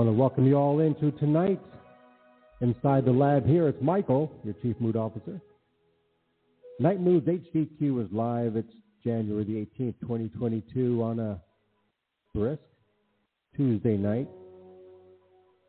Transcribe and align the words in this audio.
want 0.00 0.08
to 0.08 0.18
welcome 0.18 0.46
you 0.46 0.54
all 0.54 0.80
into 0.80 1.10
tonight 1.18 1.60
inside 2.62 3.04
the 3.04 3.12
lab 3.12 3.46
here. 3.46 3.68
It's 3.68 3.82
Michael, 3.82 4.32
your 4.44 4.54
Chief 4.62 4.74
Mood 4.80 4.96
Officer. 4.96 5.38
NiteMoodz 6.80 7.28
HDQ 7.28 8.06
is 8.06 8.10
live. 8.10 8.56
It's 8.56 8.72
January 9.04 9.44
the 9.44 9.84
18th, 9.84 10.00
2022 10.00 11.02
on 11.02 11.20
a 11.20 11.42
brisk 12.34 12.62
Tuesday 13.54 13.98
night. 13.98 14.26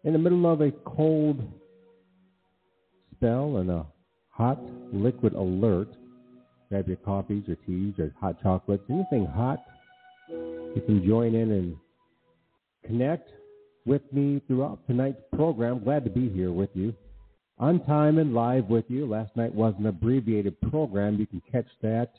In 0.05 0.13
the 0.13 0.19
middle 0.19 0.49
of 0.49 0.61
a 0.61 0.71
cold 0.85 1.45
spell 3.13 3.57
and 3.57 3.69
a 3.69 3.85
hot 4.29 4.61
liquid 4.93 5.33
alert. 5.33 5.89
Grab 6.69 6.87
your 6.87 6.95
coffees 6.95 7.43
or 7.49 7.55
teas 7.67 7.95
or 7.99 8.13
hot 8.17 8.41
chocolates, 8.41 8.85
anything 8.89 9.25
hot. 9.25 9.59
You 10.29 10.81
can 10.85 11.05
join 11.05 11.35
in 11.35 11.51
and 11.51 11.75
connect 12.85 13.29
with 13.85 14.01
me 14.11 14.41
throughout 14.47 14.79
tonight's 14.87 15.21
program. 15.35 15.83
Glad 15.83 16.03
to 16.05 16.09
be 16.09 16.29
here 16.29 16.51
with 16.51 16.69
you. 16.73 16.93
On 17.59 17.83
time 17.85 18.17
and 18.17 18.33
live 18.33 18.67
with 18.69 18.85
you. 18.87 19.05
Last 19.05 19.35
night 19.35 19.53
was 19.53 19.73
an 19.77 19.85
abbreviated 19.85 20.59
program. 20.69 21.19
You 21.19 21.27
can 21.27 21.41
catch 21.51 21.67
that, 21.81 22.09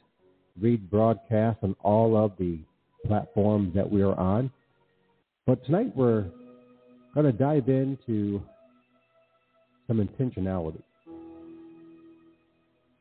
read 0.60 0.90
broadcast 0.90 1.58
on 1.62 1.74
all 1.82 2.16
of 2.16 2.32
the 2.38 2.58
platforms 3.06 3.74
that 3.74 3.90
we 3.90 4.02
are 4.02 4.14
on. 4.14 4.50
But 5.46 5.64
tonight 5.64 5.96
we're 5.96 6.26
going 7.14 7.26
to 7.26 7.32
dive 7.32 7.68
into 7.68 8.42
some 9.86 10.06
intentionality. 10.06 10.82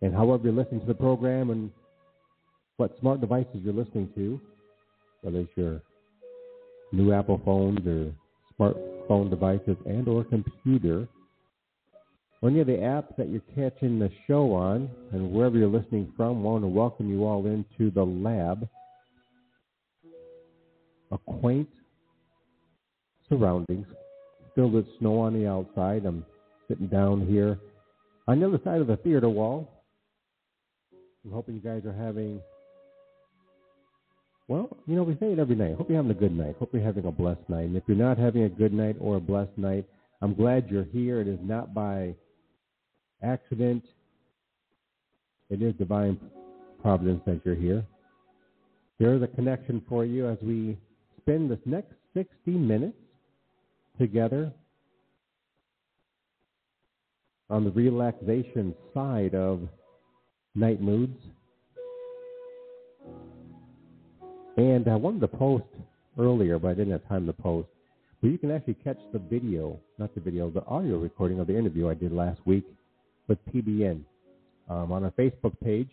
And 0.01 0.13
however 0.13 0.45
you're 0.45 0.53
listening 0.53 0.81
to 0.81 0.87
the 0.87 0.95
program 0.95 1.51
and 1.51 1.71
what 2.77 2.97
smart 2.99 3.21
devices 3.21 3.61
you're 3.63 3.73
listening 3.73 4.09
to, 4.15 4.41
whether 5.21 5.39
it's 5.39 5.51
your 5.55 5.81
new 6.91 7.13
Apple 7.13 7.39
phones 7.45 7.85
or 7.85 8.11
smartphone 8.61 9.29
devices 9.29 9.77
and 9.85 10.07
or 10.07 10.23
computer, 10.23 11.07
or 12.41 12.49
any 12.49 12.59
of 12.59 12.67
the 12.67 12.73
apps 12.73 13.15
that 13.17 13.29
you're 13.29 13.41
catching 13.55 13.99
the 13.99 14.09
show 14.27 14.53
on, 14.53 14.89
and 15.11 15.31
wherever 15.31 15.57
you're 15.57 15.67
listening 15.67 16.11
from, 16.15 16.43
want 16.43 16.63
to 16.63 16.67
welcome 16.67 17.09
you 17.09 17.25
all 17.25 17.45
into 17.45 17.91
the 17.91 18.03
lab. 18.03 18.67
A 21.11 21.17
quaint 21.17 21.69
surroundings, 23.27 23.87
filled 24.55 24.73
with 24.73 24.85
snow 24.99 25.19
on 25.19 25.33
the 25.33 25.47
outside. 25.47 26.05
I'm 26.05 26.25
sitting 26.67 26.87
down 26.87 27.27
here 27.27 27.59
on 28.27 28.39
the 28.39 28.47
other 28.47 28.59
side 28.63 28.81
of 28.81 28.87
the 28.87 28.97
theater 28.97 29.29
wall. 29.29 29.83
I'm 31.25 31.31
hoping 31.31 31.55
you 31.55 31.61
guys 31.61 31.83
are 31.85 31.93
having 31.93 32.41
well, 34.51 34.67
you 34.85 34.97
know, 34.97 35.03
we 35.03 35.13
say 35.13 35.31
it 35.31 35.39
every 35.39 35.55
night. 35.55 35.75
Hope 35.77 35.89
you're 35.89 35.95
having 35.95 36.11
a 36.11 36.19
good 36.19 36.37
night. 36.37 36.57
Hope 36.59 36.73
you're 36.73 36.83
having 36.83 37.05
a 37.05 37.11
blessed 37.11 37.47
night. 37.47 37.67
And 37.67 37.77
if 37.77 37.83
you're 37.87 37.95
not 37.95 38.17
having 38.17 38.43
a 38.43 38.49
good 38.49 38.73
night 38.73 38.97
or 38.99 39.15
a 39.15 39.19
blessed 39.21 39.57
night, 39.57 39.85
I'm 40.21 40.33
glad 40.33 40.69
you're 40.69 40.83
here. 40.83 41.21
It 41.21 41.29
is 41.29 41.39
not 41.41 41.73
by 41.73 42.15
accident. 43.23 43.85
It 45.49 45.61
is 45.61 45.73
divine 45.75 46.19
providence 46.81 47.21
that 47.25 47.39
you're 47.45 47.55
here. 47.55 47.85
There 48.99 49.15
is 49.15 49.23
a 49.23 49.27
connection 49.27 49.83
for 49.87 50.03
you 50.03 50.27
as 50.27 50.37
we 50.41 50.77
spend 51.21 51.49
this 51.49 51.59
next 51.65 51.93
60 52.13 52.51
minutes 52.51 52.97
together 53.97 54.51
on 57.49 57.63
the 57.63 57.71
relaxation 57.71 58.75
side 58.93 59.33
of 59.33 59.69
NiteMoodz. 60.57 61.15
And 64.61 64.87
I 64.87 64.95
wanted 64.95 65.21
to 65.21 65.27
post 65.27 65.65
earlier, 66.19 66.59
but 66.59 66.67
I 66.67 66.73
didn't 66.75 66.91
have 66.91 67.07
time 67.07 67.25
to 67.25 67.33
post. 67.33 67.67
But 68.21 68.29
you 68.29 68.37
can 68.37 68.51
actually 68.51 68.75
catch 68.75 68.99
the 69.11 69.17
video, 69.17 69.79
not 69.97 70.13
the 70.13 70.21
video, 70.21 70.51
the 70.51 70.63
audio 70.65 70.99
recording 70.99 71.39
of 71.39 71.47
the 71.47 71.57
interview 71.57 71.89
I 71.89 71.95
did 71.95 72.11
last 72.11 72.39
week 72.45 72.63
with 73.27 73.39
PBN 73.51 74.03
um, 74.69 74.91
on 74.91 75.03
our 75.03 75.09
Facebook 75.11 75.59
page. 75.63 75.89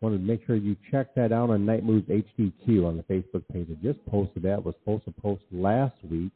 Wanted 0.00 0.18
to 0.18 0.22
make 0.22 0.46
sure 0.46 0.54
you 0.54 0.76
check 0.92 1.12
that 1.16 1.32
out 1.32 1.50
on 1.50 1.66
NiteMoodz 1.66 2.24
HDQ 2.38 2.86
on 2.86 2.96
the 2.96 3.02
Facebook 3.02 3.42
page. 3.52 3.66
I 3.68 3.84
just 3.84 4.06
posted 4.06 4.44
that. 4.44 4.64
Was 4.64 4.76
supposed 4.78 5.06
to 5.06 5.10
post 5.10 5.42
last 5.50 5.96
week, 6.08 6.30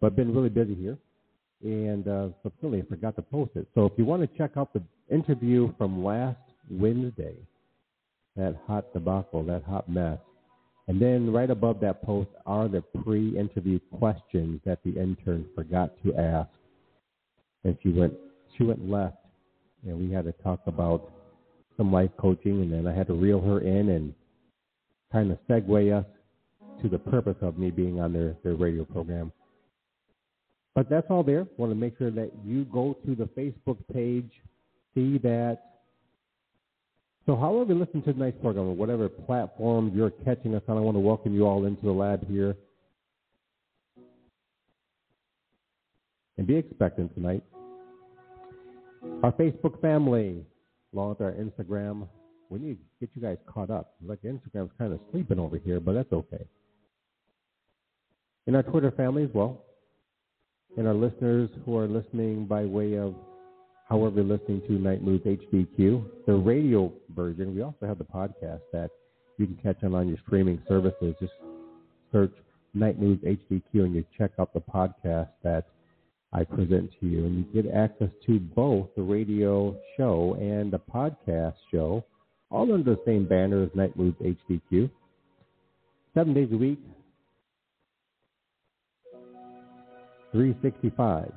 but 0.00 0.14
been 0.14 0.32
really 0.32 0.50
busy 0.50 0.76
here, 0.76 0.96
and 1.64 2.06
uh, 2.06 2.28
so 2.44 2.52
I 2.62 2.82
forgot 2.88 3.16
to 3.16 3.22
post 3.22 3.50
it. 3.56 3.66
So 3.74 3.86
if 3.86 3.92
you 3.96 4.04
want 4.04 4.22
to 4.22 4.38
check 4.38 4.52
out 4.56 4.72
the 4.72 4.82
interview 5.10 5.72
from 5.78 6.04
last 6.04 6.38
Wednesday, 6.70 7.34
that 8.36 8.56
hot 8.68 8.92
debacle, 8.92 9.42
that 9.44 9.64
hot 9.64 9.88
mess, 9.88 10.18
and 10.88 11.00
then 11.00 11.32
right 11.32 11.50
above 11.50 11.80
that 11.80 12.02
post 12.02 12.30
are 12.44 12.68
the 12.68 12.80
pre-interview 13.02 13.80
questions 13.98 14.60
that 14.64 14.78
the 14.84 14.90
intern 15.00 15.46
forgot 15.54 15.92
to 16.04 16.14
ask. 16.14 16.48
And 17.64 17.76
she 17.82 17.88
went 17.88 18.14
she 18.56 18.62
went 18.64 18.88
left 18.88 19.16
and 19.84 19.98
we 19.98 20.12
had 20.12 20.24
to 20.24 20.32
talk 20.32 20.60
about 20.66 21.12
some 21.76 21.92
life 21.92 22.10
coaching 22.18 22.62
and 22.62 22.72
then 22.72 22.86
I 22.86 22.94
had 22.94 23.08
to 23.08 23.14
reel 23.14 23.40
her 23.40 23.60
in 23.60 23.90
and 23.90 24.14
kind 25.12 25.30
of 25.32 25.38
segue 25.48 25.92
us 25.92 26.06
to 26.82 26.88
the 26.88 26.98
purpose 26.98 27.36
of 27.40 27.58
me 27.58 27.70
being 27.70 28.00
on 28.00 28.12
their, 28.12 28.36
their 28.44 28.54
radio 28.54 28.84
program. 28.84 29.32
But 30.74 30.88
that's 30.88 31.06
all 31.10 31.22
there. 31.22 31.46
Want 31.56 31.72
to 31.72 31.76
make 31.76 31.96
sure 31.98 32.10
that 32.10 32.30
you 32.44 32.64
go 32.66 32.96
to 33.06 33.14
the 33.14 33.24
Facebook 33.24 33.78
page, 33.92 34.30
see 34.94 35.18
that 35.18 35.75
so 37.26 37.36
however 37.36 37.72
you 37.72 37.78
listen 37.78 38.02
to 38.02 38.12
tonight's 38.12 38.40
program, 38.40 38.66
or 38.66 38.74
whatever 38.74 39.08
platform 39.08 39.92
you're 39.94 40.10
catching 40.10 40.54
us 40.54 40.62
on, 40.68 40.76
I 40.76 40.80
want 40.80 40.94
to 40.94 41.00
welcome 41.00 41.34
you 41.34 41.46
all 41.46 41.66
into 41.66 41.82
the 41.82 41.92
lab 41.92 42.26
here. 42.28 42.56
And 46.38 46.46
be 46.46 46.56
expectant 46.56 47.14
tonight. 47.14 47.42
Our 49.22 49.32
Facebook 49.32 49.80
family, 49.80 50.44
along 50.92 51.10
with 51.10 51.20
our 51.20 51.32
Instagram, 51.32 52.06
we 52.50 52.58
need 52.58 52.74
to 52.74 53.06
get 53.06 53.10
you 53.14 53.22
guys 53.22 53.38
caught 53.46 53.70
up. 53.70 53.94
Like 54.04 54.22
Instagram's 54.22 54.70
kind 54.78 54.92
of 54.92 55.00
sleeping 55.10 55.38
over 55.38 55.58
here, 55.58 55.80
but 55.80 55.94
that's 55.94 56.12
okay. 56.12 56.46
In 58.46 58.54
our 58.54 58.62
Twitter 58.62 58.92
family 58.92 59.24
as 59.24 59.30
well. 59.34 59.64
And 60.76 60.86
our 60.86 60.94
listeners 60.94 61.48
who 61.64 61.76
are 61.78 61.88
listening 61.88 62.46
by 62.46 62.64
way 62.64 62.98
of 62.98 63.14
however 63.88 64.22
listening 64.22 64.60
to 64.62 64.72
NiteMoodz 64.72 65.24
HDQ, 65.52 66.04
the 66.26 66.34
radio 66.34 66.92
version. 67.14 67.54
We 67.54 67.62
also 67.62 67.86
have 67.86 67.98
the 67.98 68.04
podcast 68.04 68.60
that 68.72 68.90
you 69.38 69.46
can 69.46 69.56
catch 69.62 69.82
on 69.84 70.08
your 70.08 70.18
streaming 70.26 70.60
services. 70.68 71.14
Just 71.20 71.32
search 72.12 72.32
NiteMoodz 72.76 73.24
HDQ 73.24 73.62
and 73.74 73.94
you 73.94 74.04
check 74.18 74.32
out 74.38 74.52
the 74.52 74.60
podcast 74.60 75.30
that 75.42 75.66
I 76.32 76.44
present 76.44 76.90
to 77.00 77.06
you. 77.06 77.24
And 77.24 77.36
you 77.36 77.62
get 77.62 77.72
access 77.72 78.10
to 78.26 78.40
both 78.40 78.88
the 78.96 79.02
radio 79.02 79.76
show 79.96 80.36
and 80.40 80.72
the 80.72 80.80
podcast 80.80 81.54
show, 81.70 82.04
all 82.50 82.72
under 82.72 82.94
the 82.94 83.00
same 83.06 83.26
banner 83.26 83.62
as 83.62 83.70
NiteMoodz 83.70 84.36
HDQ. 84.50 84.90
Seven 86.14 86.34
days 86.34 86.48
a 86.52 86.56
week, 86.56 86.80
365. 90.32 91.32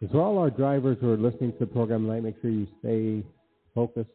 So 0.00 0.08
for 0.08 0.20
all 0.20 0.38
our 0.38 0.50
drivers 0.50 0.98
who 1.00 1.10
are 1.10 1.16
listening 1.16 1.52
to 1.52 1.58
the 1.60 1.66
program 1.66 2.04
tonight, 2.06 2.22
make 2.22 2.40
sure 2.42 2.50
you 2.50 2.66
stay 2.80 3.24
focused. 3.74 4.10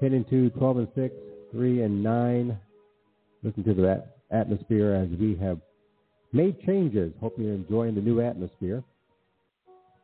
10 0.00 0.14
and 0.14 0.28
2, 0.30 0.50
12 0.50 0.76
and 0.78 0.88
6, 0.94 1.14
3 1.52 1.82
and 1.82 2.02
9. 2.02 2.58
Listen 3.42 3.64
to 3.64 3.74
the 3.74 4.04
atmosphere 4.30 4.94
as 4.94 5.08
we 5.18 5.36
have 5.36 5.58
made 6.32 6.58
changes. 6.62 7.12
Hope 7.20 7.34
you're 7.36 7.52
enjoying 7.52 7.94
the 7.94 8.00
new 8.00 8.22
atmosphere. 8.22 8.82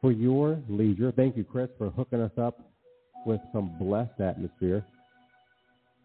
For 0.02 0.12
your 0.12 0.61
leisure, 0.69 1.11
thank 1.11 1.38
you, 1.38 1.44
Chris, 1.44 1.70
for 1.78 1.88
hooking 1.88 2.20
us 2.20 2.37
up 2.37 2.61
with 3.25 3.40
some 3.55 3.78
blessed 3.78 4.20
atmosphere. 4.20 4.84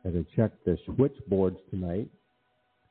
As 0.05 0.13
I 0.15 0.25
check 0.33 0.51
the 0.65 0.77
switchboards 0.85 1.57
tonight. 1.69 2.07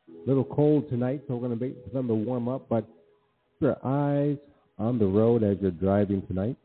A 0.09 0.29
little 0.29 0.45
cold 0.45 0.91
tonight, 0.91 1.23
so 1.27 1.37
we're 1.37 1.49
going 1.49 1.59
to 1.59 1.65
wait 1.65 1.79
for 1.85 1.91
them 1.91 2.07
to 2.09 2.15
warm 2.15 2.49
up, 2.49 2.69
but 2.69 2.87
your 3.61 3.79
eyes 3.83 4.37
on 4.81 4.99
the 4.99 5.07
road 5.07 5.43
as 5.43 5.59
you're 5.61 5.71
driving 5.71 6.27
tonight. 6.27 6.57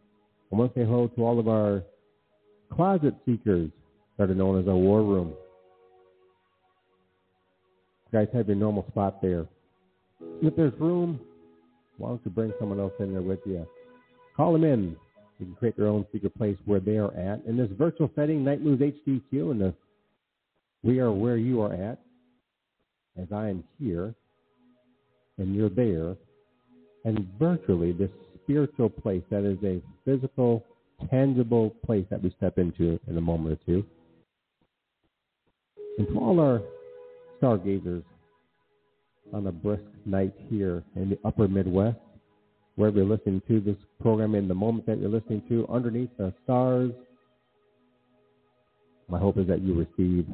I 0.51 0.55
want 0.55 0.73
to 0.73 0.79
say 0.79 0.85
hello 0.85 1.07
to 1.09 1.25
all 1.25 1.37
of 1.37 1.49
our 1.49 1.83
closet 2.73 3.13
seekers 3.25 3.69
that 4.17 4.29
are 4.29 4.35
known 4.35 4.59
as 4.59 4.67
our 4.67 4.75
war 4.75 5.03
room. 5.03 5.33
You 8.11 8.19
guys 8.19 8.29
have 8.33 8.47
your 8.47 8.55
normal 8.55 8.85
spot 8.89 9.21
there. 9.21 9.45
If 10.41 10.55
there's 10.55 10.73
room, 10.79 11.19
why 11.97 12.09
don't 12.09 12.21
you 12.23 12.31
bring 12.31 12.53
someone 12.57 12.79
else 12.79 12.93
in 12.99 13.11
there 13.11 13.21
with 13.21 13.39
you? 13.45 13.67
Call 14.37 14.53
them 14.53 14.63
in. 14.63 14.95
You 15.39 15.47
can 15.47 15.55
create 15.55 15.75
their 15.75 15.87
own 15.87 16.05
secret 16.13 16.37
place 16.37 16.57
where 16.63 16.79
they 16.79 16.95
are 16.95 17.13
at. 17.17 17.43
In 17.45 17.57
this 17.57 17.69
virtual 17.77 18.09
setting, 18.15 18.45
NiteMoodz 18.45 18.93
HDQ, 19.05 19.51
and 19.51 19.59
the 19.59 19.73
we 20.83 20.99
are 20.99 21.11
where 21.11 21.35
you 21.35 21.61
are 21.61 21.73
at, 21.73 21.99
as 23.17 23.27
I 23.33 23.49
am 23.49 23.63
here, 23.79 24.13
and 25.37 25.53
you're 25.53 25.69
there 25.69 26.15
and 27.05 27.27
virtually 27.39 27.93
this 27.93 28.09
spiritual 28.43 28.89
place 28.89 29.21
that 29.29 29.45
is 29.45 29.57
a 29.63 29.81
physical, 30.03 30.63
tangible 31.09 31.69
place 31.85 32.05
that 32.09 32.21
we 32.21 32.33
step 32.37 32.57
into 32.57 32.99
in 33.07 33.17
a 33.17 33.21
moment 33.21 33.59
or 33.59 33.65
two. 33.65 33.85
And 35.97 36.07
to 36.07 36.19
all 36.19 36.39
our 36.41 36.61
stargazers 37.37 38.03
on 39.33 39.47
a 39.47 39.51
brisk 39.51 39.83
night 40.05 40.33
here 40.49 40.83
in 40.95 41.11
the 41.11 41.19
upper 41.23 41.47
Midwest, 41.47 41.97
wherever 42.75 42.97
you're 42.97 43.05
listening 43.05 43.41
to 43.47 43.61
this 43.61 43.77
program 44.01 44.35
in 44.35 44.47
the 44.47 44.53
moment 44.53 44.85
that 44.87 44.99
you're 44.99 45.09
listening 45.09 45.41
to, 45.47 45.65
underneath 45.69 46.09
the 46.17 46.33
stars. 46.43 46.91
My 49.07 49.19
hope 49.19 49.37
is 49.37 49.47
that 49.47 49.61
you 49.61 49.73
receive 49.73 50.27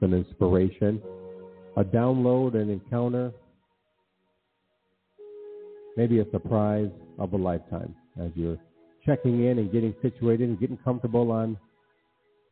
some 0.00 0.14
inspiration, 0.14 1.02
a 1.76 1.84
download, 1.84 2.54
an 2.54 2.70
encounter, 2.70 3.32
maybe 5.96 6.20
a 6.20 6.30
surprise 6.30 6.90
of 7.18 7.32
a 7.32 7.36
lifetime 7.36 7.94
as 8.20 8.30
you're 8.34 8.58
checking 9.04 9.44
in 9.44 9.58
and 9.58 9.72
getting 9.72 9.94
situated 10.02 10.48
and 10.48 10.60
getting 10.60 10.76
comfortable 10.78 11.30
on. 11.30 11.56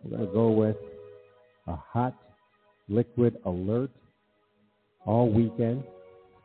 I'm 0.03 0.11
going 0.11 0.27
to 0.27 0.33
go 0.33 0.51
with 0.51 0.77
a 1.67 1.77
hot 1.77 2.15
liquid 2.89 3.37
alert 3.45 3.91
all 5.07 5.31
weekend. 5.31 5.83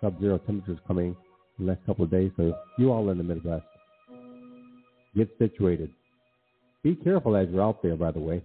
Sub-zero 0.01 0.38
temperatures 0.40 0.80
coming 0.88 1.16
in 1.57 1.66
the 1.66 1.72
next 1.74 1.86
couple 1.86 2.06
of 2.06 2.12
days. 2.12 2.31
So 2.38 2.54
you 2.78 2.92
all 2.92 3.10
in 3.10 3.18
the 3.18 3.24
Midwest, 3.24 3.66
get 5.16 5.30
situated. 5.38 5.92
Be 6.84 6.95
careful 6.95 7.36
as 7.36 7.50
you're 7.50 7.62
out 7.62 7.84
there, 7.84 7.98
by 7.98 8.12
the 8.12 8.19
way. 8.19 8.42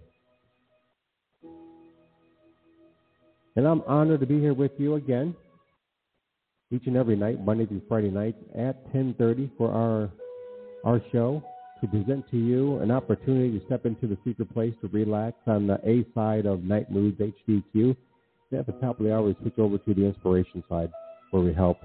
And 3.57 3.69
I'm 3.69 3.83
honored 3.83 4.19
to 4.21 4.27
be 4.27 4.41
here 4.41 4.55
with 4.55 4.73
you 4.79 4.95
again, 4.95 5.37
each 6.75 6.87
and 6.87 6.97
every 6.97 7.17
night, 7.17 7.44
Monday 7.44 7.67
through 7.67 7.82
Friday 7.88 8.11
night 8.11 8.37
at 8.55 8.93
10:30 8.93 9.50
for 9.56 9.71
our 9.71 10.11
our 10.85 11.00
show 11.12 11.43
to 11.81 11.87
present 11.87 12.29
to 12.31 12.37
you 12.37 12.79
an 12.79 12.91
opportunity 12.91 13.59
to 13.59 13.65
step 13.67 13.87
into 13.87 14.06
the 14.06 14.19
secret 14.25 14.53
place 14.53 14.75
to 14.81 14.88
relax 14.88 15.37
on 15.47 15.67
the 15.67 15.79
A 15.88 16.05
side 16.15 16.47
of 16.47 16.61
NiteMoodz 16.61 17.17
HDQ. 17.49 17.97
At 18.53 18.67
the 18.67 18.73
top 18.73 19.00
of 19.00 19.06
the 19.06 19.12
hour, 19.12 19.23
we 19.23 19.35
switch 19.41 19.59
over 19.59 19.79
to 19.79 19.94
the 19.94 20.05
inspiration 20.05 20.62
side 20.69 20.91
where 21.31 21.43
we 21.43 21.53
help 21.53 21.79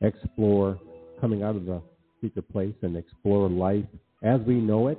explore 0.00 0.78
coming 1.20 1.42
out 1.42 1.56
of 1.56 1.64
the 1.66 1.82
secret 2.20 2.50
place 2.52 2.74
and 2.82 2.96
explore 2.96 3.48
life 3.48 3.84
as 4.22 4.40
we 4.42 4.54
know 4.54 4.88
it. 4.88 4.98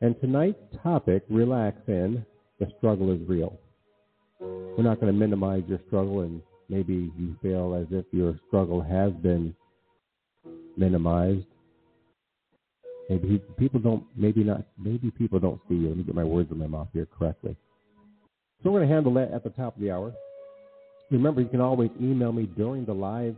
And 0.00 0.18
tonight's 0.20 0.58
topic, 0.82 1.24
relax 1.28 1.78
in, 1.88 2.24
the 2.58 2.70
struggle 2.78 3.10
is 3.12 3.20
real. 3.28 3.58
We're 4.40 4.84
not 4.84 5.00
going 5.00 5.12
to 5.12 5.18
minimize 5.18 5.62
your 5.66 5.80
struggle 5.86 6.20
and 6.20 6.42
maybe 6.68 7.12
you 7.16 7.36
feel 7.42 7.74
as 7.74 7.86
if 7.90 8.04
your 8.12 8.38
struggle 8.48 8.82
has 8.82 9.12
been 9.22 9.54
minimized. 10.76 11.46
Maybe 13.08 13.40
people 13.56 13.80
don't, 13.80 14.04
maybe 14.16 14.42
not, 14.42 14.66
maybe 14.76 15.10
people 15.10 15.38
don't 15.38 15.60
see 15.68 15.76
you. 15.76 15.88
Let 15.88 15.96
me 15.98 16.02
get 16.04 16.14
my 16.14 16.24
words 16.24 16.50
in 16.50 16.58
my 16.58 16.66
mouth 16.66 16.88
here 16.92 17.06
correctly. 17.06 17.56
So 18.62 18.70
we're 18.70 18.80
going 18.80 18.88
to 18.88 18.94
handle 18.94 19.14
that 19.14 19.32
at 19.32 19.44
the 19.44 19.50
top 19.50 19.76
of 19.76 19.82
the 19.82 19.90
hour. 19.90 20.12
Remember, 21.10 21.40
you 21.40 21.48
can 21.48 21.60
always 21.60 21.90
email 22.00 22.32
me 22.32 22.46
during 22.56 22.84
the 22.84 22.92
live. 22.92 23.36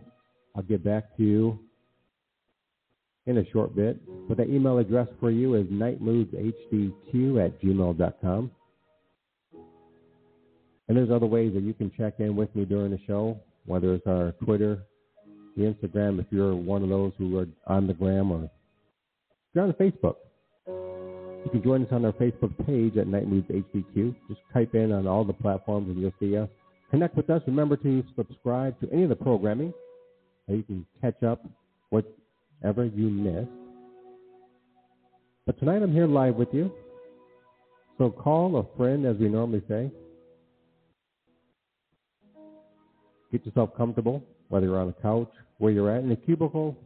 I'll 0.56 0.62
get 0.62 0.82
back 0.82 1.16
to 1.18 1.22
you 1.22 1.58
in 3.26 3.38
a 3.38 3.50
short 3.50 3.76
bit. 3.76 4.00
But 4.26 4.38
the 4.38 4.44
email 4.44 4.78
address 4.78 5.08
for 5.20 5.30
you 5.30 5.54
is 5.54 5.66
nitemoodzhdq 5.66 7.44
at 7.44 7.60
gmail.com. 7.60 8.50
And 10.88 10.96
there's 10.96 11.10
other 11.10 11.26
ways 11.26 11.52
that 11.54 11.62
you 11.62 11.74
can 11.74 11.92
check 11.96 12.14
in 12.18 12.34
with 12.34 12.54
me 12.56 12.64
during 12.64 12.90
the 12.90 13.00
show, 13.06 13.38
whether 13.66 13.94
it's 13.94 14.06
our 14.06 14.32
Twitter, 14.42 14.82
the 15.56 15.64
Instagram, 15.64 16.18
if 16.18 16.26
you're 16.30 16.54
one 16.54 16.82
of 16.82 16.88
those 16.88 17.12
who 17.18 17.38
are 17.38 17.46
on 17.66 17.86
the 17.86 17.92
gram, 17.92 18.32
or 18.32 18.44
if 18.44 18.50
you're 19.54 19.64
on 19.64 19.72
Facebook. 19.74 20.16
You 21.44 21.50
can 21.52 21.62
join 21.62 21.84
us 21.84 21.92
on 21.92 22.04
our 22.04 22.12
Facebook 22.12 22.56
page 22.66 22.96
at 22.96 23.06
NiteMoodz 23.06 23.50
HDQ. 23.50 24.14
Just 24.28 24.40
type 24.52 24.74
in 24.74 24.92
on 24.92 25.06
all 25.06 25.24
the 25.24 25.32
platforms 25.32 25.88
and 25.88 26.00
you'll 26.00 26.12
see 26.18 26.36
us. 26.36 26.48
Connect 26.90 27.16
with 27.16 27.30
us. 27.30 27.42
Remember 27.46 27.76
to 27.76 28.04
subscribe 28.16 28.78
to 28.80 28.90
any 28.92 29.04
of 29.04 29.08
the 29.08 29.16
programming. 29.16 29.72
So 30.46 30.54
you 30.54 30.62
can 30.62 30.86
catch 31.00 31.22
up 31.22 31.44
whatever 31.90 32.86
you 32.86 33.08
missed. 33.08 33.50
But 35.46 35.58
tonight 35.58 35.82
I'm 35.82 35.92
here 35.92 36.06
live 36.06 36.34
with 36.34 36.48
you. 36.52 36.72
So 37.98 38.10
call 38.10 38.56
a 38.58 38.76
friend, 38.76 39.06
as 39.06 39.16
we 39.16 39.28
normally 39.28 39.62
say. 39.68 39.90
Get 43.30 43.44
yourself 43.44 43.76
comfortable, 43.76 44.22
whether 44.48 44.66
you're 44.66 44.78
on 44.78 44.88
a 44.88 45.02
couch, 45.02 45.30
where 45.58 45.72
you're 45.72 45.94
at, 45.94 46.02
in 46.02 46.10
a 46.12 46.16
cubicle, 46.16 46.76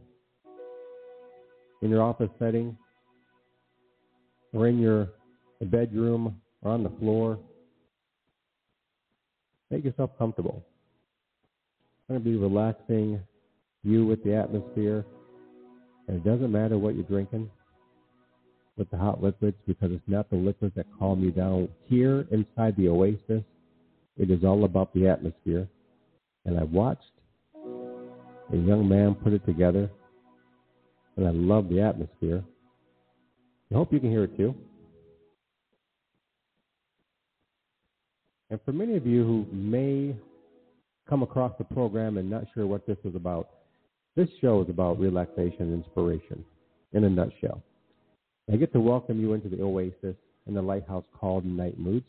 in 1.81 1.89
your 1.89 2.01
office 2.01 2.29
setting, 2.39 2.77
or 4.53 4.67
in 4.67 4.79
your 4.79 5.09
bedroom, 5.61 6.41
or 6.61 6.71
on 6.71 6.83
the 6.83 6.89
floor. 6.99 7.39
Make 9.71 9.85
yourself 9.85 10.11
comfortable. 10.17 10.63
I'm 12.09 12.15
going 12.15 12.23
to 12.23 12.29
be 12.29 12.37
relaxing 12.37 13.19
you 13.83 14.05
with 14.05 14.23
the 14.23 14.35
atmosphere. 14.35 15.05
And 16.07 16.17
it 16.17 16.23
doesn't 16.25 16.51
matter 16.51 16.77
what 16.77 16.95
you're 16.95 17.03
drinking 17.05 17.49
with 18.77 18.89
the 18.89 18.97
hot 18.97 19.23
liquids 19.23 19.57
because 19.67 19.91
it's 19.91 20.03
not 20.07 20.29
the 20.29 20.35
liquids 20.35 20.75
that 20.75 20.85
calm 20.99 21.23
you 21.23 21.31
down. 21.31 21.69
Here 21.85 22.27
inside 22.31 22.75
the 22.75 22.89
oasis, 22.89 23.43
it 24.17 24.29
is 24.29 24.43
all 24.43 24.65
about 24.65 24.93
the 24.93 25.07
atmosphere. 25.07 25.67
And 26.45 26.59
I 26.59 26.63
watched 26.63 27.03
a 27.55 28.57
young 28.57 28.87
man 28.87 29.15
put 29.15 29.33
it 29.33 29.45
together, 29.45 29.89
and 31.15 31.27
I 31.27 31.31
love 31.31 31.69
the 31.69 31.81
atmosphere. 31.81 32.43
I 33.71 33.75
hope 33.75 33.93
you 33.93 33.99
can 33.99 34.11
hear 34.11 34.25
it 34.25 34.37
too. 34.37 34.53
And 38.49 38.59
for 38.65 38.71
many 38.71 38.95
of 38.95 39.07
you 39.07 39.23
who 39.23 39.47
may 39.51 40.15
come 41.09 41.23
across 41.23 41.53
the 41.57 41.63
program 41.63 42.17
and 42.17 42.29
not 42.29 42.43
sure 42.53 42.67
what 42.67 42.85
this 42.85 42.97
is 43.03 43.15
about, 43.15 43.49
this 44.15 44.29
show 44.41 44.61
is 44.61 44.69
about 44.69 44.99
relaxation 44.99 45.61
and 45.61 45.83
inspiration 45.83 46.45
in 46.93 47.03
a 47.05 47.09
nutshell. 47.09 47.63
I 48.51 48.57
get 48.57 48.71
to 48.73 48.79
welcome 48.79 49.19
you 49.19 49.33
into 49.33 49.49
the 49.49 49.61
oasis 49.61 50.15
and 50.45 50.55
the 50.55 50.61
lighthouse 50.61 51.05
called 51.19 51.45
NiteMoodz. 51.45 52.03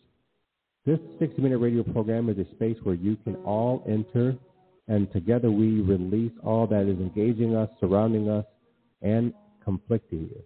This 0.87 0.99
60 1.19 1.41
minute 1.41 1.59
radio 1.59 1.83
program 1.83 2.29
is 2.29 2.37
a 2.39 2.45
space 2.55 2.77
where 2.83 2.95
you 2.95 3.17
can 3.25 3.37
all 3.37 3.83
enter 3.89 4.37
and 4.87 5.11
together 5.13 5.51
we 5.51 5.81
release 5.81 6.33
all 6.45 6.67
that 6.67 6.83
is 6.83 6.99
engaging 6.99 7.57
us, 7.57 7.71
surrounding 7.81 8.29
us, 8.29 8.45
and 9.01 9.33
conflicting 9.65 10.29
you. 10.31 10.43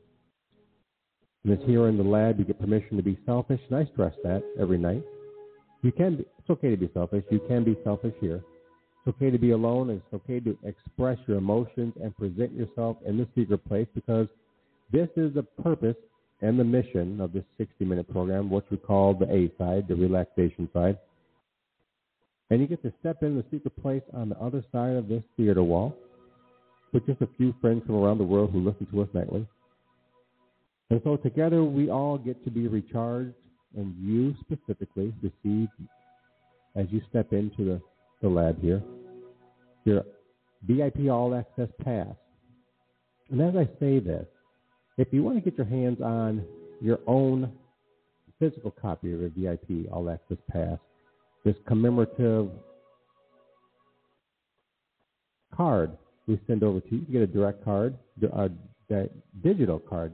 And 1.42 1.54
it's 1.54 1.64
here 1.64 1.88
in 1.88 1.96
the 1.96 2.04
lab 2.04 2.38
you 2.38 2.44
get 2.44 2.60
permission 2.60 2.96
to 2.96 3.02
be 3.02 3.18
selfish, 3.26 3.60
and 3.68 3.78
I 3.78 3.90
stress 3.92 4.14
that 4.22 4.44
every 4.60 4.78
night. 4.78 5.02
You 5.82 5.90
can 5.90 6.16
be, 6.16 6.24
it's 6.38 6.50
okay 6.50 6.70
to 6.70 6.76
be 6.76 6.90
selfish. 6.94 7.24
You 7.30 7.40
can 7.48 7.64
be 7.64 7.76
selfish 7.82 8.14
here. 8.20 8.42
It's 9.06 9.16
okay 9.16 9.30
to 9.30 9.38
be 9.38 9.50
alone. 9.50 9.90
It's 9.90 10.14
okay 10.14 10.38
to 10.40 10.56
express 10.64 11.18
your 11.26 11.38
emotions 11.38 11.94
and 12.02 12.16
present 12.16 12.52
yourself 12.52 12.96
in 13.06 13.16
the 13.16 13.26
secret 13.36 13.66
place 13.66 13.88
because 13.94 14.28
this 14.92 15.08
is 15.16 15.34
the 15.34 15.42
purpose 15.62 15.96
and 16.40 16.58
the 16.58 16.64
mission 16.64 17.20
of 17.20 17.32
this 17.32 17.44
60 17.58 17.84
minute 17.84 18.10
program, 18.10 18.50
what 18.50 18.64
we 18.70 18.76
call 18.76 19.14
the 19.14 19.26
A 19.26 19.50
side, 19.58 19.88
the 19.88 19.96
relaxation 19.96 20.68
side. 20.72 20.98
And 22.50 22.60
you 22.60 22.66
get 22.66 22.82
to 22.82 22.92
step 23.00 23.22
in 23.22 23.36
the 23.36 23.44
secret 23.50 23.76
place 23.82 24.02
on 24.14 24.28
the 24.28 24.38
other 24.38 24.64
side 24.72 24.96
of 24.96 25.08
this 25.08 25.22
theater 25.36 25.62
wall 25.62 25.96
with 26.92 27.06
just 27.06 27.20
a 27.20 27.28
few 27.36 27.54
friends 27.60 27.82
from 27.84 27.96
around 27.96 28.18
the 28.18 28.24
world 28.24 28.50
who 28.50 28.60
listen 28.60 28.86
to 28.86 29.02
us 29.02 29.08
nightly. 29.12 29.46
And 30.90 31.00
so 31.04 31.16
together 31.16 31.62
we 31.64 31.90
all 31.90 32.16
get 32.16 32.42
to 32.44 32.50
be 32.50 32.66
recharged, 32.66 33.34
and 33.76 33.94
you 34.00 34.34
specifically 34.40 35.12
receive, 35.22 35.68
as 36.74 36.86
you 36.90 37.02
step 37.10 37.32
into 37.32 37.64
the, 37.64 37.80
the 38.22 38.28
lab 38.28 38.60
here, 38.62 38.82
your 39.84 40.04
VIP 40.66 41.10
All 41.10 41.34
Access 41.34 41.68
Pass. 41.84 42.14
And 43.30 43.42
as 43.42 43.54
I 43.54 43.68
say 43.78 43.98
this, 43.98 44.26
if 44.98 45.08
you 45.12 45.22
want 45.22 45.36
to 45.42 45.50
get 45.50 45.56
your 45.56 45.66
hands 45.66 46.00
on 46.02 46.44
your 46.80 46.98
own 47.06 47.52
physical 48.38 48.70
copy 48.70 49.12
of 49.12 49.20
your 49.20 49.30
VIP 49.30 49.90
All 49.92 50.10
Access 50.10 50.38
Pass, 50.50 50.78
this 51.44 51.54
commemorative 51.66 52.50
card 55.56 55.96
we 56.26 56.38
send 56.46 56.62
over 56.62 56.80
to 56.80 56.90
you. 56.90 57.06
You 57.08 57.12
get 57.12 57.22
a 57.22 57.26
direct 57.26 57.64
card, 57.64 57.96
a 58.22 58.50
uh, 58.94 59.04
digital 59.42 59.78
card 59.78 60.12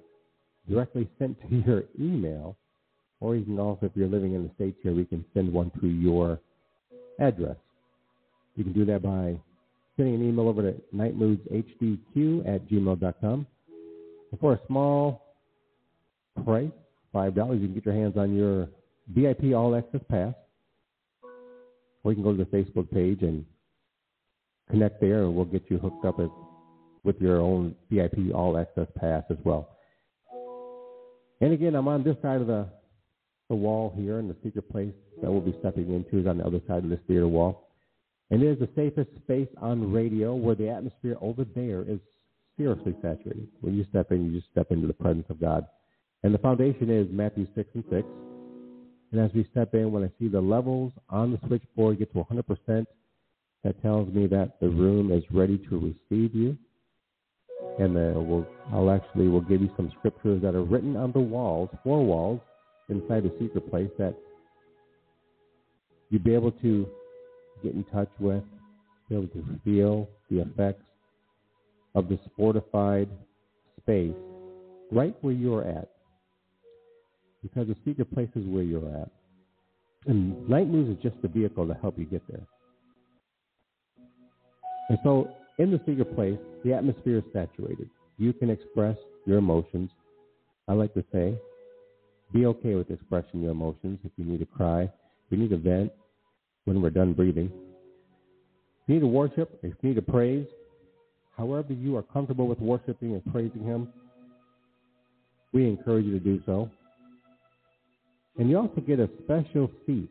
directly 0.69 1.09
sent 1.19 1.41
to 1.49 1.57
your 1.67 1.85
email, 1.99 2.57
or 3.21 3.37
you 3.37 3.45
can 3.45 3.59
also, 3.59 3.87
if 3.87 3.93
you're 3.95 4.07
living 4.07 4.35
in 4.35 4.45
the 4.45 4.51
States 4.55 4.77
here, 4.83 4.95
we 4.95 5.07
can 5.07 5.25
send 5.35 5.53
one 5.53 5.73
to 5.81 5.89
your 5.89 6.39
address. 7.19 7.57
You 8.55 8.65
can 8.65 8.73
do 8.75 8.85
that 8.85 9.03
by 9.03 9.37
sending 9.97 10.15
an 10.15 10.29
email 10.29 10.49
over 10.49 10.63
to 10.63 10.81
nitemoodzhdq 10.95 12.49
at 12.49 12.69
gmail.com. 12.69 13.47
For 14.41 14.55
a 14.55 14.61
small 14.67 15.37
price, 16.45 16.71
$5, 17.15 17.61
you 17.61 17.67
can 17.67 17.75
get 17.75 17.87
your 17.87 17.95
hands 17.95 18.17
on 18.17 18.35
your 18.35 18.69
VIP 19.09 19.55
All 19.55 19.77
Access 19.77 20.01
Pass 20.11 20.35
or 22.05 22.13
you 22.13 22.17
can 22.17 22.23
go 22.23 22.37
to 22.37 22.45
the 22.45 22.57
Facebook 22.57 22.91
page 22.93 23.23
and 23.23 23.45
connect 24.71 25.01
there, 25.01 25.25
and 25.25 25.35
we'll 25.35 25.47
get 25.47 25.65
you 25.69 25.79
hooked 25.79 26.05
up 26.05 26.19
with 27.03 27.17
your 27.21 27.41
own 27.41 27.75
VIP 27.91 28.35
All 28.35 28.57
Access 28.59 28.87
Pass 28.99 29.25
as 29.31 29.39
well. 29.45 29.71
And 31.41 31.53
again, 31.53 31.75
I'm 31.75 31.89
on 31.89 32.05
this 32.05 32.17
side 32.23 32.41
of 32.41 32.47
the 32.47 32.69
the 33.51 33.55
wall 33.55 33.93
here 33.95 34.21
and 34.21 34.31
the 34.31 34.37
secret 34.43 34.71
place 34.73 34.95
that 35.21 35.31
we'll 35.31 35.43
be 35.43 35.55
stepping 35.61 35.93
into 35.93 36.19
is 36.19 36.27
on 36.27 36.39
the 36.39 36.47
other 36.47 36.63
side 36.67 36.83
of 36.83 36.89
this 36.89 36.99
theater 37.07 37.29
wall. 37.29 37.69
And 38.31 38.43
it 38.43 38.47
is 38.47 38.59
the 38.59 38.71
safest 38.75 39.11
space 39.23 39.49
on 39.61 39.93
radio 39.93 40.35
where 40.35 40.55
the 40.55 40.71
atmosphere 40.71 41.19
over 41.21 41.45
there 41.55 41.83
is 41.83 41.99
seriously 42.57 42.95
saturated. 43.03 43.49
When 43.61 43.75
you 43.75 43.85
step 43.91 44.13
in, 44.13 44.27
you 44.27 44.41
just 44.41 44.51
step 44.51 44.71
into 44.71 44.87
the 44.87 44.93
presence 44.93 45.27
of 45.29 45.41
God. 45.41 45.67
And 46.23 46.35
the 46.35 46.39
foundation 46.39 46.91
is 46.91 47.07
Matthew 47.11 47.47
6 47.55 47.69
and 47.75 47.85
6. 47.91 48.09
And 49.13 49.21
as 49.21 49.31
we 49.35 49.47
step 49.51 49.75
in, 49.75 49.93
when 49.93 50.05
I 50.05 50.11
see 50.19 50.29
the 50.29 50.41
levels 50.41 50.93
on 51.09 51.33
the 51.33 51.39
switchboard 51.47 51.99
get 51.99 52.13
to 52.13 52.25
100%, 52.25 52.87
that 53.63 53.83
tells 53.83 54.13
me 54.13 54.27
that 54.29 54.61
the 54.61 54.69
room 54.69 55.13
is 55.13 55.25
ready 55.31 55.59
to 55.71 55.79
receive 55.79 56.35
you. 56.35 56.57
And 57.79 57.97
uh, 57.97 58.21
we'll, 58.21 58.47
I'll 58.73 58.91
actually 58.91 59.29
will 59.29 59.41
give 59.41 59.61
you 59.61 59.71
some 59.77 59.93
scriptures 59.99 60.43
that 60.43 60.55
are 60.55 60.65
written 60.65 60.97
on 60.97 61.13
the 61.13 61.21
walls, 61.21 61.71
four 61.83 62.05
walls, 62.05 62.41
inside 62.89 63.23
the 63.23 63.35
secret 63.41 63.69
place 63.71 63.91
that 63.99 64.15
you'll 66.11 66.23
be 66.23 66.35
able 66.35 66.53
to 66.53 66.87
get 67.63 67.73
in 67.75 67.85
touch 67.85 68.11
with, 68.19 68.45
be 69.09 69.17
able 69.17 69.29
to 69.29 69.45
feel 69.65 70.09
the 70.31 70.41
effects 70.41 70.85
of 71.95 72.09
this 72.09 72.21
fortified 72.37 73.09
space 73.81 74.15
right 74.91 75.15
where 75.21 75.33
you're 75.33 75.67
at. 75.67 75.91
Because 77.43 77.69
the 77.69 77.77
secret 77.85 78.13
place 78.13 78.31
is 78.35 78.45
where 78.47 78.63
you're 78.63 78.89
at. 79.01 79.11
And 80.07 80.35
NiteMoodz 80.49 80.97
is 80.97 81.03
just 81.03 81.21
the 81.23 81.29
vehicle 81.29 81.67
to 81.67 81.75
help 81.75 81.99
you 81.99 82.05
get 82.05 82.23
there. 82.29 82.47
And 84.89 84.99
so 85.03 85.31
in 85.59 85.71
the 85.71 85.81
secret 85.87 86.15
place, 86.15 86.39
the 86.65 86.73
atmosphere 86.73 87.19
is 87.19 87.25
saturated. 87.33 87.89
You 88.19 88.33
can 88.33 88.51
express 88.51 88.97
your 89.27 89.39
emotions. 89.39 89.91
I 90.69 90.73
like 90.73 90.95
to 90.95 91.05
say, 91.13 91.39
be 92.33 92.47
okay 92.47 92.75
with 92.75 92.91
expressing 92.91 93.43
your 93.43 93.53
emotions. 93.53 93.99
If 94.05 94.13
you 94.17 94.25
need 94.25 94.41
to 94.41 94.47
cry, 94.47 94.83
if 94.83 94.91
you 95.31 95.39
need 95.39 95.51
to 95.51 95.59
vent, 95.59 95.93
when 96.65 96.81
we're 96.81 96.91
done 96.91 97.13
breathing. 97.13 97.51
If 98.83 98.89
you 98.89 98.95
need 98.95 99.01
to 99.01 99.07
worship, 99.07 99.59
if 99.63 99.75
you 99.83 99.91
need 99.91 99.97
to 99.97 100.03
praise, 100.03 100.47
however 101.37 101.73
you 101.73 101.97
are 101.97 102.03
comfortable 102.03 102.47
with 102.47 102.61
worshiping 102.61 103.13
and 103.13 103.33
praising 103.33 103.65
Him, 103.65 103.89
we 105.53 105.67
encourage 105.67 106.05
you 106.05 106.13
to 106.13 106.25
do 106.25 106.43
so. 106.47 106.71
And 108.39 108.51
you 108.51 108.59
also 108.59 108.81
get 108.81 108.99
a 108.99 109.09
special 109.23 109.71
seat 109.87 110.11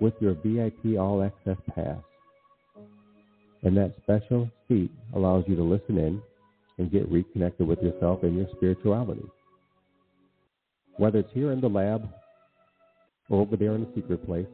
with 0.00 0.14
your 0.20 0.34
VIP 0.34 0.98
All 0.98 1.22
Access 1.22 1.56
Pass. 1.74 1.98
And 3.62 3.76
that 3.76 3.94
special 4.02 4.50
seat 4.68 4.90
allows 5.14 5.44
you 5.46 5.56
to 5.56 5.62
listen 5.62 5.98
in 5.98 6.20
and 6.78 6.90
get 6.90 7.10
reconnected 7.10 7.66
with 7.66 7.80
yourself 7.82 8.22
and 8.22 8.36
your 8.36 8.46
spirituality. 8.56 9.24
Whether 10.96 11.20
it's 11.20 11.32
here 11.32 11.52
in 11.52 11.60
the 11.60 11.68
lab 11.68 12.08
or 13.28 13.40
over 13.40 13.56
there 13.56 13.74
in 13.74 13.82
the 13.82 13.92
secret 13.94 14.24
place, 14.26 14.46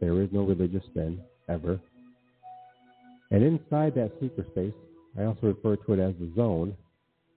there 0.00 0.20
is 0.22 0.28
no 0.32 0.42
religious 0.42 0.84
spin 0.90 1.20
ever. 1.48 1.80
And 3.32 3.42
inside 3.42 3.94
that 3.94 4.12
secret 4.20 4.46
space, 4.48 4.74
I 5.18 5.24
also 5.24 5.46
refer 5.46 5.76
to 5.76 5.92
it 5.94 6.00
as 6.00 6.14
the 6.20 6.30
zone, 6.36 6.76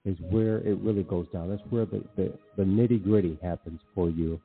is 0.04 0.18
where 0.30 0.58
it 0.58 0.78
really 0.80 1.04
goes 1.04 1.25
down. 1.34 1.50
That's 1.50 1.62
where 1.70 1.86
the, 1.86 2.04
the, 2.18 2.34
the 2.58 2.64
nitty 2.64 3.04
gritty 3.04 3.40
happens 3.42 3.80
for 3.96 4.10
you. 4.10 4.40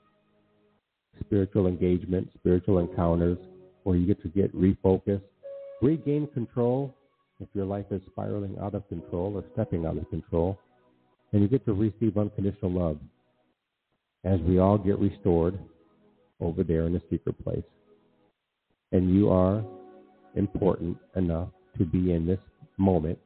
Spiritual 1.19 1.66
engagement, 1.66 2.30
spiritual 2.38 2.78
encounters, 2.78 3.37
where 3.83 3.97
you 3.97 4.07
get 4.07 4.23
to 4.23 4.28
get 4.28 4.54
refocused, 4.54 5.23
regain 5.83 6.28
control 6.28 6.95
if 7.40 7.49
your 7.52 7.66
life 7.66 7.87
is 7.90 8.00
spiraling 8.11 8.57
out 8.62 8.75
of 8.75 8.88
control 8.88 9.37
or 9.37 9.45
stepping 9.52 9.87
out 9.87 9.99
of 9.99 10.09
control, 10.09 10.57
and 11.33 11.42
you 11.42 11.49
get 11.49 11.64
to 11.66 11.73
receive 11.73 12.16
unconditional 12.16 12.71
love 12.71 12.99
as 14.25 14.38
we 14.40 14.59
all 14.59 14.78
get 14.78 14.99
restored 14.99 15.59
over 16.40 16.62
there 16.62 16.87
in 16.87 16.92
the 16.92 17.02
secret 17.11 17.42
place. 17.42 17.64
And 18.92 19.12
you 19.14 19.30
are 19.30 19.64
important 20.34 20.96
enough 21.16 21.49
to 21.78 21.84
be 21.84 22.12
in 22.12 22.26
this 22.26 22.38
moment. 22.76 23.18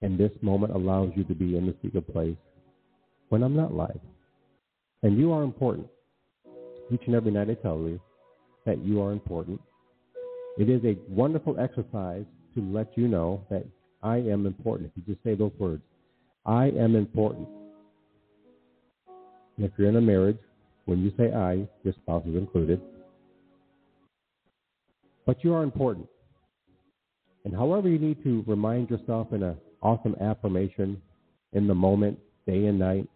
And 0.00 0.18
this 0.18 0.32
moment 0.42 0.74
allows 0.74 1.12
you 1.14 1.24
to 1.24 1.34
be 1.34 1.56
in 1.56 1.66
the 1.66 1.74
secret 1.82 2.12
place 2.12 2.36
when 3.28 3.42
I'm 3.42 3.56
not 3.56 3.72
live. 3.72 4.00
And 5.02 5.18
you 5.18 5.32
are 5.32 5.42
important. 5.42 5.86
Each 6.92 7.02
and 7.06 7.14
every 7.14 7.30
night 7.30 7.50
I 7.50 7.54
tell 7.54 7.78
you 7.78 8.00
that 8.66 8.84
you 8.84 9.00
are 9.00 9.12
important. 9.12 9.60
It 10.58 10.68
is 10.68 10.84
a 10.84 10.98
wonderful 11.08 11.58
exercise 11.58 12.24
to 12.54 12.60
let 12.60 12.96
you 12.96 13.08
know 13.08 13.44
that 13.50 13.64
I 14.02 14.16
am 14.16 14.46
important. 14.46 14.90
If 14.90 15.02
you 15.06 15.14
just 15.14 15.24
say 15.24 15.34
those 15.34 15.52
words, 15.58 15.82
I 16.44 16.66
am 16.66 16.96
important. 16.96 17.48
And 19.56 19.66
if 19.66 19.72
you're 19.78 19.88
in 19.88 19.96
a 19.96 20.00
marriage, 20.00 20.38
when 20.84 21.02
you 21.02 21.12
say 21.16 21.32
I, 21.32 21.66
your 21.84 21.94
spouse 21.94 22.24
is 22.26 22.36
included. 22.36 22.80
But 25.26 25.44
you 25.44 25.54
are 25.54 25.62
important. 25.62 26.08
And 27.44 27.54
however 27.54 27.88
you 27.88 27.98
need 27.98 28.22
to 28.24 28.44
remind 28.46 28.90
yourself 28.90 29.32
in 29.32 29.42
an 29.42 29.56
awesome 29.82 30.16
affirmation 30.20 31.00
in 31.52 31.66
the 31.66 31.74
moment, 31.74 32.18
day 32.46 32.66
and 32.66 32.78
night, 32.78 33.08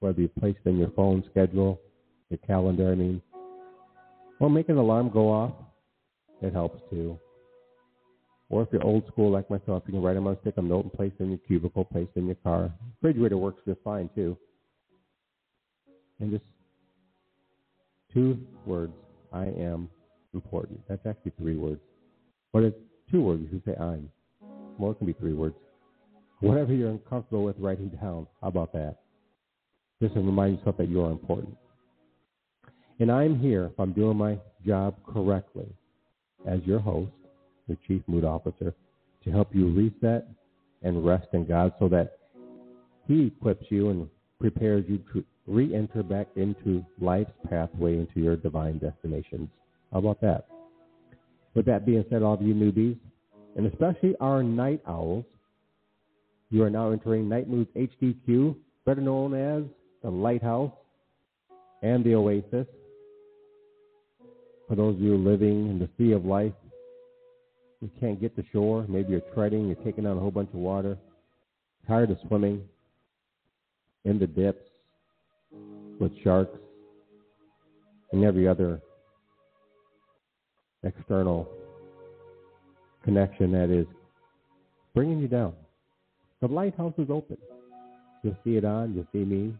whether 0.00 0.20
you 0.20 0.28
place 0.28 0.56
it 0.64 0.68
in 0.68 0.78
your 0.78 0.90
phone 0.90 1.24
schedule, 1.30 1.80
your 2.30 2.38
calendar, 2.46 2.92
I 2.92 2.94
mean, 2.94 3.22
or 4.40 4.50
make 4.50 4.68
an 4.68 4.76
alarm 4.76 5.10
go 5.10 5.30
off, 5.30 5.52
it 6.42 6.52
helps 6.52 6.80
too. 6.90 7.18
Or 8.48 8.62
if 8.62 8.68
you're 8.70 8.84
old 8.84 9.06
school 9.06 9.30
like 9.30 9.50
myself, 9.50 9.82
you 9.86 9.94
can 9.94 10.02
write 10.02 10.14
them 10.14 10.26
on 10.26 10.34
a 10.34 10.40
stick 10.40 10.56
note 10.58 10.84
and 10.84 10.92
place 10.92 11.12
it 11.18 11.22
in 11.22 11.30
your 11.30 11.38
cubicle, 11.38 11.84
place 11.84 12.08
it 12.14 12.18
in 12.20 12.26
your 12.26 12.36
car. 12.36 12.72
Refrigerator 13.00 13.36
works 13.36 13.60
just 13.66 13.80
fine 13.82 14.08
too. 14.14 14.36
And 16.20 16.30
just 16.30 16.44
two 18.12 18.38
words, 18.64 18.92
I 19.32 19.46
am 19.46 19.90
important. 20.36 20.80
That's 20.88 21.04
actually 21.06 21.32
three 21.38 21.56
words. 21.56 21.80
But 22.52 22.62
it's 22.62 22.78
two 23.10 23.22
words. 23.22 23.42
You 23.50 23.60
say 23.66 23.74
I'm. 23.80 24.10
More 24.78 24.94
can 24.94 25.06
be 25.06 25.12
three 25.14 25.32
words. 25.32 25.56
Whatever 26.40 26.74
you're 26.74 26.90
uncomfortable 26.90 27.44
with 27.44 27.56
writing 27.58 27.88
down, 27.88 28.26
how 28.42 28.48
about 28.48 28.72
that? 28.74 28.96
Just 30.00 30.14
to 30.14 30.20
remind 30.20 30.58
yourself 30.58 30.76
that 30.76 30.90
you're 30.90 31.10
important. 31.10 31.56
And 33.00 33.10
I'm 33.10 33.38
here, 33.38 33.64
if 33.66 33.80
I'm 33.80 33.92
doing 33.92 34.16
my 34.16 34.38
job 34.66 34.94
correctly, 35.06 35.66
as 36.46 36.60
your 36.64 36.78
host, 36.78 37.12
your 37.66 37.78
chief 37.88 38.02
mood 38.06 38.24
officer, 38.24 38.74
to 39.24 39.30
help 39.30 39.54
you 39.54 39.70
reset 39.72 40.28
and 40.82 41.04
rest 41.04 41.28
in 41.32 41.46
God 41.46 41.72
so 41.78 41.88
that 41.88 42.18
He 43.06 43.26
equips 43.26 43.66
you 43.70 43.90
and 43.90 44.08
prepares 44.38 44.84
you 44.88 45.00
to 45.12 45.24
re 45.46 45.74
enter 45.74 46.02
back 46.02 46.28
into 46.36 46.84
life's 47.00 47.32
pathway 47.48 47.98
into 47.98 48.20
your 48.20 48.36
divine 48.36 48.78
destinations. 48.78 49.48
How 49.92 49.98
about 49.98 50.20
that? 50.20 50.46
With 51.54 51.66
that 51.66 51.86
being 51.86 52.04
said, 52.10 52.22
all 52.22 52.34
of 52.34 52.42
you 52.42 52.54
newbies, 52.54 52.98
and 53.56 53.66
especially 53.66 54.14
our 54.20 54.42
night 54.42 54.82
owls, 54.86 55.24
you 56.50 56.62
are 56.62 56.70
now 56.70 56.92
entering 56.92 57.24
NiteMoodz 57.24 57.68
HDQ, 58.00 58.56
better 58.84 59.00
known 59.00 59.34
as 59.34 59.64
the 60.02 60.10
Lighthouse 60.10 60.72
and 61.82 62.04
the 62.04 62.14
Oasis. 62.14 62.66
For 64.68 64.74
those 64.74 64.96
of 64.96 65.00
you 65.00 65.16
living 65.16 65.68
in 65.68 65.78
the 65.78 65.88
sea 65.96 66.12
of 66.12 66.24
life, 66.24 66.52
you 67.80 67.90
can't 68.00 68.20
get 68.20 68.36
to 68.36 68.44
shore. 68.52 68.84
Maybe 68.88 69.12
you're 69.12 69.20
treading, 69.34 69.66
you're 69.66 69.84
taking 69.84 70.06
on 70.06 70.16
a 70.16 70.20
whole 70.20 70.30
bunch 70.30 70.50
of 70.52 70.60
water, 70.60 70.98
tired 71.86 72.10
of 72.10 72.18
swimming 72.26 72.62
in 74.04 74.18
the 74.18 74.26
dips 74.26 74.62
with 75.98 76.12
sharks 76.22 76.58
and 78.12 78.24
every 78.24 78.46
other 78.46 78.80
external 80.82 81.48
connection 83.04 83.52
that 83.52 83.70
is 83.70 83.86
bringing 84.94 85.18
you 85.18 85.28
down. 85.28 85.52
The 86.40 86.48
lighthouse 86.48 86.94
is 86.98 87.08
open. 87.10 87.38
You'll 88.22 88.36
see 88.44 88.56
it 88.56 88.64
on, 88.64 88.94
you'll 88.94 89.06
see 89.12 89.24
me. 89.24 89.54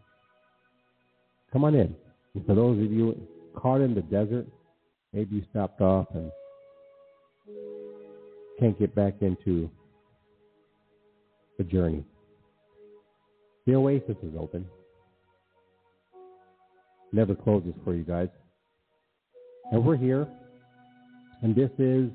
Come 1.52 1.64
on 1.64 1.74
in. 1.74 1.94
And 2.34 2.44
for 2.44 2.54
those 2.54 2.78
of 2.78 2.92
you 2.92 3.16
caught 3.54 3.80
in 3.80 3.94
the 3.94 4.02
desert, 4.02 4.46
maybe 5.12 5.36
you 5.36 5.42
stopped 5.50 5.80
off 5.80 6.06
and 6.14 6.30
can't 8.58 8.78
get 8.78 8.94
back 8.94 9.14
into 9.20 9.70
the 11.58 11.64
journey. 11.64 12.04
The 13.66 13.74
oasis 13.74 14.16
is 14.22 14.34
open. 14.38 14.66
Never 17.12 17.34
closes 17.34 17.74
for 17.84 17.94
you 17.94 18.02
guys. 18.02 18.28
And 19.72 19.84
we're 19.84 19.96
here 19.96 20.28
and 21.46 21.54
this 21.54 21.70
is 21.78 22.10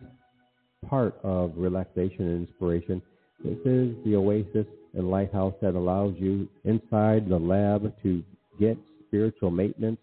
part 0.89 1.17
of 1.23 1.53
relaxation 1.55 2.27
and 2.27 2.45
inspiration. 2.45 3.01
This 3.41 3.57
is 3.63 3.95
the 4.03 4.17
oasis 4.17 4.65
and 4.93 5.09
lighthouse 5.09 5.53
that 5.61 5.73
allows 5.73 6.15
you 6.17 6.49
inside 6.65 7.29
the 7.29 7.37
lab 7.37 7.93
to 8.03 8.21
get 8.59 8.77
spiritual 9.07 9.49
maintenance 9.49 10.01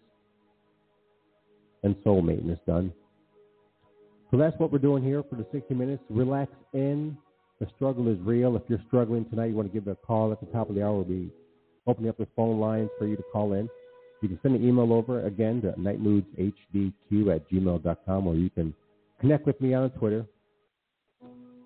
and 1.83 1.95
soul 2.03 2.23
maintenance 2.23 2.59
done. 2.65 2.91
So 4.31 4.37
that's 4.37 4.57
what 4.57 4.71
we're 4.71 4.79
doing 4.79 5.03
here 5.03 5.21
for 5.29 5.35
the 5.35 5.45
60 5.51 5.75
minutes. 5.75 6.01
Relax 6.09 6.51
in. 6.73 7.15
The 7.59 7.67
struggle 7.75 8.07
is 8.07 8.17
real. 8.21 8.55
If 8.55 8.63
you're 8.67 8.81
struggling 8.87 9.29
tonight, 9.29 9.51
you 9.51 9.53
want 9.53 9.71
to 9.71 9.79
give 9.79 9.87
a 9.87 9.95
call 9.95 10.31
at 10.31 10.39
the 10.39 10.47
top 10.47 10.69
of 10.69 10.75
the 10.75 10.83
hour. 10.83 10.93
We'll 10.95 11.03
be 11.03 11.31
opening 11.85 12.09
up 12.09 12.17
the 12.17 12.27
phone 12.35 12.59
lines 12.59 12.89
for 12.97 13.05
you 13.05 13.15
to 13.15 13.23
call 13.31 13.53
in. 13.53 13.69
You 14.23 14.29
can 14.29 14.39
send 14.41 14.55
an 14.55 14.67
email 14.67 14.91
over 14.91 15.27
again 15.27 15.61
to 15.61 15.73
nitemoodzhdq 15.73 17.35
at 17.35 17.47
gmail.com 17.51 18.27
or 18.27 18.33
you 18.33 18.49
can 18.49 18.73
connect 19.19 19.45
with 19.45 19.59
me 19.61 19.73
on 19.73 19.89
Twitter 19.91 20.25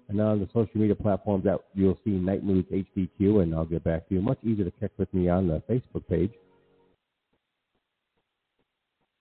and 0.09 0.19
on 0.19 0.39
the 0.39 0.47
social 0.47 0.71
media 0.75 0.95
platforms 0.95 1.43
that 1.45 1.59
you'll 1.73 1.97
see 2.03 2.11
NiteMoodz 2.11 2.85
HDQ 2.95 3.43
and 3.43 3.55
I'll 3.55 3.65
get 3.65 3.83
back 3.83 4.07
to 4.09 4.15
you. 4.15 4.21
Much 4.21 4.39
easier 4.43 4.65
to 4.65 4.71
connect 4.71 4.99
with 4.99 5.13
me 5.13 5.29
on 5.29 5.47
the 5.47 5.61
Facebook 5.69 6.07
page. 6.07 6.31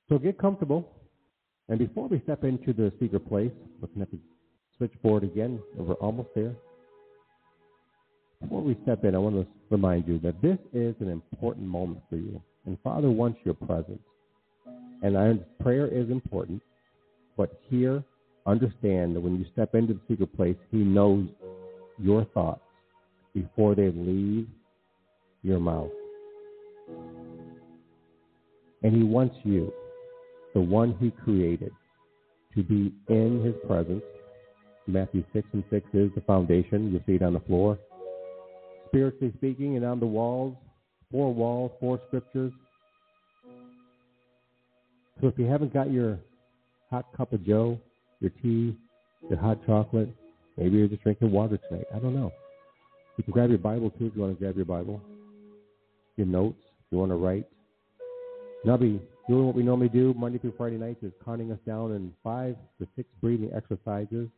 So 0.08 0.18
get 0.18 0.38
comfortable. 0.38 0.88
And 1.68 1.78
before 1.78 2.08
we 2.08 2.20
step 2.24 2.44
into 2.44 2.72
the 2.72 2.92
secret 3.00 3.26
place, 3.28 3.52
looking 3.80 4.02
at 4.02 4.10
the 4.10 4.18
switchboard 4.76 5.24
again, 5.24 5.60
we're 5.76 5.94
almost 5.94 6.28
there. 6.34 6.54
Before 8.42 8.60
we 8.60 8.76
step 8.82 9.04
in, 9.04 9.14
I 9.14 9.18
want 9.18 9.36
to 9.36 9.46
remind 9.70 10.08
you 10.08 10.18
that 10.18 10.42
this 10.42 10.58
is 10.74 10.94
an 11.00 11.08
important 11.08 11.66
moment 11.66 12.00
for 12.10 12.16
you. 12.16 12.42
And 12.66 12.76
Father 12.82 13.10
wants 13.10 13.38
your 13.44 13.54
presence. 13.54 14.02
And 15.02 15.16
I, 15.16 15.34
prayer 15.62 15.86
is 15.86 16.10
important, 16.10 16.62
but 17.36 17.60
here, 17.68 18.04
understand 18.46 19.16
that 19.16 19.20
when 19.20 19.38
you 19.38 19.46
step 19.52 19.74
into 19.74 19.94
the 19.94 20.00
secret 20.08 20.34
place, 20.36 20.56
He 20.70 20.78
knows 20.78 21.28
your 21.98 22.24
thoughts 22.26 22.62
before 23.34 23.74
they 23.74 23.90
leave 23.90 24.48
your 25.42 25.60
mouth. 25.60 25.90
And 28.82 28.94
He 28.94 29.02
wants 29.02 29.36
you, 29.44 29.72
the 30.54 30.60
one 30.60 30.96
He 31.00 31.10
created, 31.10 31.72
to 32.54 32.62
be 32.62 32.92
in 33.08 33.42
His 33.44 33.54
presence. 33.66 34.02
Matthew 34.86 35.24
6 35.32 35.46
and 35.52 35.64
6 35.70 35.86
is 35.94 36.10
the 36.14 36.20
foundation. 36.22 36.92
You 36.92 37.00
see 37.06 37.14
it 37.14 37.22
on 37.22 37.34
the 37.34 37.40
floor. 37.40 37.78
Spiritually 38.88 39.32
speaking, 39.36 39.76
and 39.76 39.84
on 39.84 40.00
the 40.00 40.06
walls, 40.06 40.56
four 41.10 41.32
walls, 41.32 41.70
four 41.80 42.00
scriptures. 42.08 42.52
So 45.20 45.28
if 45.28 45.38
you 45.38 45.46
haven't 45.46 45.72
got 45.72 45.92
your 45.92 46.18
hot 46.90 47.06
cup 47.16 47.32
of 47.32 47.44
joe, 47.46 47.78
your 48.22 48.30
tea, 48.42 48.76
your 49.28 49.38
hot 49.38 49.58
chocolate, 49.66 50.08
maybe 50.56 50.78
you're 50.78 50.88
just 50.88 51.02
drinking 51.02 51.32
water 51.32 51.58
tonight. 51.68 51.86
I 51.94 51.98
don't 51.98 52.14
know. 52.14 52.32
You 53.18 53.24
can 53.24 53.32
grab 53.32 53.50
your 53.50 53.58
Bible 53.58 53.90
too 53.90 54.06
if 54.06 54.14
you 54.14 54.22
want 54.22 54.38
to 54.38 54.42
grab 54.42 54.56
your 54.56 54.64
Bible. 54.64 55.00
Your 56.16 56.26
notes 56.26 56.58
if 56.62 56.92
you 56.92 56.98
want 56.98 57.10
to 57.10 57.16
write. 57.16 57.46
Nubby, 58.64 59.00
doing 59.28 59.46
what 59.46 59.54
we 59.54 59.62
normally 59.62 59.88
do 59.88 60.14
Monday 60.16 60.38
through 60.38 60.54
Friday 60.56 60.76
nights 60.76 61.02
is 61.02 61.12
counting 61.24 61.50
us 61.50 61.58
down 61.66 61.92
in 61.92 62.12
five 62.22 62.56
to 62.80 62.86
six 62.96 63.08
breathing 63.20 63.50
exercises 63.54 64.28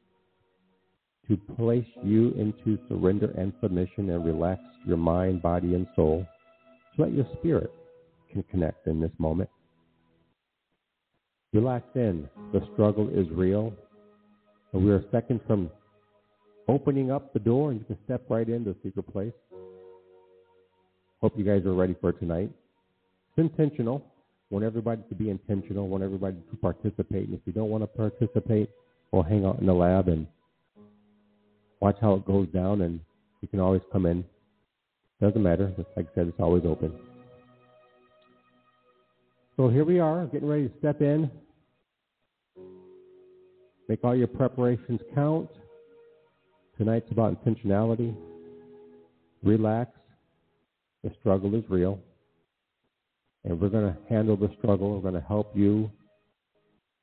to 1.28 1.36
place 1.56 1.86
you 2.02 2.32
into 2.32 2.78
surrender 2.88 3.32
and 3.38 3.52
submission 3.62 4.10
and 4.10 4.24
relax 4.24 4.60
your 4.86 4.96
mind, 4.96 5.42
body, 5.42 5.74
and 5.74 5.86
soul 5.94 6.26
so 6.96 7.04
that 7.04 7.12
your 7.12 7.26
spirit 7.38 7.70
can 8.32 8.42
connect 8.44 8.86
in 8.86 9.00
this 9.00 9.12
moment. 9.18 9.48
Relax 11.54 11.86
in. 11.94 12.28
The 12.52 12.66
struggle 12.72 13.08
is 13.10 13.30
real. 13.30 13.72
And 14.72 14.84
we 14.84 14.90
are 14.90 15.04
seconds 15.12 15.40
from 15.46 15.70
opening 16.66 17.12
up 17.12 17.32
the 17.32 17.38
door 17.38 17.70
and 17.70 17.78
you 17.78 17.86
can 17.86 17.96
step 18.04 18.24
right 18.28 18.48
into 18.48 18.70
the 18.70 18.76
secret 18.82 19.04
place. 19.12 19.32
Hope 21.20 21.38
you 21.38 21.44
guys 21.44 21.64
are 21.64 21.74
ready 21.74 21.94
for 22.00 22.12
tonight. 22.12 22.50
It's 22.50 23.38
intentional. 23.38 24.04
Want 24.50 24.64
everybody 24.64 25.02
to 25.08 25.14
be 25.14 25.30
intentional. 25.30 25.86
Want 25.86 26.02
everybody 26.02 26.36
to 26.50 26.56
participate. 26.56 27.28
And 27.28 27.34
if 27.34 27.40
you 27.44 27.52
don't 27.52 27.70
want 27.70 27.84
to 27.84 27.86
participate, 27.86 28.68
we'll 29.12 29.22
hang 29.22 29.44
out 29.44 29.60
in 29.60 29.66
the 29.66 29.72
lab 29.72 30.08
and 30.08 30.26
watch 31.78 31.96
how 32.00 32.14
it 32.14 32.26
goes 32.26 32.48
down. 32.48 32.80
And 32.80 32.98
you 33.42 33.48
can 33.48 33.60
always 33.60 33.82
come 33.92 34.06
in. 34.06 34.24
Doesn't 35.20 35.42
matter. 35.42 35.72
Like 35.96 36.08
I 36.10 36.14
said, 36.16 36.26
it's 36.26 36.40
always 36.40 36.64
open. 36.66 36.92
So 39.56 39.68
here 39.68 39.84
we 39.84 40.00
are, 40.00 40.26
getting 40.26 40.48
ready 40.48 40.68
to 40.68 40.78
step 40.78 41.00
in. 41.00 41.30
Make 43.88 44.02
all 44.02 44.16
your 44.16 44.26
preparations 44.26 45.00
count. 45.14 45.48
Tonight's 46.76 47.08
about 47.12 47.44
intentionality. 47.44 48.16
Relax. 49.44 49.92
The 51.04 51.12
struggle 51.20 51.54
is 51.54 51.62
real. 51.68 52.00
And 53.44 53.60
we're 53.60 53.68
going 53.68 53.94
to 53.94 53.96
handle 54.08 54.36
the 54.36 54.50
struggle. 54.58 54.92
We're 54.92 55.08
going 55.08 55.22
to 55.22 55.28
help 55.28 55.52
you 55.54 55.88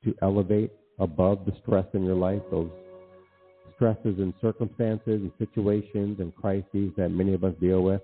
to 0.04 0.14
elevate 0.22 0.74
above 1.00 1.46
the 1.46 1.54
stress 1.62 1.86
in 1.94 2.04
your 2.04 2.16
life, 2.16 2.42
those 2.52 2.70
stresses 3.76 4.20
and 4.20 4.34
circumstances 4.42 5.22
and 5.22 5.32
situations 5.40 6.20
and 6.20 6.36
crises 6.36 6.92
that 6.98 7.12
many 7.12 7.34
of 7.34 7.46
us 7.46 7.54
deal 7.62 7.82
with. 7.82 8.02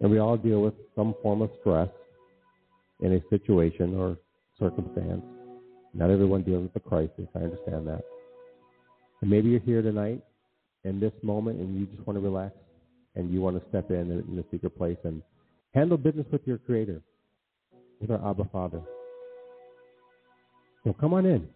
And 0.00 0.10
we 0.10 0.18
all 0.18 0.38
deal 0.38 0.62
with 0.62 0.74
some 0.96 1.14
form 1.22 1.42
of 1.42 1.50
stress 1.60 1.90
in 3.00 3.14
a 3.14 3.20
situation 3.30 3.94
or 3.94 4.16
circumstance. 4.58 5.22
Not 5.94 6.10
everyone 6.10 6.42
deals 6.42 6.62
with 6.62 6.76
a 6.76 6.88
crisis. 6.88 7.28
I 7.34 7.40
understand 7.40 7.86
that. 7.86 8.02
And 9.20 9.30
maybe 9.30 9.50
you're 9.50 9.60
here 9.60 9.82
tonight 9.82 10.22
in 10.84 11.00
this 11.00 11.12
moment 11.22 11.60
and 11.60 11.78
you 11.78 11.86
just 11.86 12.06
want 12.06 12.16
to 12.18 12.20
relax 12.20 12.54
and 13.14 13.32
you 13.32 13.40
want 13.40 13.60
to 13.60 13.68
step 13.68 13.90
in 13.90 14.10
in 14.10 14.36
the 14.36 14.44
secret 14.50 14.76
place 14.76 14.98
and 15.04 15.22
handle 15.74 15.96
business 15.96 16.26
with 16.30 16.46
your 16.46 16.58
Creator, 16.58 17.00
with 18.00 18.10
our 18.10 18.30
Abba 18.30 18.48
Father. 18.52 18.80
So 20.84 20.92
come 20.92 21.14
on 21.14 21.26
in. 21.26 21.48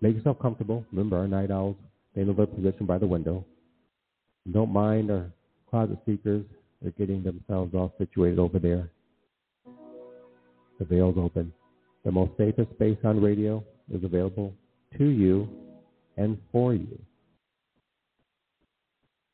Make 0.00 0.16
yourself 0.16 0.38
comfortable. 0.40 0.84
Remember, 0.90 1.18
our 1.18 1.28
night 1.28 1.50
owls, 1.50 1.76
they 2.14 2.24
know 2.24 2.32
their 2.32 2.46
position 2.46 2.86
by 2.86 2.98
the 2.98 3.06
window. 3.06 3.44
Don't 4.50 4.72
mind 4.72 5.10
our 5.10 5.30
closet 5.70 5.98
seekers. 6.04 6.44
They're 6.80 6.90
getting 6.92 7.22
themselves 7.22 7.74
all 7.74 7.94
situated 7.98 8.38
over 8.38 8.58
there. 8.58 8.90
The 10.82 10.96
veil's 10.96 11.14
open. 11.16 11.52
The 12.04 12.10
most 12.10 12.32
safest 12.36 12.72
space 12.72 12.98
on 13.04 13.22
radio 13.22 13.62
is 13.94 14.02
available 14.02 14.52
to 14.98 15.04
you 15.04 15.48
and 16.16 16.36
for 16.50 16.74
you. 16.74 16.98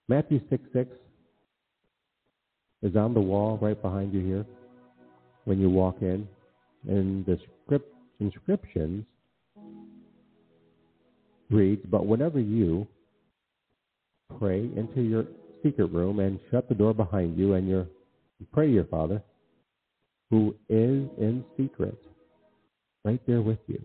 Matthew 0.09 0.43
6 0.51 0.63
6 0.75 0.91
is 2.83 2.97
on 2.97 3.15
the 3.15 3.21
wall 3.21 3.59
right 3.63 3.81
behind 3.81 4.13
you 4.13 4.21
here 4.21 4.45
when 5.45 5.59
you 5.59 5.71
walk 5.71 5.97
in. 6.03 6.29
And 6.87 7.25
the 7.25 7.39
script 7.65 7.95
inscriptions 8.21 9.07
reads, 11.49 11.81
But 11.91 12.05
whenever 12.05 12.41
you 12.41 12.87
pray 14.39 14.69
into 14.77 15.01
your 15.01 15.25
secret 15.63 15.87
room 15.87 16.19
and 16.21 16.39
shut 16.51 16.69
the 16.69 16.75
door 16.75 16.93
behind 16.93 17.39
you 17.39 17.55
and 17.55 17.67
you 17.67 17.87
pray 18.53 18.67
to 18.67 18.73
your 18.75 18.85
Father, 18.85 19.23
who 20.31 20.55
is 20.69 21.09
in 21.19 21.45
secret, 21.57 21.99
right 23.05 23.21
there 23.27 23.41
with 23.41 23.59
you. 23.67 23.81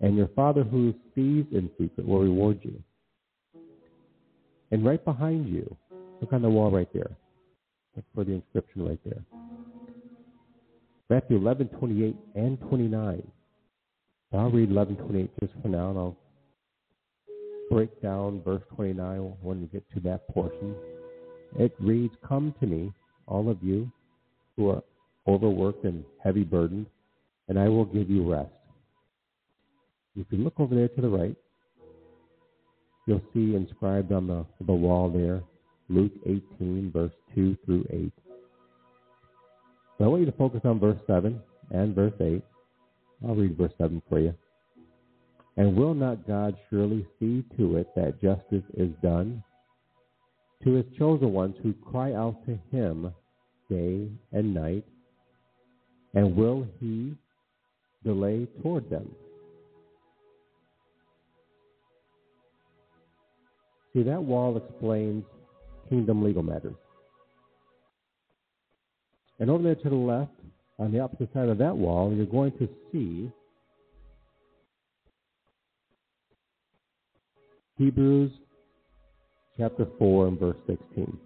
And 0.00 0.16
your 0.16 0.28
Father 0.28 0.64
who 0.64 0.92
sees 1.14 1.46
in 1.52 1.70
secret 1.78 2.06
will 2.06 2.20
reward 2.20 2.60
you. 2.62 2.82
And 4.70 4.84
right 4.84 5.02
behind 5.04 5.48
you, 5.48 5.76
look 6.20 6.32
on 6.32 6.42
the 6.42 6.50
wall 6.50 6.70
right 6.70 6.92
there. 6.92 7.10
Look 7.96 8.04
for 8.14 8.24
the 8.24 8.32
inscription 8.32 8.84
right 8.86 8.98
there. 9.04 9.22
Matthew 11.08 11.36
11, 11.36 11.68
28 11.68 12.16
and 12.34 12.60
29. 12.60 13.22
I'll 14.32 14.50
read 14.50 14.70
11, 14.70 14.96
28 14.96 15.30
just 15.40 15.52
for 15.62 15.68
now, 15.68 15.90
and 15.90 15.98
I'll 15.98 16.16
break 17.70 18.02
down 18.02 18.42
verse 18.42 18.62
29 18.74 19.34
when 19.42 19.60
we 19.60 19.66
get 19.68 19.84
to 19.94 20.00
that 20.00 20.26
portion. 20.28 20.74
It 21.56 21.72
reads, 21.78 22.14
Come 22.26 22.54
to 22.60 22.66
me, 22.66 22.92
all 23.26 23.48
of 23.48 23.62
you 23.62 23.90
who 24.56 24.70
are 24.70 24.82
overworked 25.26 25.84
and 25.84 26.04
heavy 26.22 26.44
burdened, 26.44 26.86
and 27.48 27.58
I 27.58 27.68
will 27.68 27.84
give 27.84 28.10
you 28.10 28.30
rest. 28.30 28.50
If 30.16 30.26
you 30.30 30.38
look 30.38 30.58
over 30.58 30.74
there 30.74 30.88
to 30.88 31.00
the 31.00 31.08
right, 31.08 31.36
you'll 33.06 33.22
see 33.32 33.54
inscribed 33.54 34.12
on 34.12 34.26
the, 34.26 34.46
the 34.64 34.72
wall 34.72 35.10
there 35.10 35.42
Luke 35.88 36.12
18, 36.24 36.90
verse 36.92 37.12
2 37.34 37.56
through 37.64 37.86
8. 37.90 38.12
So 39.98 40.04
I 40.04 40.08
want 40.08 40.20
you 40.20 40.26
to 40.26 40.36
focus 40.36 40.60
on 40.64 40.80
verse 40.80 40.98
7 41.06 41.40
and 41.70 41.94
verse 41.94 42.14
8. 42.20 42.42
I'll 43.26 43.34
read 43.34 43.56
verse 43.56 43.72
7 43.78 44.02
for 44.08 44.18
you. 44.18 44.34
And 45.56 45.76
will 45.76 45.94
not 45.94 46.26
God 46.26 46.56
surely 46.68 47.06
see 47.20 47.44
to 47.56 47.76
it 47.76 47.88
that 47.94 48.20
justice 48.20 48.64
is 48.76 48.90
done 49.02 49.42
to 50.64 50.72
his 50.72 50.86
chosen 50.98 51.32
ones 51.32 51.56
who 51.62 51.74
cry 51.74 52.14
out 52.14 52.44
to 52.46 52.58
him 52.72 53.12
day 53.70 54.08
and 54.32 54.54
night? 54.54 54.84
And 56.14 56.36
will 56.36 56.66
he 56.80 57.14
delay 58.04 58.46
toward 58.62 58.88
them? 58.88 59.10
See, 63.92 64.02
that 64.02 64.22
wall 64.22 64.56
explains 64.56 65.24
kingdom 65.88 66.22
legal 66.22 66.42
matters. 66.42 66.74
And 69.38 69.50
over 69.50 69.62
there 69.62 69.74
to 69.74 69.88
the 69.88 69.94
left, 69.94 70.32
on 70.78 70.92
the 70.92 71.00
opposite 71.00 71.32
side 71.32 71.48
of 71.48 71.58
that 71.58 71.76
wall, 71.76 72.12
you're 72.12 72.26
going 72.26 72.52
to 72.58 72.68
see 72.90 73.30
Hebrews 77.78 78.30
chapter 79.56 79.86
4 79.98 80.28
and 80.28 80.38
verse 80.38 80.56
16. 80.66 81.18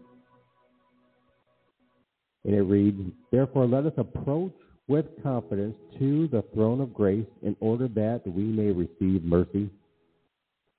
And 2.45 2.55
it 2.55 2.63
reads, 2.63 3.01
Therefore 3.31 3.67
let 3.67 3.85
us 3.85 3.93
approach 3.97 4.53
with 4.89 5.07
confidence 5.23 5.77
to 5.99 6.27
the 6.29 6.43
throne 6.55 6.81
of 6.81 6.95
grace 6.95 7.27
in 7.43 7.55
order 7.61 7.89
that 7.89 8.23
we 8.27 8.43
may 8.43 8.73
receive 8.73 9.23
mercy 9.23 9.71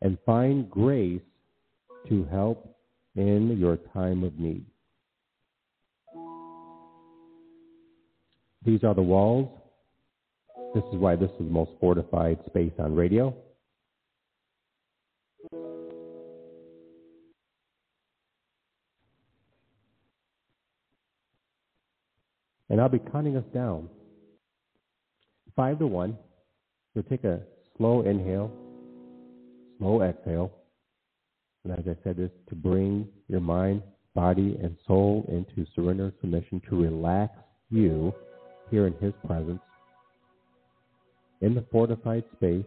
and 0.02 0.18
find 0.26 0.70
grace 0.70 1.22
to 2.08 2.26
help 2.26 2.76
in 3.16 3.56
your 3.60 3.78
time 3.94 4.24
of 4.24 4.38
need. 4.40 4.66
These 8.66 8.84
are 8.84 8.96
the 8.96 9.02
walls. 9.02 9.48
This 10.74 10.84
is 10.92 11.00
why 11.00 11.16
this 11.16 11.30
is 11.32 11.38
the 11.38 11.44
most 11.44 11.72
fortified 11.80 12.40
space 12.48 12.74
on 12.80 12.96
radio. 12.96 13.36
And 22.72 22.80
I'll 22.80 22.90
be 22.90 23.00
counting 23.00 23.36
us 23.36 23.46
down. 23.54 23.90
Five 25.60 25.80
to 25.80 25.88
one. 25.88 26.18
You'll 26.96 27.04
take 27.04 27.26
a 27.26 27.42
slow 27.76 28.04
inhale, 28.04 28.50
slow 29.78 30.02
exhale. 30.02 30.54
And 31.66 31.74
as 31.74 31.84
I 31.86 32.02
said, 32.02 32.16
this 32.16 32.32
to 32.48 32.56
bring 32.56 33.10
your 33.28 33.42
mind, 33.42 33.84
body, 34.16 34.58
and 34.64 34.78
soul 34.88 35.26
into 35.28 35.70
surrender 35.76 36.14
submission 36.22 36.62
to 36.70 36.82
relax 36.82 37.34
you 37.70 38.14
here 38.72 38.88
in 38.88 38.94
His 39.02 39.12
presence 39.28 39.60
in 41.42 41.56
the 41.56 41.66
fortified 41.70 42.24
space, 42.38 42.64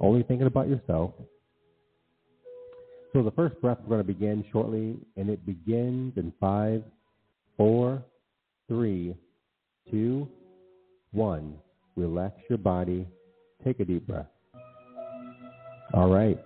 only 0.00 0.22
thinking 0.22 0.46
about 0.46 0.68
yourself. 0.68 1.10
So 3.12 3.24
the 3.24 3.32
first 3.32 3.60
breath 3.60 3.78
we're 3.82 3.96
going 3.96 4.06
to 4.06 4.12
begin 4.14 4.44
shortly, 4.52 4.96
and 5.16 5.28
it 5.28 5.44
begins 5.44 6.12
in 6.16 6.32
five, 6.38 6.84
four, 7.56 8.00
three, 8.68 9.16
two, 9.90 10.28
one. 11.12 11.54
Relax 11.96 12.34
your 12.48 12.58
body. 12.58 13.06
Take 13.64 13.80
a 13.80 13.84
deep 13.84 14.06
breath. 14.06 14.26
All 15.92 16.08
right. 16.08 16.38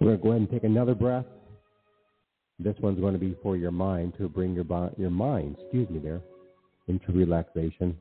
We're 0.00 0.16
going 0.16 0.18
to 0.18 0.22
go 0.22 0.28
ahead 0.30 0.40
and 0.42 0.50
take 0.50 0.64
another 0.64 0.94
breath. 0.94 1.24
This 2.58 2.76
one's 2.80 3.00
going 3.00 3.14
to 3.14 3.18
be 3.18 3.36
for 3.42 3.56
your 3.56 3.70
mind 3.70 4.14
to 4.18 4.28
bring 4.28 4.54
your 4.54 4.64
your 4.98 5.10
mind, 5.10 5.56
excuse 5.58 5.88
me, 5.88 5.98
there, 5.98 6.20
into 6.88 7.10
relaxation. 7.12 7.96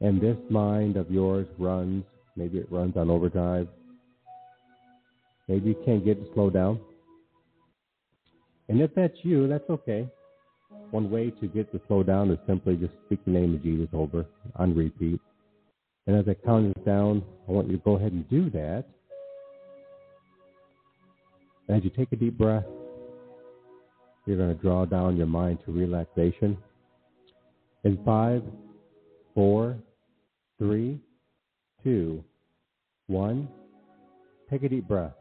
And 0.00 0.20
this 0.20 0.36
mind 0.50 0.96
of 0.96 1.10
yours 1.10 1.46
runs, 1.58 2.04
maybe 2.34 2.58
it 2.58 2.72
runs 2.72 2.96
on 2.96 3.10
overdrive. 3.10 3.68
Maybe 5.48 5.68
you 5.70 5.76
can't 5.84 6.04
get 6.04 6.18
it 6.18 6.26
to 6.26 6.34
slow 6.34 6.50
down. 6.50 6.80
And 8.68 8.80
if 8.80 8.94
that's 8.94 9.16
you, 9.22 9.48
that's 9.48 9.68
okay. 9.68 10.08
One 10.90 11.10
way 11.10 11.30
to 11.30 11.46
get 11.46 11.72
to 11.72 11.80
slow 11.86 12.02
down 12.02 12.30
is 12.30 12.38
simply 12.46 12.76
just 12.76 12.92
speak 13.06 13.24
the 13.24 13.30
name 13.30 13.54
of 13.54 13.62
Jesus 13.62 13.88
over 13.92 14.26
on 14.56 14.74
repeat. 14.74 15.20
And 16.06 16.16
as 16.16 16.24
I 16.28 16.34
count 16.44 16.74
this 16.74 16.84
down, 16.84 17.22
I 17.48 17.52
want 17.52 17.68
you 17.68 17.76
to 17.76 17.82
go 17.82 17.96
ahead 17.96 18.12
and 18.12 18.28
do 18.28 18.50
that. 18.50 18.84
As 21.68 21.84
you 21.84 21.90
take 21.90 22.12
a 22.12 22.16
deep 22.16 22.36
breath, 22.36 22.64
you're 24.26 24.36
going 24.36 24.54
to 24.54 24.60
draw 24.62 24.84
down 24.84 25.16
your 25.16 25.26
mind 25.26 25.58
to 25.64 25.72
relaxation. 25.72 26.56
In 27.84 27.98
five, 28.04 28.42
four, 29.34 29.76
three, 30.58 31.00
two, 31.82 32.22
one, 33.06 33.48
take 34.50 34.62
a 34.62 34.68
deep 34.68 34.86
breath. 34.86 35.12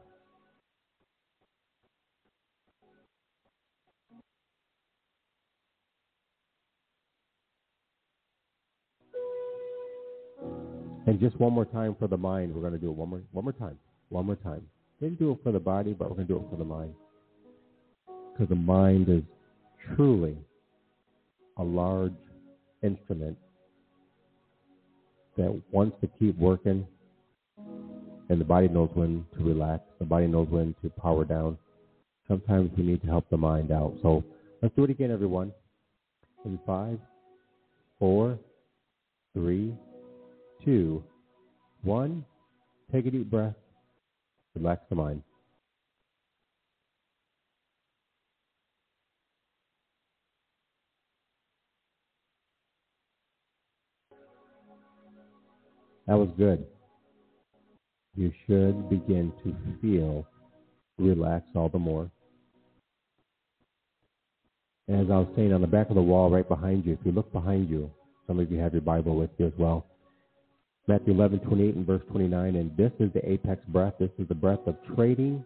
And 11.07 11.19
just 11.19 11.39
one 11.39 11.53
more 11.53 11.65
time 11.65 11.95
for 11.97 12.07
the 12.07 12.17
mind. 12.17 12.53
We're 12.53 12.61
going 12.61 12.73
to 12.73 12.79
do 12.79 12.89
it 12.89 12.95
one 12.95 13.09
more, 13.09 13.21
one 13.31 13.43
more 13.43 13.53
time. 13.53 13.77
One 14.09 14.25
more 14.25 14.35
time. 14.35 14.61
Didn't 14.99 15.19
do 15.19 15.31
it 15.31 15.39
for 15.43 15.51
the 15.51 15.59
body, 15.59 15.93
but 15.93 16.09
we're 16.09 16.15
going 16.15 16.27
to 16.27 16.33
do 16.33 16.39
it 16.39 16.49
for 16.49 16.57
the 16.57 16.65
mind. 16.65 16.93
Because 18.31 18.49
the 18.49 18.55
mind 18.55 19.09
is 19.09 19.23
truly 19.95 20.37
a 21.57 21.63
large 21.63 22.13
instrument 22.83 23.37
that 25.37 25.61
wants 25.71 25.97
to 26.01 26.09
keep 26.19 26.37
working, 26.37 26.85
and 28.29 28.39
the 28.39 28.45
body 28.45 28.67
knows 28.67 28.89
when 28.93 29.25
to 29.37 29.43
relax. 29.43 29.83
The 29.99 30.05
body 30.05 30.27
knows 30.27 30.47
when 30.49 30.75
to 30.83 30.89
power 30.89 31.25
down. 31.25 31.57
Sometimes 32.27 32.71
we 32.77 32.83
need 32.83 33.01
to 33.01 33.07
help 33.07 33.29
the 33.29 33.37
mind 33.37 33.71
out. 33.71 33.95
So 34.01 34.23
let's 34.61 34.75
do 34.75 34.83
it 34.83 34.89
again, 34.89 35.11
everyone. 35.11 35.51
In 36.45 36.59
five, 36.65 36.99
four, 37.99 38.37
three, 39.33 39.73
two, 40.63 41.03
one. 41.83 42.25
Take 42.91 43.05
a 43.05 43.11
deep 43.11 43.29
breath. 43.29 43.55
Relax 44.55 44.81
the 44.89 44.95
mind. 44.95 45.23
That 56.07 56.17
was 56.17 56.29
good. 56.37 56.65
You 58.15 58.33
should 58.45 58.89
begin 58.89 59.31
to 59.43 59.55
feel 59.81 60.27
relax 60.97 61.45
all 61.55 61.69
the 61.69 61.79
more. 61.79 62.11
As 64.89 65.09
I 65.09 65.17
was 65.19 65.27
saying, 65.37 65.53
on 65.53 65.61
the 65.61 65.67
back 65.67 65.89
of 65.89 65.95
the 65.95 66.01
wall 66.01 66.29
right 66.29 66.47
behind 66.47 66.85
you, 66.85 66.93
if 66.93 66.99
you 67.05 67.13
look 67.13 67.31
behind 67.31 67.69
you, 67.69 67.89
some 68.27 68.39
of 68.39 68.51
you 68.51 68.59
have 68.59 68.73
your 68.73 68.81
Bible 68.81 69.15
with 69.15 69.29
you 69.37 69.47
as 69.47 69.53
well. 69.57 69.85
Matthew 70.87 71.13
11, 71.13 71.39
28 71.39 71.75
and 71.75 71.85
verse 71.85 72.01
29. 72.11 72.55
And 72.55 72.75
this 72.75 72.91
is 72.99 73.11
the 73.13 73.29
apex 73.29 73.63
breath. 73.67 73.93
This 73.99 74.09
is 74.17 74.27
the 74.27 74.35
breath 74.35 74.59
of 74.65 74.75
trading 74.95 75.45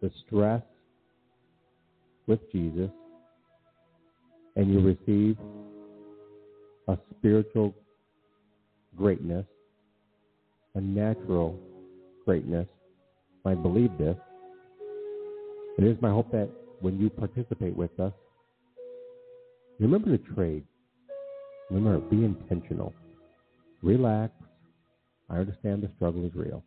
the 0.00 0.10
stress 0.26 0.62
with 2.26 2.40
Jesus. 2.50 2.90
And 4.56 4.72
you 4.72 4.80
receive 4.80 5.36
a 6.88 6.98
spiritual 7.16 7.74
greatness, 8.96 9.46
a 10.74 10.80
natural 10.80 11.58
greatness. 12.24 12.68
I 13.44 13.54
believe 13.54 13.90
this. 13.98 14.16
It 15.78 15.84
is 15.84 15.96
my 16.02 16.10
hope 16.10 16.30
that 16.32 16.50
when 16.80 17.00
you 17.00 17.08
participate 17.08 17.74
with 17.74 17.98
us, 17.98 18.12
remember 19.78 20.16
to 20.16 20.34
trade. 20.34 20.64
Remember, 21.70 22.00
be 22.00 22.24
intentional. 22.24 22.92
Relax. 23.82 24.32
I 25.28 25.36
understand 25.38 25.82
the 25.82 25.90
struggle 25.96 26.26
is 26.26 26.34
real. 26.34 26.62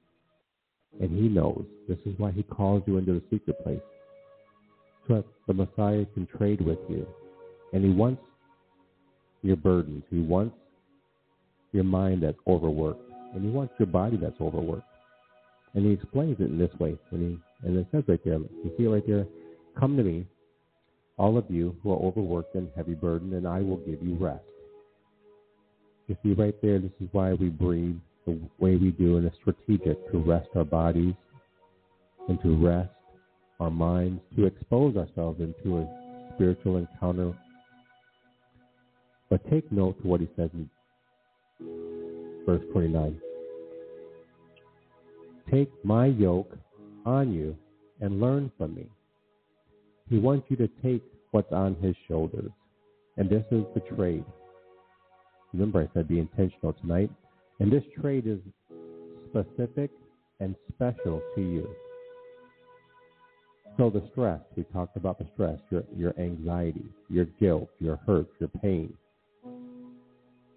And 0.99 1.12
he 1.12 1.28
knows. 1.28 1.65
This 1.88 1.99
is 2.06 2.17
why 2.17 2.32
he 2.32 2.43
calls 2.43 2.84
you 2.86 2.97
into 2.97 3.13
the 3.13 3.23
secret 3.30 3.62
place. 3.63 3.80
So 5.08 5.15
that 5.15 5.25
the 5.47 5.54
Messiah 5.54 6.06
can 6.13 6.28
trade 6.38 6.62
with 6.62 6.80
you. 6.89 7.08
And 7.73 7.84
he 7.84 7.91
wants 7.91 8.21
your 9.41 9.58
burdens. 9.58 10.04
He 10.10 10.19
wants 10.19 10.56
your 11.71 11.84
mind 11.84 12.23
that's 12.23 12.38
overworked. 12.47 13.12
And 13.34 13.43
he 13.43 13.49
wants 13.49 13.73
your 13.78 13.88
body 13.88 14.17
that's 14.17 14.39
overworked. 14.39 14.88
And 15.73 15.86
he 15.86 15.91
explains 15.91 16.39
it 16.39 16.45
in 16.45 16.58
this 16.58 16.73
way. 16.80 16.97
When 17.10 17.21
he, 17.21 17.67
and 17.67 17.78
it 17.78 17.88
says 17.91 18.04
right 18.08 18.19
there, 18.23 18.39
you 18.39 18.71
see 18.78 18.86
it 18.86 18.89
right 18.89 19.06
there, 19.06 19.25
come 19.78 19.97
to 19.97 20.04
me, 20.04 20.25
all 21.17 21.38
of 21.38 21.45
you 21.49 21.75
who 21.84 21.91
are 21.91 21.97
overworked 21.97 22.56
and 22.56 22.69
heavy 22.75 22.93
burdened, 22.93 23.34
and 23.34 23.47
I 23.47 23.60
will 23.60 23.78
give 23.78 24.01
you 24.01 24.15
rest. 24.19 24.43
You 26.08 26.15
see 26.24 26.34
right 26.34 26.56
there, 26.62 26.80
this 26.80 26.91
is 27.02 27.10
why 27.12 27.34
we 27.34 27.50
breathe 27.50 27.98
the 28.26 28.39
way 28.60 28.76
we 28.76 28.91
do, 28.91 29.18
and 29.18 29.26
it's 29.26 29.36
strategic 29.38 30.12
to 30.12 30.20
rest 30.20 30.50
our 30.56 30.63
bodies 30.63 31.15
and 32.28 32.39
to 32.41 32.56
rest 32.63 32.89
our 33.60 33.72
minds, 33.72 34.22
to 34.36 34.46
expose 34.46 34.96
ourselves 34.98 35.39
into 35.39 35.78
a 35.80 36.32
spiritual 36.36 36.78
encounter. 36.78 37.34
But 39.30 39.50
take 39.50 39.72
note 39.72 40.00
to 40.02 40.08
what 40.08 40.22
he 40.22 40.30
says 40.36 40.50
in 40.54 40.70
verse 42.46 42.62
29. 42.72 43.20
Take 45.52 45.72
my 45.84 46.08
yoke 46.08 46.58
on 47.06 47.32
you 47.34 47.56
and 48.02 48.20
learn 48.20 48.52
from 48.58 48.76
me. 48.76 48.88
He 50.10 50.18
wants 50.20 50.46
you 50.50 50.58
to 50.58 50.68
take 50.84 51.04
what's 51.32 51.52
on 51.52 51.76
his 51.82 51.96
shoulders. 52.08 52.52
And 53.18 53.30
this 53.30 53.46
is 53.52 53.63
the 53.74 53.82
trade. 53.96 54.26
Remember, 55.56 55.82
I 55.82 55.94
said 55.94 56.10
be 56.10 56.20
intentional 56.20 56.74
tonight. 56.74 57.10
And 57.62 57.72
this 57.72 57.84
trade 58.02 58.28
is 58.28 58.39
specific 59.30 59.89
and 60.41 60.54
special 60.74 61.22
to 61.36 61.41
you. 61.41 61.70
So 63.78 63.89
the 63.89 64.04
stress, 64.12 64.41
we 64.58 64.63
talked 64.65 64.98
about 64.98 65.18
the 65.18 65.28
stress, 65.34 65.58
your, 65.70 65.84
your 65.96 66.13
anxiety, 66.20 66.84
your 67.10 67.26
guilt, 67.39 67.70
your 67.80 67.96
hurt, 68.06 68.28
your 68.39 68.50
pain. 68.50 68.94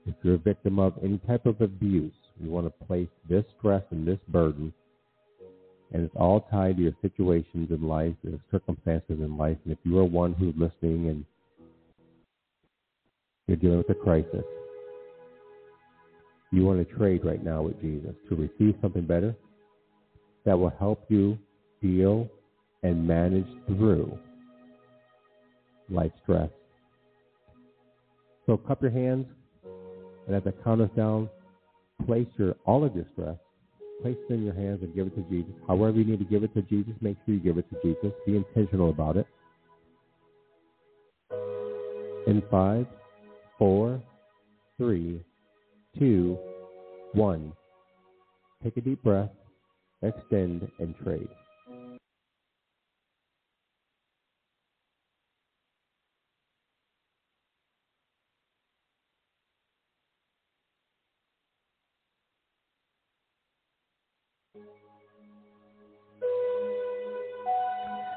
If 0.07 0.15
you're 0.23 0.35
a 0.35 0.39
victim 0.39 0.81
of 0.81 0.95
any 1.03 1.19
type 1.19 1.47
of 1.47 1.61
abuse, 1.61 2.13
You 2.41 2.51
want 2.51 2.67
to 2.67 2.87
place 2.87 3.09
this 3.29 3.45
stress 3.59 3.83
and 3.91 4.07
this 4.07 4.19
burden, 4.29 4.73
and 5.93 6.05
it's 6.05 6.15
all 6.17 6.47
tied 6.51 6.77
to 6.77 6.83
your 6.83 6.93
situations 7.03 7.71
in 7.71 7.83
life, 7.83 8.15
your 8.23 8.39
circumstances 8.51 9.19
in 9.21 9.37
life. 9.37 9.57
And 9.65 9.73
if 9.73 9.79
you 9.85 9.99
are 9.99 10.05
one 10.05 10.35
who's 10.35 10.55
listening 10.57 11.09
and 11.09 11.25
you're 13.47 13.57
dealing 13.57 13.79
with 13.79 13.91
a 13.91 13.95
crisis, 13.95 14.45
you 16.51 16.65
want 16.65 16.87
to 16.87 16.95
trade 16.97 17.25
right 17.25 17.45
now 17.45 17.63
with 17.63 17.81
Jesus 17.81 18.15
to 18.29 18.35
receive 18.35 18.75
something 18.81 19.07
better 19.07 19.35
that 20.45 20.59
will 20.59 20.73
help 20.79 21.05
you 21.09 21.39
deal 21.83 22.29
and 22.83 23.07
manage 23.07 23.47
through 23.67 24.19
life 25.91 26.13
stress. 26.23 26.49
So 28.47 28.57
cup 28.57 28.81
your 28.81 28.91
hands, 28.91 29.27
and 30.27 30.35
at 30.35 30.45
the 30.45 30.53
count 30.65 30.81
us 30.81 30.91
down, 30.97 31.29
place 32.07 32.27
your 32.37 32.55
all 32.65 32.85
of 32.85 32.95
your 32.95 33.05
stress, 33.13 33.37
place 34.03 34.17
it 34.29 34.33
in 34.33 34.45
your 34.45 34.55
hands 34.55 34.81
and 34.83 34.95
give 34.95 35.07
it 35.07 35.17
to 35.17 35.23
Jesus. 35.29 35.53
However 35.67 35.99
you 35.99 36.05
need 36.05 36.19
to 36.19 36.25
give 36.25 36.45
it 36.45 36.55
to 36.55 36.63
Jesus, 36.63 36.95
make 37.01 37.17
sure 37.25 37.35
you 37.35 37.41
give 37.41 37.59
it 37.59 37.67
to 37.71 37.77
Jesus. 37.83 38.13
Be 38.27 38.37
intentional 38.37 38.91
about 38.91 39.17
it. 39.17 39.27
In 42.27 42.43
five, 42.51 42.87
four, 43.59 44.01
three, 44.77 45.23
two, 45.99 46.39
one. 47.13 47.53
Take 48.63 48.77
a 48.77 48.81
deep 48.81 49.03
breath, 49.03 49.31
extend, 50.03 50.69
and 50.79 50.95
trade. 51.03 51.29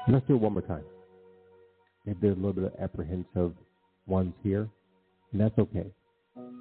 Let's 0.08 0.26
do 0.26 0.34
it 0.34 0.40
one 0.40 0.52
more 0.52 0.62
time. 0.62 0.84
Maybe 2.04 2.18
there's 2.20 2.34
a 2.36 2.36
little 2.36 2.52
bit 2.52 2.64
of 2.64 2.72
apprehensive 2.80 3.54
ones 4.06 4.34
here, 4.42 4.68
and 5.32 5.40
that's 5.40 5.58
okay. 5.58 5.86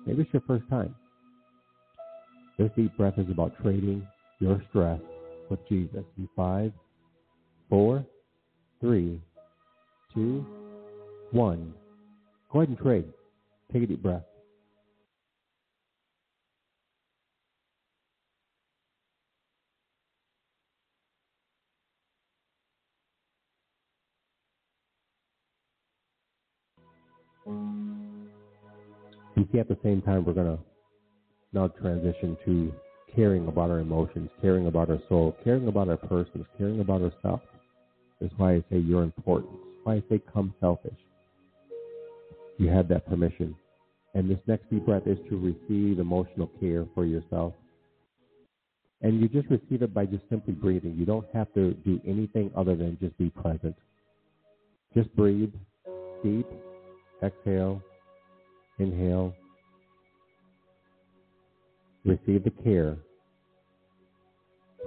Maybe 0.05 0.21
it's 0.21 0.33
your 0.33 0.43
first 0.47 0.69
time. 0.69 0.95
This 2.57 2.69
deep 2.75 2.95
breath 2.97 3.17
is 3.17 3.29
about 3.29 3.53
trading 3.61 4.07
your 4.39 4.61
stress 4.69 4.99
with 5.49 5.59
Jesus. 5.67 6.03
In 6.17 6.29
five, 6.35 6.71
four, 7.69 8.05
three, 8.79 9.19
two, 10.13 10.45
one. 11.31 11.73
Go 12.51 12.59
ahead 12.59 12.69
and 12.69 12.77
trade. 12.77 13.05
Take 13.71 13.83
a 13.83 13.87
deep 13.87 14.03
breath. 14.03 14.23
You 29.35 29.47
see, 29.51 29.59
at 29.59 29.67
the 29.67 29.77
same 29.81 30.01
time, 30.01 30.25
we're 30.25 30.33
going 30.33 30.57
to 30.57 30.70
now 31.53 31.67
transition 31.67 32.37
to 32.45 32.73
caring 33.15 33.47
about 33.47 33.69
our 33.69 33.79
emotions, 33.79 34.29
caring 34.41 34.67
about 34.67 34.89
our 34.89 34.99
soul, 35.09 35.35
caring 35.43 35.67
about 35.67 35.89
our 35.89 35.97
persons, 35.97 36.45
caring 36.57 36.79
about 36.79 37.01
ourselves. 37.01 37.43
That's 38.19 38.33
why 38.37 38.53
I 38.55 38.63
say 38.69 38.77
you're 38.77 39.03
important. 39.03 39.51
That's 39.53 39.85
why 39.85 39.95
I 39.95 40.03
say 40.09 40.21
come 40.33 40.53
selfish. 40.59 40.97
You 42.57 42.69
have 42.69 42.87
that 42.89 43.07
permission. 43.07 43.55
And 44.13 44.29
this 44.29 44.39
next 44.47 44.69
deep 44.69 44.85
breath 44.85 45.07
is 45.07 45.17
to 45.29 45.37
receive 45.37 45.99
emotional 45.99 46.49
care 46.59 46.85
for 46.93 47.05
yourself. 47.05 47.53
And 49.01 49.19
you 49.19 49.27
just 49.27 49.49
receive 49.49 49.81
it 49.81 49.93
by 49.93 50.05
just 50.05 50.23
simply 50.29 50.53
breathing. 50.53 50.95
You 50.95 51.05
don't 51.05 51.25
have 51.33 51.51
to 51.55 51.73
do 51.73 51.99
anything 52.05 52.51
other 52.55 52.75
than 52.75 52.97
just 53.01 53.17
be 53.17 53.29
present. 53.29 53.75
Just 54.93 55.13
breathe 55.15 55.53
deep, 56.23 56.45
exhale, 57.23 57.81
inhale, 58.77 59.33
receive 62.05 62.43
the 62.43 62.51
care 62.63 62.97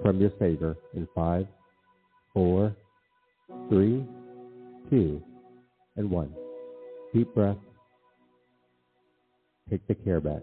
from 0.02 0.20
your 0.20 0.30
Savior 0.38 0.76
in 0.94 1.08
five, 1.14 1.46
four, 2.32 2.74
three, 3.68 4.04
two, 4.90 5.22
and 5.96 6.10
one. 6.10 6.34
Deep 7.14 7.32
breath. 7.34 7.56
Take 9.70 9.86
the 9.88 9.94
care 9.94 10.20
back. 10.20 10.42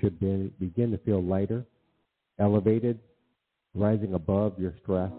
Should 0.00 0.20
be, 0.20 0.52
begin 0.60 0.92
to 0.92 0.98
feel 0.98 1.22
lighter, 1.22 1.64
elevated, 2.38 2.98
rising 3.74 4.14
above 4.14 4.58
your 4.58 4.72
stress. 4.82 5.10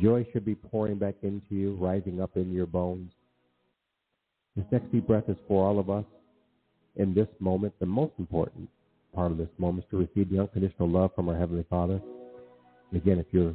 Joy 0.00 0.26
should 0.32 0.44
be 0.44 0.54
pouring 0.54 0.98
back 0.98 1.14
into 1.22 1.54
you, 1.54 1.74
rising 1.76 2.20
up 2.20 2.36
in 2.36 2.52
your 2.52 2.66
bones. 2.66 3.12
This 4.56 4.64
next 4.72 4.90
deep 4.92 5.06
breath 5.06 5.28
is 5.28 5.36
for 5.46 5.66
all 5.66 5.78
of 5.78 5.90
us 5.90 6.04
in 6.96 7.14
this 7.14 7.28
moment. 7.38 7.74
The 7.80 7.86
most 7.86 8.12
important 8.18 8.68
part 9.14 9.32
of 9.32 9.38
this 9.38 9.48
moment 9.58 9.84
is 9.84 9.90
to 9.90 9.98
receive 9.98 10.30
the 10.30 10.40
unconditional 10.40 10.88
love 10.88 11.14
from 11.14 11.28
our 11.28 11.36
Heavenly 11.36 11.64
Father. 11.68 12.00
again, 12.92 13.18
if 13.18 13.26
you're 13.30 13.54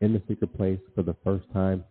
in 0.00 0.12
the 0.12 0.22
secret 0.28 0.54
place 0.56 0.80
for 0.94 1.02
the 1.02 1.16
first 1.24 1.44
time, 1.52 1.84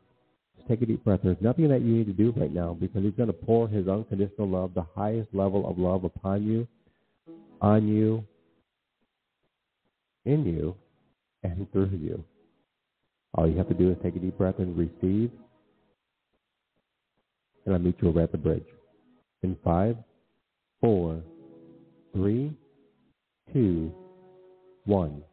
take 0.67 0.81
a 0.81 0.85
deep 0.85 1.03
breath. 1.03 1.21
There's 1.23 1.37
nothing 1.41 1.67
that 1.69 1.81
you 1.81 1.95
need 1.95 2.07
to 2.07 2.13
do 2.13 2.33
right 2.35 2.53
now 2.53 2.77
because 2.79 3.03
He's 3.03 3.13
going 3.13 3.27
to 3.27 3.33
pour 3.33 3.67
His 3.67 3.87
unconditional 3.87 4.49
love, 4.49 4.73
the 4.73 4.85
highest 4.95 5.29
level 5.33 5.69
of 5.69 5.77
love 5.77 6.03
upon 6.03 6.43
you, 6.43 6.67
on 7.61 7.87
you, 7.87 8.23
in 10.25 10.45
you, 10.45 10.75
and 11.43 11.71
through 11.71 11.89
you. 12.01 12.23
All 13.35 13.49
you 13.49 13.57
have 13.57 13.67
to 13.67 13.73
do 13.73 13.91
is 13.91 13.97
take 14.03 14.15
a 14.15 14.19
deep 14.19 14.37
breath 14.37 14.59
and 14.59 14.77
receive. 14.77 15.31
And 17.65 17.73
I'll 17.73 17.79
meet 17.79 17.95
you 18.01 18.09
over 18.09 18.21
at 18.21 18.31
the 18.31 18.37
bridge. 18.37 18.65
In 19.41 19.57
five, 19.63 19.97
four, 20.79 21.21
three, 22.13 22.53
two, 23.51 23.91
one. 24.85 25.23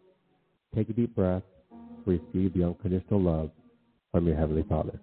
Take 0.74 0.88
a 0.88 0.92
deep 0.92 1.14
breath. 1.14 1.42
Receive 2.06 2.54
the 2.54 2.64
unconditional 2.64 3.20
love 3.20 3.50
from 4.12 4.26
your 4.26 4.36
Heavenly 4.36 4.64
Father. 4.68 4.98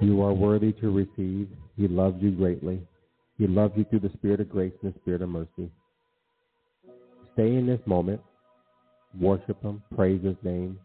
You 0.00 0.22
are 0.22 0.32
worthy 0.32 0.72
to 0.74 0.90
receive. 0.90 1.48
He 1.76 1.88
loves 1.88 2.22
you 2.22 2.30
greatly. 2.30 2.80
He 3.36 3.46
loves 3.46 3.74
you 3.76 3.84
through 3.84 4.00
the 4.00 4.12
Spirit 4.14 4.40
of 4.40 4.48
grace 4.48 4.72
and 4.82 4.92
the 4.92 4.98
Spirit 5.00 5.22
of 5.22 5.28
mercy. 5.28 5.70
Stay 7.34 7.54
in 7.54 7.66
this 7.66 7.80
moment. 7.86 8.20
Worship 9.20 9.62
Him. 9.62 9.82
Praise 9.94 10.22
His 10.22 10.36
name. 10.42 10.78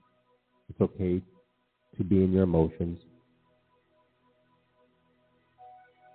It's 0.70 0.82
okay 0.82 1.22
to 1.98 2.04
be 2.04 2.24
in 2.24 2.32
your 2.32 2.44
emotions. 2.44 3.00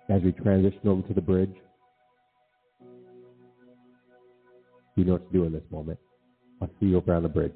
As 0.09 0.21
we 0.21 0.31
transition 0.31 0.87
over 0.87 1.07
to 1.07 1.13
the 1.13 1.21
bridge, 1.21 1.53
you 4.95 5.05
know 5.05 5.13
what 5.13 5.31
to 5.31 5.37
do 5.37 5.45
in 5.45 5.53
this 5.53 5.63
moment. 5.71 5.99
I'll 6.61 6.69
see 6.79 6.87
you 6.87 6.97
over 6.97 7.13
on 7.13 7.23
the 7.23 7.29
bridge. 7.29 7.53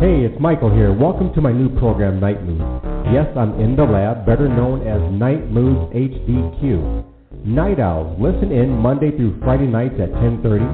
Hey, 0.00 0.26
it's 0.26 0.34
Michael 0.40 0.74
here. 0.74 0.92
Welcome 0.92 1.32
to 1.34 1.40
my 1.40 1.52
new 1.52 1.70
program, 1.78 2.18
NiteMoodz. 2.18 3.14
Yes, 3.14 3.30
I'm 3.38 3.60
in 3.60 3.76
the 3.76 3.84
lab, 3.84 4.26
better 4.26 4.48
known 4.48 4.82
as 4.82 4.98
NiteMoodz 4.98 5.94
HDQ. 5.94 7.46
Night 7.46 7.78
Owls, 7.78 8.18
listen 8.18 8.50
in 8.50 8.74
Monday 8.74 9.14
through 9.14 9.38
Friday 9.38 9.68
nights 9.68 9.94
at 10.02 10.10
10:30. 10.18 10.66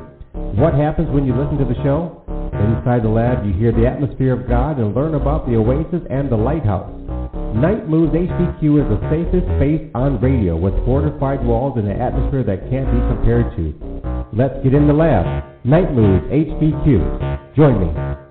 What 0.56 0.72
happens 0.72 1.10
when 1.10 1.26
you 1.26 1.34
listen 1.36 1.58
to 1.58 1.66
the 1.66 1.76
show? 1.84 2.24
Inside 2.54 3.02
the 3.02 3.12
lab, 3.12 3.44
you 3.44 3.52
hear 3.52 3.72
the 3.72 3.86
atmosphere 3.86 4.32
of 4.32 4.48
God 4.48 4.78
and 4.78 4.94
learn 4.94 5.14
about 5.14 5.46
the 5.46 5.56
oasis 5.56 6.00
and 6.08 6.30
the 6.30 6.40
lighthouse. 6.40 6.90
NiteMoodz 7.52 8.16
HDQ 8.16 8.80
is 8.80 8.88
the 8.88 9.04
safest 9.12 9.44
space 9.60 9.84
on 9.94 10.18
radio 10.22 10.56
with 10.56 10.72
fortified 10.86 11.44
walls 11.44 11.76
and 11.76 11.86
an 11.86 12.00
atmosphere 12.00 12.42
that 12.44 12.70
can't 12.70 12.88
be 12.88 13.00
compared 13.12 13.54
to. 13.56 13.74
Let's 14.32 14.56
get 14.64 14.72
in 14.72 14.86
the 14.86 14.94
lab. 14.94 15.44
NiteMoodz 15.66 16.24
HDQ. 16.32 17.54
Join 17.54 17.80
me. 17.84 18.29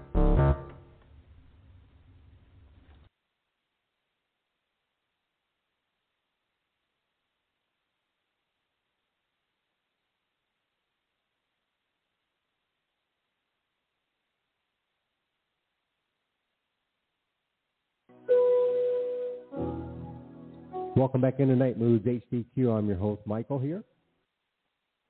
Back 21.29 21.41
into 21.41 21.53
NiteMoodz 21.53 22.23
HDQ. 22.33 22.75
I'm 22.75 22.87
your 22.87 22.97
host, 22.97 23.21
Michael, 23.27 23.59
here. 23.59 23.83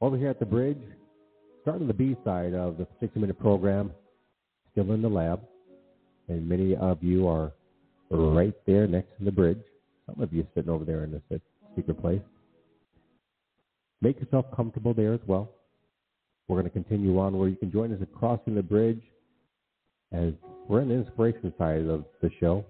Over 0.02 0.18
here 0.18 0.28
at 0.28 0.38
the 0.38 0.46
bridge, 0.46 0.82
starting 1.62 1.88
the 1.88 1.94
B 1.94 2.18
side 2.26 2.54
of 2.54 2.78
the 2.78 2.86
60 3.00 3.22
minute 3.22 3.40
program, 3.40 3.90
still 4.74 4.92
in 4.92 5.02
the 5.02 5.08
lab. 5.08 5.40
And 6.28 6.46
many 6.46 6.76
of 6.76 7.02
you 7.02 7.26
are 7.30 7.54
right 8.10 8.54
there 8.68 8.86
next 8.86 9.18
to 9.18 9.24
the 9.24 9.32
bridge. 9.32 9.62
Some 10.08 10.22
of 10.22 10.34
you 10.34 10.46
sitting 10.54 10.70
over 10.70 10.84
there 10.84 11.06
in 11.06 11.12
the 11.30 11.40
secret 11.74 12.02
place. 12.02 12.20
Make 14.02 14.20
yourself 14.20 14.46
comfortable 14.54 14.94
there 14.94 15.14
as 15.14 15.22
well. 15.26 15.50
We're 16.50 16.60
going 16.60 16.70
to 16.70 16.84
continue 16.84 17.18
on 17.18 17.38
where 17.38 17.48
you 17.48 17.56
can 17.56 17.72
join 17.72 17.94
us 17.94 18.00
at 18.02 18.14
Crossing 18.14 18.56
the 18.56 18.62
Bridge 18.62 19.02
as 20.12 20.34
we're 20.68 20.82
in 20.82 20.90
the 20.90 20.96
inspiration 20.96 21.54
side 21.58 21.88
of 21.88 22.04
the 22.22 22.30
show. 22.42 22.66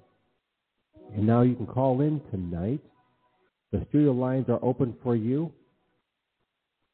And 1.16 1.26
now 1.26 1.42
you 1.42 1.56
can 1.56 1.66
call 1.66 2.02
in 2.02 2.22
tonight. 2.30 2.82
The 3.72 3.86
studio 3.90 4.12
lines 4.12 4.50
are 4.50 4.60
open 4.64 4.96
for 5.04 5.16
you 5.16 5.52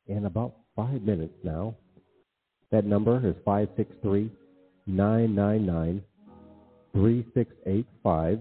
in 0.08 0.26
about 0.26 0.56
five 0.76 1.02
minutes 1.02 1.34
now. 1.44 1.76
That 2.72 2.86
number 2.86 3.18
is 3.18 3.36
563 3.46 4.30
999 4.88 6.04
3685. 6.94 8.40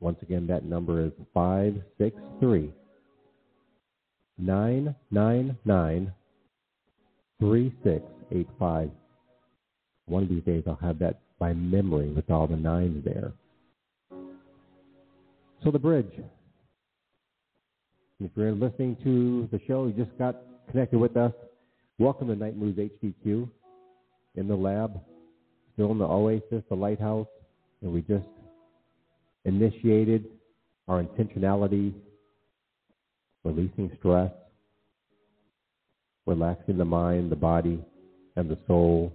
Once 0.00 0.18
again, 0.20 0.46
that 0.46 0.64
number 0.64 1.04
is 1.04 1.12
563 1.32 2.72
999 4.38 6.12
3685. 7.40 8.90
One 10.04 10.22
of 10.22 10.28
these 10.28 10.44
days 10.44 10.62
I'll 10.66 10.76
have 10.76 10.98
that 10.98 11.20
by 11.38 11.54
memory 11.54 12.10
with 12.10 12.30
all 12.30 12.46
the 12.46 12.56
nines 12.56 13.04
there. 13.04 13.32
So 15.64 15.70
the 15.70 15.78
bridge. 15.78 16.12
If 18.18 18.30
you're 18.34 18.52
listening 18.52 18.96
to 19.04 19.46
the 19.52 19.60
show, 19.66 19.86
you 19.86 19.92
just 19.92 20.16
got 20.16 20.36
connected 20.70 20.98
with 20.98 21.18
us. 21.18 21.32
Welcome 21.98 22.28
to 22.28 22.34
NiteMoodz 22.34 22.90
HDQ 23.02 23.46
in 24.36 24.48
the 24.48 24.54
lab, 24.54 24.98
still 25.74 25.92
in 25.92 25.98
the 25.98 26.06
Oasis, 26.06 26.62
the 26.70 26.74
lighthouse, 26.74 27.26
and 27.82 27.92
we 27.92 28.00
just 28.00 28.24
initiated 29.44 30.24
our 30.88 31.02
intentionality, 31.02 31.92
releasing 33.44 33.90
stress, 33.98 34.32
relaxing 36.24 36.78
the 36.78 36.86
mind, 36.86 37.30
the 37.30 37.36
body, 37.36 37.84
and 38.36 38.48
the 38.48 38.56
soul, 38.66 39.12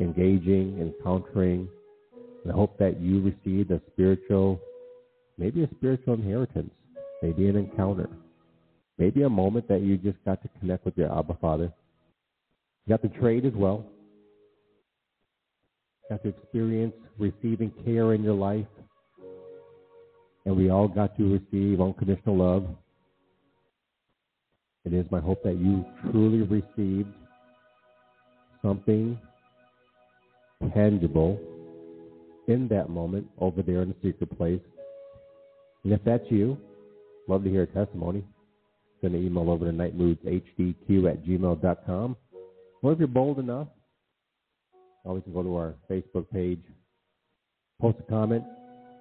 engaging, 0.00 0.80
encountering, 0.80 1.68
and 2.42 2.52
I 2.52 2.56
hope 2.56 2.76
that 2.80 3.00
you 3.00 3.22
received 3.22 3.70
a 3.70 3.80
spiritual, 3.92 4.60
maybe 5.38 5.62
a 5.62 5.68
spiritual 5.76 6.14
inheritance, 6.14 6.72
maybe 7.22 7.48
an 7.48 7.54
encounter, 7.54 8.08
maybe 8.98 9.22
a 9.22 9.28
moment 9.28 9.68
that 9.68 9.80
you 9.82 9.96
just 9.96 10.22
got 10.24 10.42
to 10.42 10.48
connect 10.60 10.84
with 10.84 10.96
your 10.96 11.16
Abba 11.16 11.36
Father. 11.40 11.72
You 12.86 12.96
got 12.96 13.02
to 13.02 13.20
trade 13.20 13.44
as 13.44 13.52
well. 13.54 13.86
You 16.02 16.16
Got 16.16 16.22
to 16.24 16.28
experience 16.28 16.94
receiving 17.18 17.72
care 17.84 18.14
in 18.14 18.22
your 18.22 18.34
life. 18.34 18.66
And 20.44 20.56
we 20.56 20.70
all 20.70 20.88
got 20.88 21.16
to 21.18 21.38
receive 21.38 21.80
unconditional 21.80 22.36
love 22.36 22.66
it 24.84 24.92
is 24.92 25.06
my 25.12 25.20
hope 25.20 25.42
that 25.44 25.58
you 25.58 25.84
truly 26.10 26.42
received 26.42 27.08
something 28.62 29.18
tangible 30.74 31.38
in 32.48 32.66
that 32.68 32.88
moment 32.90 33.28
over 33.38 33.62
there 33.62 33.82
in 33.82 33.90
the 33.90 33.94
secret 34.02 34.36
place. 34.36 34.60
And 35.84 35.92
if 35.92 36.02
that's 36.04 36.24
you, 36.30 36.58
love 37.28 37.44
to 37.44 37.50
hear 37.50 37.62
a 37.62 37.66
testimony. 37.66 38.24
Send 39.02 39.16
an 39.16 39.26
email 39.26 39.50
over 39.50 39.66
to 39.66 39.72
nitemoodzhdq 39.72 41.10
at 41.10 41.24
gmail.com. 41.24 42.16
Or 42.82 42.92
if 42.92 42.98
you're 42.98 43.08
bold 43.08 43.38
enough, 43.38 43.68
always 45.04 45.24
can 45.24 45.32
go 45.32 45.42
to 45.42 45.56
our 45.56 45.74
Facebook 45.90 46.30
page, 46.32 46.62
post 47.80 47.98
a 48.00 48.10
comment 48.10 48.44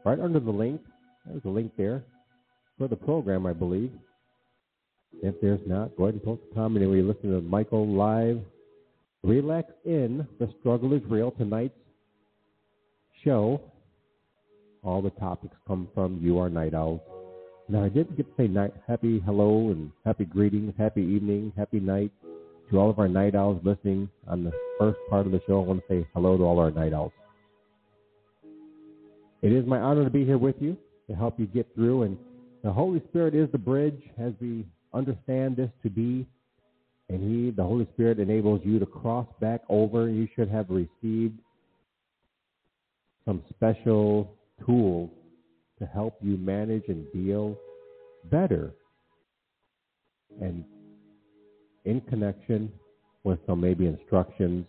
right 0.03 0.19
under 0.19 0.39
the 0.39 0.51
link. 0.51 0.81
There's 1.25 1.45
a 1.45 1.49
link 1.49 1.71
there 1.77 2.03
for 2.77 2.87
the 2.87 2.95
program, 2.95 3.45
I 3.45 3.53
believe. 3.53 3.91
If 5.21 5.39
there's 5.41 5.59
not, 5.67 5.95
go 5.97 6.05
ahead 6.05 6.15
and 6.15 6.23
post 6.23 6.41
a 6.51 6.55
comment. 6.55 6.83
And 6.83 6.91
we 6.91 7.01
listen 7.01 7.31
to 7.31 7.41
Michael 7.41 7.87
live. 7.87 8.39
Relax 9.23 9.71
in. 9.85 10.27
The 10.39 10.51
struggle 10.59 10.93
is 10.93 11.01
real. 11.07 11.29
Tonight's 11.31 11.77
show, 13.23 13.61
all 14.83 15.01
the 15.01 15.11
topics 15.11 15.55
come 15.67 15.87
from 15.93 16.19
You 16.23 16.39
Are 16.39 16.49
Night 16.49 16.73
Owls. 16.73 17.01
Now, 17.71 17.85
I 17.85 17.87
didn't 17.87 18.17
get 18.17 18.25
to 18.25 18.33
say 18.35 18.49
night, 18.49 18.73
happy 18.85 19.21
hello 19.25 19.69
and 19.69 19.93
happy 20.03 20.25
greetings, 20.25 20.73
happy 20.77 21.03
evening, 21.03 21.53
happy 21.55 21.79
night 21.79 22.11
to 22.69 22.77
all 22.77 22.89
of 22.89 22.99
our 22.99 23.07
night 23.07 23.33
owls 23.33 23.61
listening 23.63 24.09
on 24.27 24.43
the 24.43 24.51
first 24.77 24.99
part 25.09 25.25
of 25.25 25.31
the 25.31 25.39
show. 25.47 25.61
I 25.61 25.65
want 25.65 25.79
to 25.79 25.85
say 25.87 26.07
hello 26.13 26.35
to 26.35 26.43
all 26.43 26.59
our 26.59 26.69
night 26.69 26.91
owls. 26.91 27.13
It 29.41 29.53
is 29.53 29.65
my 29.65 29.79
honor 29.79 30.03
to 30.03 30.09
be 30.09 30.25
here 30.25 30.37
with 30.37 30.57
you 30.59 30.75
to 31.09 31.15
help 31.15 31.39
you 31.39 31.45
get 31.45 31.73
through. 31.73 32.03
And 32.03 32.17
the 32.61 32.73
Holy 32.73 33.01
Spirit 33.07 33.35
is 33.35 33.49
the 33.53 33.57
bridge 33.57 34.03
as 34.19 34.33
we 34.41 34.65
understand 34.93 35.55
this 35.55 35.71
to 35.83 35.89
be, 35.89 36.27
and 37.07 37.21
He, 37.23 37.51
the 37.51 37.63
Holy 37.63 37.87
Spirit, 37.93 38.19
enables 38.19 38.59
you 38.65 38.79
to 38.79 38.85
cross 38.85 39.27
back 39.39 39.61
over. 39.69 40.09
You 40.09 40.27
should 40.35 40.49
have 40.49 40.65
received 40.69 41.39
some 43.23 43.41
special 43.55 44.35
tools 44.65 45.09
to 45.81 45.87
help 45.87 46.15
you 46.21 46.37
manage 46.37 46.83
and 46.87 47.11
deal 47.11 47.57
better 48.29 48.71
and 50.39 50.63
in 51.85 51.99
connection 52.01 52.71
with 53.23 53.39
some 53.47 53.59
maybe 53.59 53.87
instructions, 53.87 54.65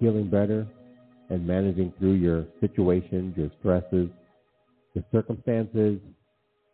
feeling 0.00 0.28
better 0.28 0.66
and 1.28 1.46
managing 1.46 1.92
through 1.98 2.14
your 2.14 2.46
situations, 2.60 3.34
your 3.36 3.50
stresses, 3.60 4.08
your 4.94 5.04
circumstances, 5.12 6.00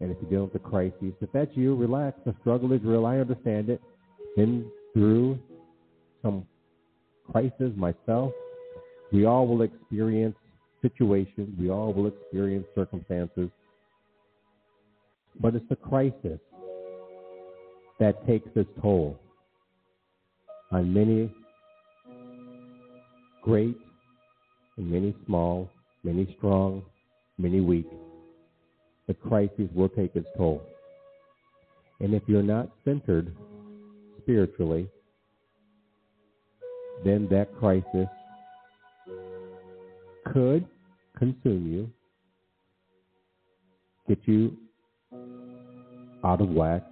and 0.00 0.12
if 0.12 0.16
you're 0.22 0.30
dealing 0.30 0.50
with 0.52 0.62
a 0.62 0.64
crisis, 0.64 1.12
if 1.20 1.32
that's 1.32 1.50
you, 1.54 1.74
relax. 1.74 2.18
The 2.24 2.34
struggle 2.40 2.72
is 2.72 2.80
real. 2.84 3.06
I 3.06 3.18
understand 3.18 3.68
it. 3.68 3.82
Been 4.36 4.70
through 4.94 5.40
some 6.22 6.46
crisis 7.32 7.72
myself. 7.76 8.32
We 9.12 9.24
all 9.26 9.48
will 9.48 9.62
experience 9.62 10.36
situations. 10.82 11.54
We 11.58 11.70
all 11.70 11.92
will 11.92 12.06
experience 12.06 12.66
circumstances. 12.74 13.50
But 15.40 15.54
it's 15.54 15.68
the 15.68 15.76
crisis 15.76 16.40
that 18.00 18.26
takes 18.26 18.48
its 18.54 18.70
toll 18.80 19.18
on 20.72 20.92
many 20.92 21.32
great 23.42 23.76
and 24.76 24.90
many 24.90 25.14
small, 25.26 25.70
many 26.04 26.34
strong, 26.38 26.84
many 27.38 27.60
weak 27.60 27.86
the 29.08 29.14
crisis 29.14 29.68
will 29.74 29.88
take 29.88 30.14
its 30.14 30.28
toll. 30.36 30.62
And 32.00 32.14
if 32.14 32.22
you're 32.28 32.42
not 32.42 32.70
centered 32.84 33.34
spiritually, 34.22 34.88
then 37.04 37.26
that 37.30 37.48
crisis 37.58 38.06
could 40.32 40.66
consume 41.16 41.72
you, 41.72 41.90
get 44.08 44.18
you 44.26 44.56
out 46.24 46.40
of 46.40 46.48
whack, 46.48 46.84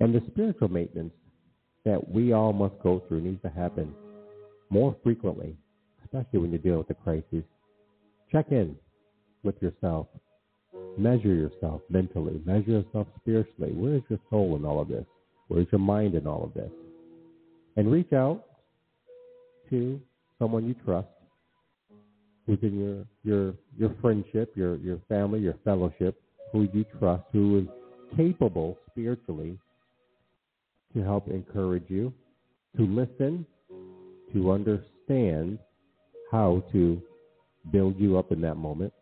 and 0.00 0.14
the 0.14 0.22
spiritual 0.30 0.68
maintenance 0.68 1.12
that 1.84 2.08
we 2.10 2.32
all 2.32 2.52
must 2.52 2.74
go 2.82 3.02
through 3.08 3.20
needs 3.20 3.42
to 3.42 3.50
happen 3.50 3.94
more 4.70 4.96
frequently 5.02 5.56
especially 6.14 6.40
when 6.40 6.52
you 6.52 6.58
deal 6.58 6.78
with 6.78 6.90
a 6.90 6.94
crisis. 6.94 7.44
Check 8.30 8.46
in 8.50 8.76
with 9.42 9.60
yourself. 9.60 10.06
Measure 10.96 11.34
yourself 11.34 11.82
mentally. 11.88 12.40
Measure 12.44 12.70
yourself 12.70 13.08
spiritually. 13.20 13.72
Where 13.72 13.94
is 13.96 14.02
your 14.08 14.20
soul 14.30 14.56
in 14.56 14.64
all 14.64 14.80
of 14.80 14.88
this? 14.88 15.04
Where 15.48 15.60
is 15.60 15.66
your 15.72 15.80
mind 15.80 16.14
in 16.14 16.26
all 16.26 16.44
of 16.44 16.54
this? 16.54 16.70
And 17.76 17.90
reach 17.90 18.12
out 18.12 18.44
to 19.70 20.00
someone 20.38 20.66
you 20.66 20.74
trust 20.84 21.08
within 22.46 22.78
your 22.78 23.04
your 23.24 23.54
your 23.76 23.96
friendship, 24.00 24.52
your 24.54 24.76
your 24.76 24.98
family, 25.08 25.40
your 25.40 25.56
fellowship, 25.64 26.20
who 26.52 26.68
you 26.72 26.84
trust, 26.98 27.24
who 27.32 27.58
is 27.58 27.66
capable 28.16 28.78
spiritually 28.90 29.58
to 30.94 31.02
help 31.02 31.28
encourage 31.28 31.84
you, 31.88 32.12
to 32.76 32.82
listen, 32.86 33.44
to 34.32 34.52
understand 34.52 35.58
how 36.30 36.62
to 36.72 37.02
build 37.72 37.98
you 37.98 38.18
up 38.18 38.30
in 38.30 38.40
that 38.42 38.56
moment. 38.56 38.92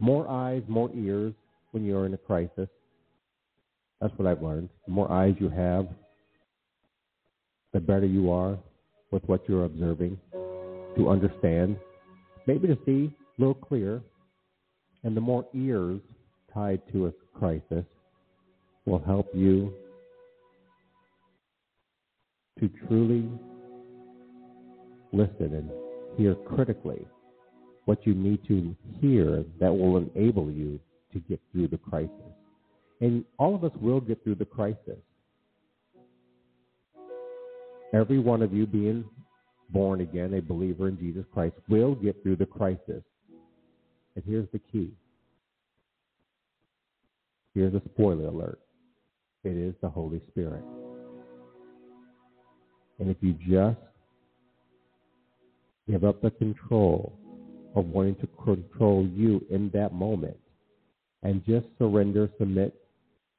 More 0.00 0.28
eyes, 0.28 0.62
more 0.68 0.90
ears 0.94 1.34
when 1.72 1.84
you're 1.84 2.06
in 2.06 2.14
a 2.14 2.18
crisis. 2.18 2.68
That's 4.00 4.12
what 4.16 4.28
I've 4.28 4.42
learned. 4.42 4.68
The 4.86 4.92
more 4.92 5.10
eyes 5.10 5.34
you 5.38 5.48
have, 5.48 5.88
the 7.72 7.80
better 7.80 8.06
you 8.06 8.30
are 8.30 8.58
with 9.10 9.22
what 9.24 9.48
you're 9.48 9.64
observing 9.64 10.18
to 10.96 11.08
understand 11.08 11.76
maybe 12.46 12.66
to 12.66 12.78
see 12.86 13.14
a 13.38 13.40
little 13.40 13.54
clearer, 13.54 14.02
and 15.04 15.16
the 15.16 15.20
more 15.20 15.46
ears 15.54 16.00
tied 16.52 16.80
to 16.92 17.06
a 17.06 17.12
crisis 17.38 17.84
will 18.86 18.98
help 18.98 19.28
you 19.34 19.72
to 22.58 22.68
truly 22.86 23.28
listen 25.12 25.54
and 25.54 25.70
hear 26.16 26.34
critically 26.34 27.06
what 27.84 28.06
you 28.06 28.14
need 28.14 28.40
to 28.48 28.74
hear 29.00 29.44
that 29.60 29.72
will 29.72 29.96
enable 29.96 30.50
you 30.50 30.80
to 31.12 31.20
get 31.20 31.40
through 31.52 31.68
the 31.68 31.78
crisis. 31.78 32.10
And 33.00 33.24
all 33.38 33.54
of 33.54 33.64
us 33.64 33.72
will 33.80 34.00
get 34.00 34.22
through 34.24 34.34
the 34.36 34.44
crisis. 34.44 34.98
Every 37.92 38.18
one 38.18 38.42
of 38.42 38.52
you 38.52 38.66
being 38.66 39.04
born 39.70 40.00
again, 40.00 40.34
a 40.34 40.42
believer 40.42 40.88
in 40.88 40.98
Jesus 40.98 41.24
Christ, 41.32 41.54
will 41.68 41.94
get 41.94 42.22
through 42.22 42.36
the 42.36 42.46
crisis. 42.46 43.02
And 44.14 44.24
here's 44.26 44.48
the 44.52 44.60
key. 44.72 44.90
Here's 47.54 47.74
a 47.74 47.82
spoiler 47.92 48.26
alert. 48.26 48.60
It 49.44 49.56
is 49.56 49.74
the 49.80 49.88
Holy 49.88 50.20
Spirit. 50.30 50.64
And 52.98 53.10
if 53.10 53.16
you 53.20 53.34
just 53.48 53.78
give 55.88 56.04
up 56.04 56.20
the 56.20 56.30
control 56.32 57.18
of 57.74 57.86
wanting 57.86 58.16
to 58.16 58.28
control 58.42 59.06
you 59.06 59.44
in 59.50 59.70
that 59.72 59.94
moment 59.94 60.36
and 61.22 61.44
just 61.46 61.66
surrender, 61.78 62.28
submit, 62.38 62.74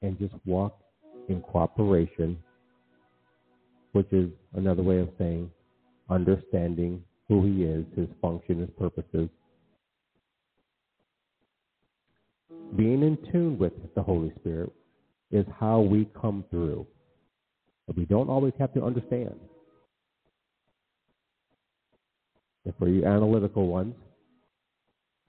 and 0.01 0.17
just 0.17 0.33
walk 0.45 0.79
in 1.27 1.41
cooperation, 1.41 2.37
which 3.99 4.13
is 4.13 4.29
another 4.55 4.81
way 4.81 4.99
of 4.99 5.09
saying 5.17 5.51
understanding 6.09 7.03
who 7.27 7.45
he 7.45 7.63
is, 7.63 7.85
his 7.97 8.07
function, 8.21 8.59
his 8.59 8.69
purposes. 8.79 9.27
Being 12.77 13.03
in 13.03 13.17
tune 13.29 13.57
with 13.57 13.73
the 13.95 14.01
Holy 14.01 14.31
Spirit 14.39 14.71
is 15.31 15.45
how 15.59 15.81
we 15.81 16.07
come 16.19 16.45
through. 16.49 16.87
But 17.87 17.97
we 17.97 18.05
don't 18.05 18.29
always 18.29 18.53
have 18.57 18.73
to 18.75 18.85
understand. 18.85 19.35
And 22.63 22.73
for 22.79 22.87
you 22.87 23.05
analytical 23.05 23.67
ones, 23.67 23.95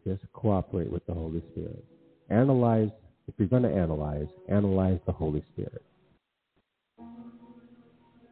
just 0.07 0.23
cooperate 0.33 0.93
with 0.93 1.05
the 1.07 1.15
Holy 1.15 1.43
Spirit. 1.51 1.85
Analyze, 2.29 2.91
if 3.27 3.35
you're 3.37 3.49
going 3.49 3.65
to 3.65 3.75
analyze, 3.75 4.29
analyze 4.49 5.01
the 5.07 5.13
Holy 5.13 5.43
Spirit. 5.53 5.83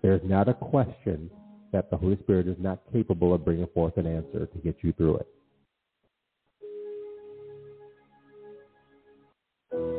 There's 0.03 0.23
not 0.25 0.49
a 0.49 0.55
question 0.55 1.31
that 1.73 1.91
the 1.91 1.97
Holy 1.97 2.17
Spirit 2.23 2.47
is 2.47 2.57
not 2.59 2.81
capable 2.93 3.35
of 3.35 3.45
bringing 3.45 3.67
forth 3.75 3.97
an 3.97 4.07
answer 4.07 4.47
to 4.47 4.59
get 4.59 4.77
you 4.83 4.93
through 4.93 5.17
it. 5.17 5.29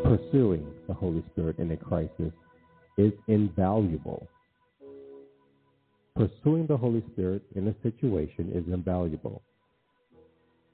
Pursuing 0.04 0.66
the 0.88 0.94
Holy 0.94 1.24
Spirit 1.32 1.60
in 1.60 1.72
a 1.72 1.78
crisis 1.78 2.34
is 2.98 3.14
invaluable. 3.28 4.28
Pursuing 6.16 6.66
the 6.68 6.78
Holy 6.78 7.04
Spirit 7.14 7.44
in 7.56 7.68
a 7.68 7.76
situation 7.84 8.52
is 8.54 8.64
invaluable, 8.74 9.42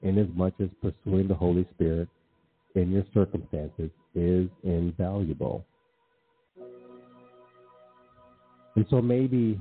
inasmuch 0.02 0.54
as 0.60 0.70
pursuing 0.80 1.28
the 1.28 1.34
Holy 1.34 1.66
Spirit 1.74 2.08
in 2.74 2.90
your 2.90 3.04
circumstances 3.12 3.90
is 4.14 4.48
invaluable. 4.64 5.64
And 8.76 8.84
so 8.90 9.00
maybe 9.00 9.58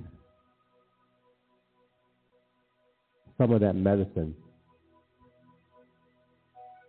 some 3.38 3.52
of 3.52 3.62
that 3.62 3.74
medicine 3.74 4.36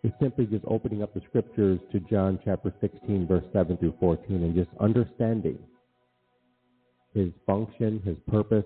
is 0.02 0.12
simply 0.20 0.46
just 0.46 0.64
opening 0.66 1.02
up 1.02 1.14
the 1.14 1.20
scriptures 1.28 1.80
to 1.92 2.00
John 2.00 2.38
chapter 2.44 2.72
16, 2.80 3.26
verse 3.26 3.44
7 3.52 3.76
through 3.76 3.94
14, 3.98 4.42
and 4.42 4.54
just 4.54 4.70
understanding 4.80 5.58
his 7.14 7.30
function, 7.46 8.02
his 8.04 8.16
purpose 8.28 8.64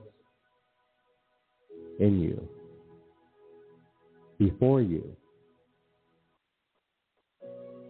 in 1.98 2.20
you, 2.20 2.48
before 4.38 4.80
you. 4.80 5.04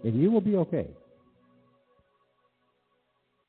And 0.05 0.21
you 0.21 0.31
will 0.31 0.41
be 0.41 0.57
okay. 0.57 0.89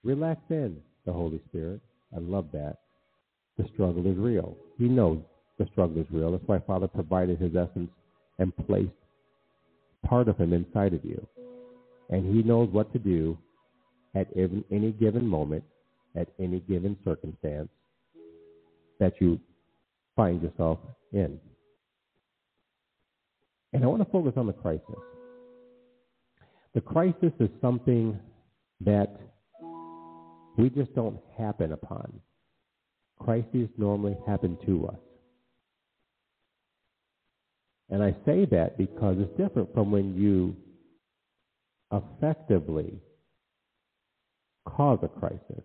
Relax 0.03 0.39
in 0.49 0.77
the 1.05 1.13
Holy 1.13 1.41
Spirit. 1.49 1.81
I 2.15 2.19
love 2.19 2.47
that. 2.53 2.77
The 3.57 3.67
struggle 3.73 4.05
is 4.07 4.17
real. 4.17 4.57
He 4.77 4.85
knows 4.85 5.19
the 5.57 5.67
struggle 5.71 6.01
is 6.01 6.07
real. 6.11 6.31
That's 6.31 6.43
why 6.47 6.59
Father 6.59 6.87
provided 6.87 7.39
his 7.39 7.55
essence 7.55 7.91
and 8.39 8.55
placed 8.65 8.91
part 10.05 10.27
of 10.27 10.37
him 10.37 10.53
inside 10.53 10.93
of 10.93 11.05
you. 11.05 11.25
And 12.09 12.35
he 12.35 12.43
knows 12.43 12.69
what 12.71 12.91
to 12.93 12.99
do 12.99 13.37
at 14.15 14.27
any 14.35 14.91
given 14.99 15.25
moment, 15.25 15.63
at 16.15 16.27
any 16.39 16.59
given 16.61 16.97
circumstance 17.05 17.69
that 18.99 19.13
you 19.19 19.39
find 20.15 20.41
yourself 20.41 20.79
in. 21.13 21.39
And 23.73 23.83
I 23.83 23.87
want 23.87 24.03
to 24.03 24.11
focus 24.11 24.33
on 24.35 24.47
the 24.47 24.53
crisis. 24.53 24.83
The 26.73 26.81
crisis 26.81 27.31
is 27.39 27.49
something 27.61 28.19
that 28.81 29.15
we 30.61 30.69
just 30.69 30.93
don't 30.93 31.19
happen 31.39 31.71
upon. 31.71 32.21
Crises 33.19 33.67
normally 33.79 34.15
happen 34.27 34.59
to 34.67 34.87
us. 34.89 34.99
And 37.89 38.03
I 38.03 38.15
say 38.25 38.45
that 38.45 38.77
because 38.77 39.17
it's 39.19 39.35
different 39.37 39.73
from 39.73 39.89
when 39.91 40.15
you 40.15 40.55
effectively 41.91 42.93
cause 44.67 44.99
a 45.01 45.07
crisis. 45.07 45.63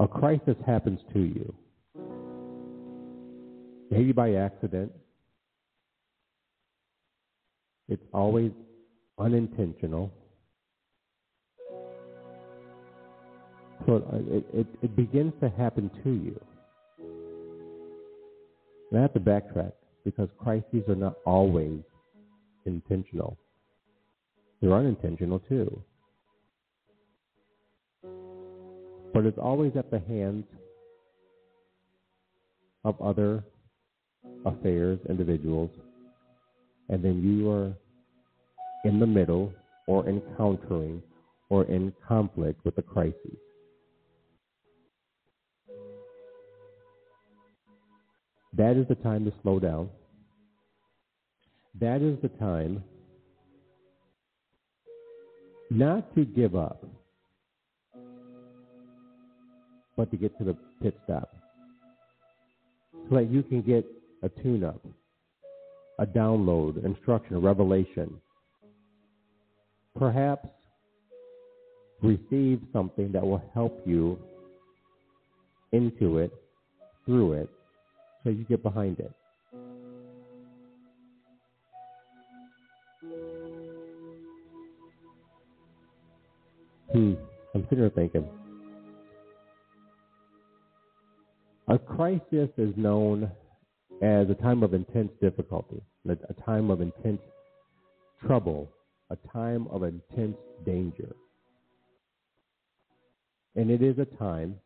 A 0.00 0.08
crisis 0.08 0.56
happens 0.66 0.98
to 1.12 1.20
you, 1.20 1.54
maybe 3.90 4.10
by 4.12 4.34
accident. 4.34 4.90
It's 7.88 8.02
always 8.12 8.50
unintentional. 9.18 10.12
So 13.86 13.96
it, 14.30 14.44
it, 14.52 14.66
it 14.82 14.96
begins 14.96 15.32
to 15.40 15.48
happen 15.50 15.90
to 16.04 16.10
you. 16.10 16.40
And 18.90 18.98
I 18.98 19.02
have 19.02 19.12
to 19.14 19.20
backtrack 19.20 19.72
because 20.04 20.28
crises 20.38 20.84
are 20.88 20.94
not 20.94 21.16
always 21.26 21.80
intentional. 22.66 23.36
They're 24.60 24.74
unintentional 24.74 25.40
too. 25.40 25.82
But 29.12 29.26
it's 29.26 29.38
always 29.38 29.72
at 29.76 29.90
the 29.90 30.00
hands 30.00 30.44
of 32.84 33.00
other 33.00 33.44
affairs, 34.44 34.98
individuals, 35.08 35.70
and 36.88 37.02
then 37.02 37.22
you 37.22 37.50
are 37.50 37.72
in 38.84 39.00
the 39.00 39.06
middle 39.06 39.52
or 39.86 40.08
encountering 40.08 41.02
or 41.48 41.64
in 41.64 41.92
conflict 42.06 42.64
with 42.64 42.76
the 42.76 42.82
crisis. 42.82 43.36
That 48.58 48.76
is 48.76 48.88
the 48.88 48.96
time 48.96 49.24
to 49.24 49.32
slow 49.40 49.60
down. 49.60 49.88
That 51.80 52.02
is 52.02 52.18
the 52.22 52.28
time 52.28 52.82
not 55.70 56.12
to 56.16 56.24
give 56.24 56.56
up, 56.56 56.84
but 59.96 60.10
to 60.10 60.16
get 60.16 60.36
to 60.38 60.44
the 60.44 60.56
pit 60.82 60.98
stop. 61.04 61.28
So 63.08 63.14
that 63.14 63.30
you 63.30 63.44
can 63.44 63.62
get 63.62 63.86
a 64.24 64.28
tune 64.28 64.64
up, 64.64 64.84
a 66.00 66.06
download, 66.06 66.84
instruction, 66.84 67.36
a 67.36 67.38
revelation. 67.38 68.20
Perhaps 69.96 70.48
receive 72.02 72.60
something 72.72 73.12
that 73.12 73.24
will 73.24 73.42
help 73.54 73.80
you 73.86 74.18
into 75.70 76.18
it, 76.18 76.32
through 77.06 77.34
it, 77.34 77.50
you 78.30 78.44
get 78.44 78.62
behind 78.62 78.98
it. 79.00 79.12
Hmm. 86.92 87.14
I'm 87.54 87.64
sitting 87.64 87.78
here 87.78 87.90
thinking. 87.90 88.28
A 91.68 91.78
crisis 91.78 92.48
is 92.56 92.74
known 92.76 93.30
as 94.02 94.30
a 94.30 94.34
time 94.34 94.62
of 94.62 94.72
intense 94.72 95.10
difficulty, 95.20 95.82
a 96.08 96.42
time 96.44 96.70
of 96.70 96.80
intense 96.80 97.20
trouble, 98.26 98.70
a 99.10 99.16
time 99.32 99.66
of 99.68 99.82
intense 99.82 100.36
danger. 100.64 101.14
And 103.54 103.70
it 103.70 103.82
is 103.82 103.98
a 103.98 104.06
time 104.16 104.56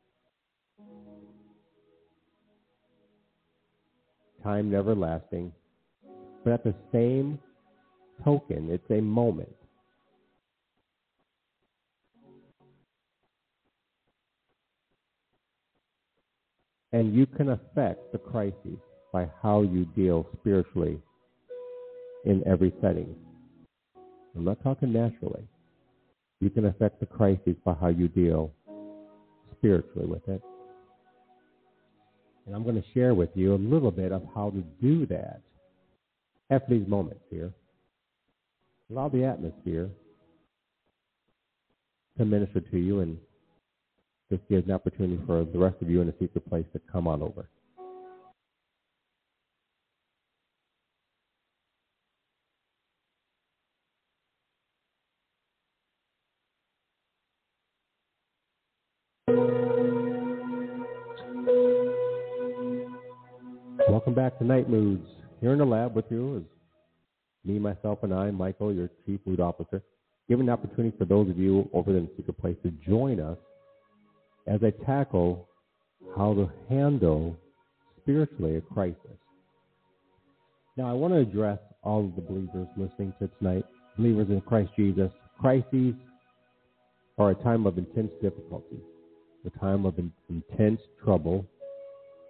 time 4.42 4.70
never 4.70 4.94
lasting. 4.94 5.52
But 6.44 6.54
at 6.54 6.64
the 6.64 6.74
same 6.92 7.38
token, 8.24 8.70
it's 8.70 8.90
a 8.90 9.00
moment. 9.00 9.54
And 16.92 17.14
you 17.14 17.26
can 17.26 17.50
affect 17.50 18.12
the 18.12 18.18
crises 18.18 18.78
by 19.12 19.28
how 19.42 19.62
you 19.62 19.86
deal 19.96 20.26
spiritually 20.40 20.98
in 22.24 22.42
every 22.46 22.72
setting. 22.82 23.14
I'm 24.36 24.44
not 24.44 24.62
talking 24.62 24.92
naturally. 24.92 25.46
You 26.40 26.50
can 26.50 26.66
affect 26.66 27.00
the 27.00 27.06
crises 27.06 27.56
by 27.64 27.74
how 27.80 27.88
you 27.88 28.08
deal 28.08 28.52
spiritually 29.56 30.06
with 30.06 30.28
it. 30.28 30.42
And 32.46 32.54
I'm 32.54 32.62
going 32.62 32.80
to 32.80 32.88
share 32.92 33.14
with 33.14 33.30
you 33.34 33.54
a 33.54 33.56
little 33.56 33.90
bit 33.90 34.12
of 34.12 34.22
how 34.34 34.50
to 34.50 34.62
do 34.80 35.06
that 35.06 35.40
after 36.50 36.78
these 36.78 36.88
moments 36.88 37.22
here. 37.30 37.52
Allow 38.90 39.08
the 39.08 39.24
atmosphere 39.24 39.90
to 42.18 42.24
minister 42.24 42.60
to 42.60 42.78
you 42.78 43.00
and 43.00 43.16
this 44.30 44.40
gives 44.48 44.66
an 44.66 44.72
opportunity 44.72 45.22
for 45.26 45.44
the 45.44 45.58
rest 45.58 45.76
of 45.82 45.90
you 45.90 46.00
in 46.00 46.06
the 46.06 46.14
secret 46.18 46.48
place 46.48 46.64
to 46.72 46.80
come 46.90 47.06
on 47.06 47.22
over. 47.22 47.46
To 64.42 64.48
NiteMoodz. 64.48 65.06
Here 65.40 65.52
in 65.52 65.58
the 65.60 65.64
lab 65.64 65.94
with 65.94 66.06
you 66.10 66.38
is 66.38 66.42
me, 67.44 67.60
myself, 67.60 68.00
and 68.02 68.12
I, 68.12 68.32
Michael, 68.32 68.74
your 68.74 68.90
Chief 69.06 69.20
Mood 69.24 69.38
Officer, 69.38 69.80
giving 70.28 70.46
the 70.46 70.52
opportunity 70.52 70.92
for 70.98 71.04
those 71.04 71.30
of 71.30 71.38
you 71.38 71.70
over 71.72 71.96
in 71.96 72.06
the 72.06 72.10
secret 72.16 72.40
place 72.40 72.56
to 72.64 72.72
join 72.84 73.20
us 73.20 73.38
as 74.48 74.58
I 74.64 74.70
tackle 74.84 75.46
how 76.16 76.34
to 76.34 76.50
handle 76.68 77.36
spiritually 78.00 78.56
a 78.56 78.60
crisis. 78.62 78.96
Now, 80.76 80.90
I 80.90 80.92
want 80.92 81.14
to 81.14 81.20
address 81.20 81.60
all 81.84 82.00
of 82.00 82.16
the 82.16 82.22
believers 82.22 82.66
listening 82.76 83.14
to 83.20 83.30
tonight, 83.38 83.64
believers 83.96 84.26
in 84.28 84.40
Christ 84.40 84.72
Jesus. 84.74 85.12
Crises 85.40 85.94
are 87.16 87.30
a 87.30 87.34
time 87.36 87.64
of 87.64 87.78
intense 87.78 88.10
difficulty, 88.20 88.80
a 89.46 89.58
time 89.60 89.86
of 89.86 89.96
in- 90.00 90.12
intense 90.28 90.80
trouble 91.04 91.46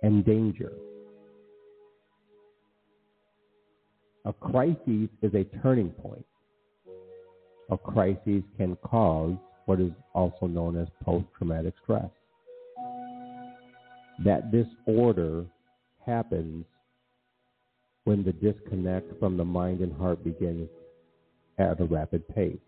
and 0.02 0.26
danger. 0.26 0.72
A 4.24 4.32
crisis 4.32 5.08
is 5.22 5.34
a 5.34 5.44
turning 5.62 5.90
point. 5.90 6.24
A 7.70 7.76
crisis 7.76 8.42
can 8.56 8.76
cause 8.76 9.34
what 9.66 9.80
is 9.80 9.92
also 10.14 10.46
known 10.46 10.76
as 10.76 10.88
post 11.02 11.26
traumatic 11.36 11.74
stress. 11.82 12.10
That 14.24 14.52
disorder 14.52 15.44
happens 16.06 16.64
when 18.04 18.22
the 18.22 18.32
disconnect 18.32 19.18
from 19.18 19.36
the 19.36 19.44
mind 19.44 19.80
and 19.80 19.92
heart 19.92 20.22
begins 20.22 20.68
at 21.58 21.80
a 21.80 21.84
rapid 21.84 22.26
pace. 22.28 22.58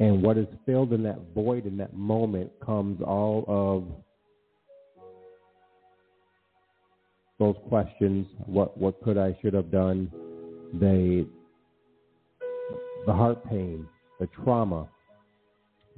And 0.00 0.22
what 0.22 0.36
is 0.38 0.46
filled 0.66 0.92
in 0.92 1.02
that 1.04 1.20
void 1.34 1.66
in 1.66 1.76
that 1.78 1.94
moment 1.94 2.50
comes 2.64 3.00
all 3.02 3.44
of 3.48 3.84
those 7.38 7.56
questions 7.68 8.26
what 8.46 8.76
what 8.76 9.02
could 9.02 9.18
I 9.18 9.36
should 9.40 9.54
have 9.54 9.70
done? 9.70 10.10
They 10.74 11.26
the 13.06 13.12
heart 13.12 13.44
pain 13.48 13.86
the 14.20 14.26
trauma 14.26 14.88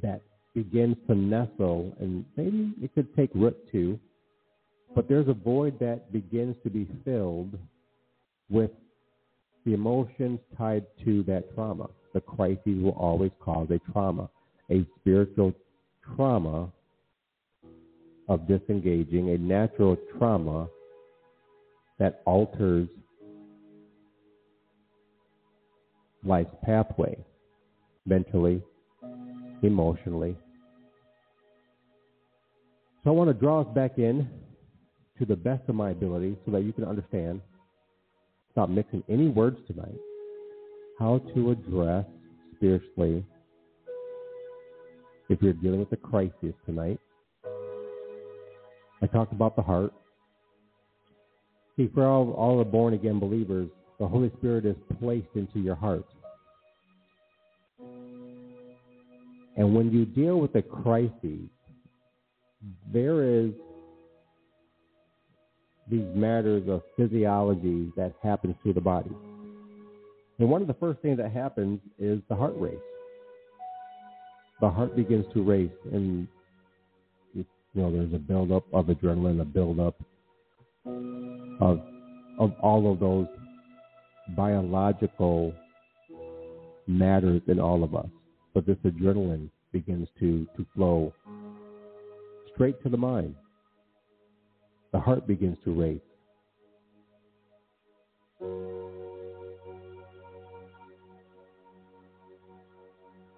that 0.03 0.20
begins 0.55 0.97
to 1.09 1.14
nestle 1.14 1.97
and 2.01 2.24
maybe 2.36 2.74
it 2.82 2.95
could 2.95 3.14
take 3.16 3.30
root 3.34 3.57
too 3.72 3.99
but 4.95 5.09
there's 5.09 5.28
a 5.28 5.34
void 5.34 5.78
that 5.78 6.12
begins 6.12 6.57
to 6.64 6.70
be 6.70 6.88
filled 7.05 7.57
with 8.51 8.70
the 9.64 9.74
emotions 9.74 10.41
tied 10.57 10.84
to 11.05 11.22
that 11.24 11.55
trauma. 11.55 11.88
The 12.12 12.20
crises 12.20 12.82
will 12.82 12.97
always 12.99 13.30
cause 13.41 13.68
a 13.70 13.78
trauma 13.93 14.28
a 14.70 14.86
spiritual 15.01 15.53
trauma 16.14 16.70
of 18.28 18.47
disengaging 18.47 19.30
a 19.30 19.38
natural 19.38 19.97
trauma 20.16 20.68
that 22.01 22.22
alters 22.24 22.88
life's 26.24 26.51
pathway 26.64 27.16
mentally, 28.07 28.61
emotionally. 29.62 30.36
So 33.05 33.11
I 33.11 33.12
want 33.12 33.28
to 33.28 33.34
draw 33.34 33.61
us 33.61 33.68
back 33.74 33.98
in 33.98 34.28
to 35.18 35.24
the 35.24 35.36
best 35.36 35.62
of 35.68 35.74
my 35.74 35.90
ability 35.90 36.36
so 36.44 36.53
that 36.53 36.62
you 36.62 36.72
can 36.72 36.84
understand, 36.84 37.40
stop 38.53 38.68
mixing 38.70 39.05
any 39.09 39.28
words 39.28 39.59
tonight, 39.66 39.98
how 40.98 41.18
to 41.34 41.51
address 41.51 42.07
spiritually 42.57 43.24
if 45.28 45.40
you're 45.40 45.53
dealing 45.53 45.80
with 45.80 45.92
a 45.92 45.96
crisis 45.96 46.55
tonight. 46.66 46.98
I 49.03 49.07
talked 49.07 49.32
about 49.32 49.57
the 49.57 49.62
heart. 49.62 49.92
See, 51.81 51.89
for 51.95 52.07
all, 52.07 52.33
all 52.33 52.59
the 52.59 52.64
born 52.64 52.93
again 52.93 53.18
believers, 53.18 53.70
the 53.99 54.07
Holy 54.07 54.31
Spirit 54.37 54.66
is 54.66 54.76
placed 55.01 55.28
into 55.35 55.61
your 55.61 55.74
heart. 55.74 56.05
And 59.57 59.74
when 59.74 59.91
you 59.91 60.05
deal 60.05 60.41
with 60.41 60.55
a 60.57 60.61
crisis, 60.61 61.49
there 62.93 63.24
is 63.24 63.53
these 65.91 66.05
matters 66.14 66.68
of 66.68 66.83
physiology 66.99 67.91
that 67.97 68.12
happens 68.22 68.57
to 68.62 68.74
the 68.74 68.81
body. 68.83 69.16
And 70.39 70.51
one 70.51 70.61
of 70.61 70.68
the 70.68 70.74
first 70.74 71.01
things 71.01 71.16
that 71.16 71.33
happens 71.33 71.81
is 71.99 72.20
the 72.28 72.37
heart 72.37 72.55
race. 72.59 72.76
The 74.61 74.68
heart 74.68 74.95
begins 74.95 75.24
to 75.33 75.43
race, 75.43 75.70
and 75.91 76.28
you 77.33 77.47
know 77.72 77.91
there's 77.91 78.12
a 78.12 78.18
buildup 78.18 78.64
of 78.74 78.89
adrenaline, 78.89 79.41
a 79.41 79.47
buildup 79.47 79.97
of 81.61 81.80
of 82.38 82.53
all 82.62 82.91
of 82.91 82.99
those 83.01 83.26
biological 84.36 85.53
matters 86.86 87.43
in 87.47 87.61
all 87.61 87.84
of 87.84 87.95
us. 87.95 88.09
But 88.55 88.66
this 88.66 88.78
adrenaline 88.84 89.51
begins 89.72 90.09
to, 90.18 90.47
to 90.57 90.66
flow 90.74 91.12
straight 92.55 92.82
to 92.82 92.88
the 92.88 92.97
mind. 92.97 93.34
The 94.93 94.99
heart 94.99 95.26
begins 95.26 95.57
to 95.64 95.72
race. 95.72 96.01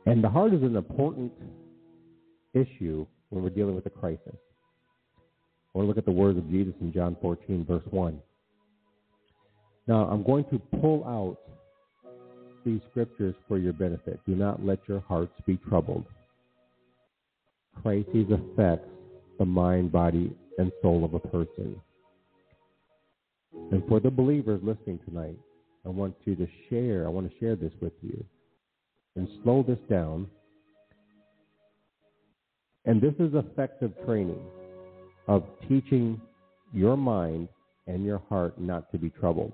And 0.07 0.23
the 0.23 0.29
heart 0.29 0.53
is 0.55 0.63
an 0.63 0.77
important 0.77 1.33
issue 2.55 3.07
when 3.31 3.43
we're 3.43 3.51
dealing 3.51 3.75
with 3.75 3.87
a 3.87 3.91
crisis. 3.91 4.37
I 5.75 5.79
want 5.79 5.87
to 5.87 5.89
look 5.89 5.99
at 5.99 6.05
the 6.05 6.13
words 6.13 6.37
of 6.37 6.51
Jesus 6.51 6.75
in 6.83 6.93
John 6.93 7.17
14, 7.23 7.65
verse 7.65 7.85
1. 7.91 8.21
Now, 9.87 10.05
I'm 10.05 10.23
going 10.23 10.45
to 10.51 10.59
pull 10.81 11.05
out 11.05 11.39
these 12.65 12.81
scriptures 12.91 13.35
for 13.49 13.59
your 13.59 13.73
benefit. 13.73 14.21
Do 14.27 14.35
not 14.37 14.65
let 14.65 14.79
your 14.87 15.01
hearts 15.01 15.33
be 15.47 15.59
troubled. 15.69 16.05
Crises 17.83 18.27
affects 18.31 18.89
the 19.39 19.47
mind, 19.47 19.91
body, 19.91 20.37
and 20.59 20.71
soul 20.83 21.05
of 21.07 21.15
a 21.15 21.19
person. 21.19 21.81
And 23.73 23.83
for 23.89 23.99
the 23.99 24.11
believers 24.11 24.61
listening 24.63 25.01
tonight, 25.09 25.39
I 25.87 25.89
want 25.89 26.15
you 26.25 26.37
to 26.37 26.47
share, 26.69 27.07
I 27.07 27.09
want 27.09 27.31
to 27.31 27.39
share 27.39 27.57
this 27.57 27.73
with 27.81 27.95
you 28.03 28.23
and 29.17 29.27
slow 29.43 29.65
this 29.67 29.79
down. 29.91 30.29
And 32.85 33.01
this 33.01 33.15
is 33.19 33.33
effective 33.35 33.93
training 34.05 34.41
of 35.29 35.45
teaching 35.69 36.21
your 36.73 36.97
mind 36.97 37.49
and 37.87 38.05
your 38.05 38.23
heart 38.29 38.59
not 38.61 38.91
to 38.93 38.99
be 38.99 39.11
troubled. 39.11 39.53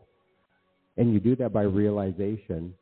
And 0.97 1.13
you 1.13 1.21
do 1.21 1.37
that 1.37 1.53
by 1.53 1.63
realization 1.63 2.75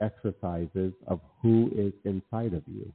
exercises 0.00 0.92
of 1.06 1.20
who 1.42 1.70
is 1.74 1.92
inside 2.04 2.54
of 2.54 2.62
you. 2.66 2.92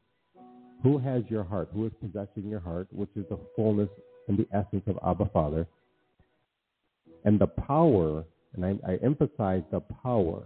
Who 0.84 0.98
has 0.98 1.24
your 1.28 1.44
heart? 1.44 1.70
Who 1.74 1.86
is 1.86 1.92
possessing 2.00 2.50
your 2.50 2.60
heart, 2.60 2.88
which 2.92 3.10
is 3.16 3.26
the 3.30 3.40
fullness 3.56 3.90
and 4.28 4.38
the 4.38 4.48
essence 4.54 4.84
of 4.88 4.98
Abba 5.06 5.30
Father. 5.34 5.68
And 7.26 7.40
the 7.40 7.48
power, 7.48 8.24
and 8.54 8.66
I, 8.66 8.76
I 8.88 8.96
emphasize 9.04 9.64
the 9.72 9.82
power 9.82 10.44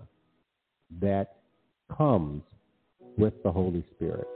that 1.02 1.36
comes 1.96 2.42
with 3.18 3.34
the 3.44 3.52
Holy 3.52 3.86
Spirit. 3.96 4.28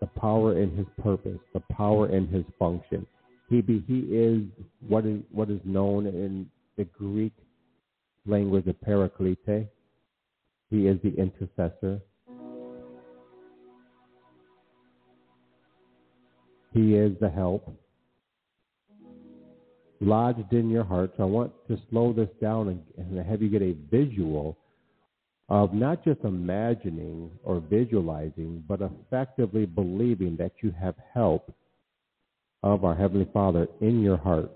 The 0.00 0.06
power 0.06 0.58
in 0.58 0.76
his 0.76 0.86
purpose, 1.02 1.38
the 1.52 1.60
power 1.72 2.08
in 2.08 2.26
his 2.28 2.44
function, 2.58 3.06
He 3.48 3.60
be, 3.60 3.84
he 3.86 4.00
is 4.00 4.42
what 4.86 5.04
is 5.04 5.20
what 5.30 5.50
is 5.50 5.60
known 5.64 6.06
in 6.06 6.50
the 6.76 6.84
Greek 6.84 7.34
language 8.26 8.66
of 8.66 8.76
Paraklete. 8.80 9.68
He 10.70 10.86
is 10.86 10.98
the 11.02 11.14
intercessor. 11.16 12.00
He 16.72 16.94
is 16.94 17.12
the 17.20 17.28
help 17.28 17.68
lodged 20.00 20.52
in 20.52 20.70
your 20.70 20.84
heart. 20.84 21.12
So 21.16 21.24
I 21.24 21.26
want 21.26 21.52
to 21.68 21.78
slow 21.90 22.12
this 22.12 22.28
down 22.40 22.68
and, 22.68 22.82
and 22.96 23.26
have 23.26 23.42
you 23.42 23.48
get 23.48 23.62
a 23.62 23.76
visual 23.90 24.56
of 25.50 25.74
not 25.74 26.04
just 26.04 26.20
imagining 26.22 27.28
or 27.42 27.60
visualizing, 27.60 28.62
but 28.68 28.80
effectively 28.80 29.66
believing 29.66 30.36
that 30.36 30.52
you 30.62 30.72
have 30.80 30.94
help 31.12 31.52
of 32.62 32.84
our 32.84 32.94
Heavenly 32.94 33.28
Father 33.32 33.66
in 33.80 34.00
your 34.00 34.16
heart. 34.16 34.50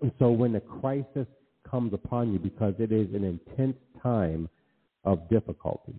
And 0.00 0.12
so 0.20 0.30
when 0.30 0.52
the 0.52 0.60
crisis 0.60 1.26
comes 1.68 1.92
upon 1.92 2.32
you, 2.32 2.38
because 2.38 2.74
it 2.78 2.92
is 2.92 3.12
an 3.12 3.24
intense 3.24 3.76
time 4.00 4.48
of 5.04 5.28
difficulty, 5.28 5.94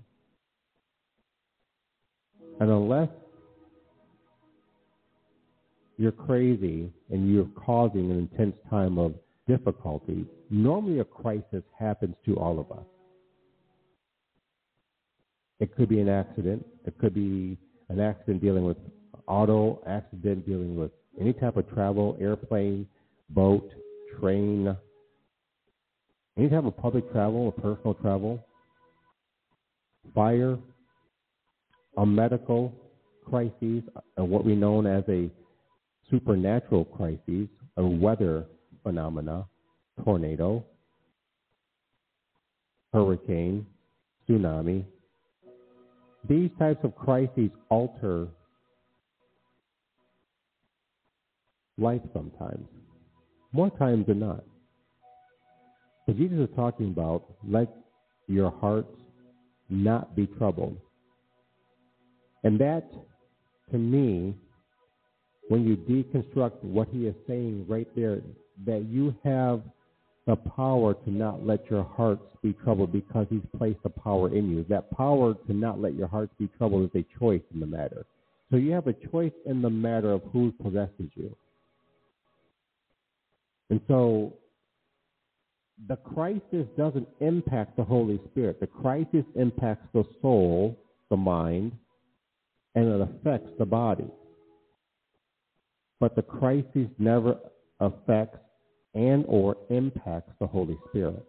and 2.62 2.70
unless 2.70 3.10
you're 5.98 6.14
crazy 6.14 6.90
and 7.12 7.34
you're 7.34 7.50
causing 7.66 8.12
an 8.12 8.18
intense 8.18 8.56
time 8.70 8.98
of 8.98 9.14
difficulty, 9.46 10.26
normally 10.50 11.00
a 11.00 11.04
crisis 11.04 11.64
happens 11.78 12.16
to 12.26 12.36
all 12.38 12.60
of 12.60 12.72
us. 12.72 12.86
It 15.60 15.76
could 15.76 15.90
be 15.90 16.00
an 16.00 16.10
accident. 16.10 16.66
It 16.86 16.98
could 16.98 17.14
be 17.14 17.58
an 17.90 18.00
accident 18.00 18.42
dealing 18.42 18.64
with 18.64 18.78
auto, 19.28 19.82
accident 19.86 20.46
dealing 20.46 20.78
with 20.78 20.92
any 21.20 21.34
type 21.34 21.58
of 21.58 21.70
travel, 21.70 22.18
airplane, 22.20 22.88
boat, 23.30 23.70
train, 24.20 24.76
any 26.38 26.50
type 26.50 26.64
of 26.64 26.78
public 26.78 27.12
travel 27.12 27.42
or 27.42 27.52
personal 27.52 27.94
travel, 27.96 28.46
fire, 30.16 30.58
a 31.98 32.06
medical 32.06 32.74
crisis, 33.26 33.84
and 34.18 34.30
what 34.30 34.46
we 34.46 34.56
know 34.56 34.86
as 34.86 35.04
a 35.10 35.30
supernatural 36.10 36.86
crises, 36.86 37.48
a 37.78 37.86
weather 37.86 38.46
phenomena, 38.84 39.46
tornado, 40.04 40.64
hurricane, 42.94 43.66
tsunami. 44.28 44.86
These 46.28 46.50
types 46.60 46.84
of 46.84 46.96
crises 46.96 47.50
alter 47.70 48.28
life 51.78 52.02
sometimes, 52.14 52.68
more 53.54 53.70
times 53.72 54.06
than 54.08 54.20
not. 54.20 54.44
But 56.06 56.18
Jesus 56.18 56.50
is 56.50 56.56
talking 56.56 56.88
about 56.88 57.24
let 57.48 57.74
your 58.28 58.52
hearts 58.52 58.94
not 59.70 60.16
be 60.16 60.26
troubled. 60.26 60.78
And 62.44 62.60
that, 62.60 62.90
to 63.72 63.78
me, 63.78 64.36
when 65.48 65.66
you 65.66 65.76
deconstruct 65.78 66.64
what 66.64 66.88
he 66.90 67.06
is 67.06 67.16
saying 67.28 67.66
right 67.68 67.88
there, 67.96 68.22
that 68.66 68.86
you 68.86 69.16
have 69.24 69.62
the 70.30 70.36
power 70.36 70.94
to 70.94 71.10
not 71.10 71.44
let 71.44 71.66
your 71.72 71.84
hearts 71.84 72.22
be 72.44 72.54
troubled 72.64 72.92
because 72.92 73.26
he's 73.32 73.42
placed 73.58 73.82
the 73.82 73.90
power 73.90 74.32
in 74.32 74.48
you. 74.52 74.64
That 74.70 74.92
power 74.92 75.34
to 75.34 75.54
not 75.54 75.82
let 75.82 75.96
your 75.96 76.08
hearts 76.08 76.32
be 76.38 76.48
troubled 76.56 76.92
is 76.94 77.02
a 77.02 77.20
choice 77.20 77.42
in 77.52 77.60
the 77.60 77.66
matter. 77.66 78.06
So 78.52 78.58
you 78.58 78.72
have 78.74 78.86
a 78.86 78.94
choice 78.94 79.34
in 79.48 79.64
the 79.64 79.72
matter 79.72 80.12
of 80.12 80.22
who 80.32 80.52
possesses 80.62 81.10
you. 81.16 81.36
And 83.72 83.82
so 83.88 84.34
the 85.88 85.96
crisis 85.96 86.68
doesn't 86.78 87.08
impact 87.22 87.76
the 87.76 87.84
Holy 87.84 88.20
Spirit. 88.30 88.60
The 88.60 88.68
crisis 88.68 89.26
impacts 89.36 89.88
the 89.94 90.04
soul, 90.22 90.78
the 91.10 91.18
mind, 91.18 91.72
and 92.76 92.86
it 92.86 93.02
affects 93.02 93.50
the 93.58 93.66
body 93.66 94.08
but 96.00 96.16
the 96.16 96.22
crisis 96.22 96.88
never 96.98 97.38
affects 97.80 98.40
and 98.94 99.26
or 99.28 99.58
impacts 99.70 100.34
the 100.40 100.48
Holy 100.48 100.78
Spirit, 100.90 101.26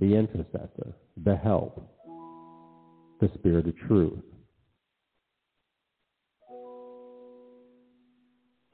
the 0.00 0.14
intercessor, 0.14 0.94
the 1.24 1.36
help, 1.36 1.82
the 3.20 3.30
Spirit 3.34 3.66
of 3.66 3.76
truth. 3.86 4.22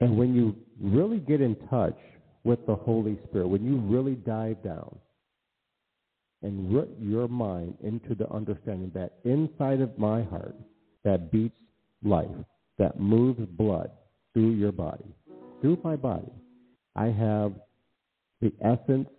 And 0.01 0.17
when 0.17 0.35
you 0.35 0.55
really 0.79 1.19
get 1.19 1.41
in 1.41 1.55
touch 1.69 1.97
with 2.43 2.65
the 2.67 2.75
Holy 2.75 3.17
Spirit, 3.27 3.47
when 3.47 3.65
you 3.65 3.77
really 3.77 4.15
dive 4.15 4.61
down 4.63 4.97
and 6.43 6.71
root 6.71 6.89
your 6.99 7.27
mind 7.27 7.75
into 7.81 8.13
the 8.13 8.29
understanding 8.29 8.91
that 8.93 9.13
inside 9.23 9.81
of 9.81 9.97
my 9.97 10.21
heart 10.23 10.55
that 11.03 11.31
beats 11.31 11.57
life, 12.03 12.27
that 12.77 12.99
moves 12.99 13.39
blood 13.51 13.89
through 14.33 14.51
your 14.51 14.71
body, 14.71 15.15
through 15.61 15.79
my 15.83 15.95
body. 15.95 16.31
I 16.95 17.07
have 17.07 17.53
the 18.41 18.53
essence, 18.61 19.09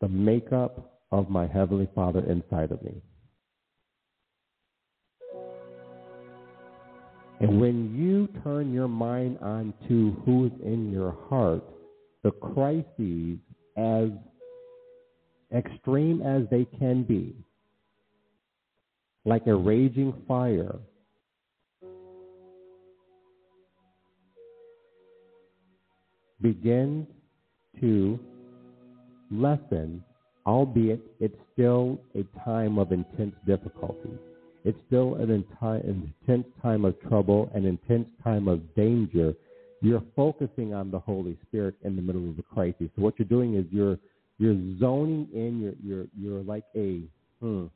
the 0.00 0.08
makeup 0.08 1.00
of 1.10 1.28
my 1.28 1.46
Heavenly 1.46 1.88
Father 1.94 2.20
inside 2.20 2.70
of 2.70 2.82
me. 2.82 3.02
And 7.40 7.60
when 7.60 7.94
you 7.94 8.28
turn 8.42 8.72
your 8.72 8.88
mind 8.88 9.38
on 9.42 9.74
to 9.88 10.22
who's 10.24 10.52
in 10.64 10.90
your 10.90 11.16
heart, 11.28 11.64
the 12.22 12.30
crises, 12.30 13.38
as 13.76 14.08
extreme 15.54 16.22
as 16.22 16.44
they 16.50 16.64
can 16.78 17.02
be, 17.02 17.36
like 19.24 19.46
a 19.46 19.54
raging 19.54 20.14
fire, 20.26 20.78
begins 26.40 27.06
to 27.80 28.18
lessen, 29.30 30.02
albeit 30.46 31.00
it's 31.20 31.36
still 31.52 32.00
a 32.14 32.22
time 32.44 32.78
of 32.78 32.92
intense 32.92 33.34
difficulty. 33.46 34.12
It's 34.64 34.78
still 34.86 35.14
an 35.16 35.30
intense 35.30 36.46
time 36.60 36.84
of 36.84 37.00
trouble, 37.00 37.50
an 37.54 37.64
intense 37.66 38.08
time 38.24 38.48
of 38.48 38.74
danger. 38.74 39.34
You're 39.80 40.02
focusing 40.16 40.74
on 40.74 40.90
the 40.90 40.98
Holy 40.98 41.36
Spirit 41.46 41.76
in 41.84 41.94
the 41.94 42.02
middle 42.02 42.28
of 42.28 42.36
the 42.36 42.42
crisis. 42.42 42.88
So 42.96 43.02
what 43.02 43.14
you're 43.18 43.28
doing 43.28 43.54
is 43.54 43.64
you're 43.70 43.98
you're 44.38 44.56
zoning 44.80 45.28
in. 45.32 45.60
You're 45.60 45.74
you're 45.82 46.06
you're 46.18 46.42
like 46.42 46.64
a 46.74 47.02
hmm, 47.40 47.66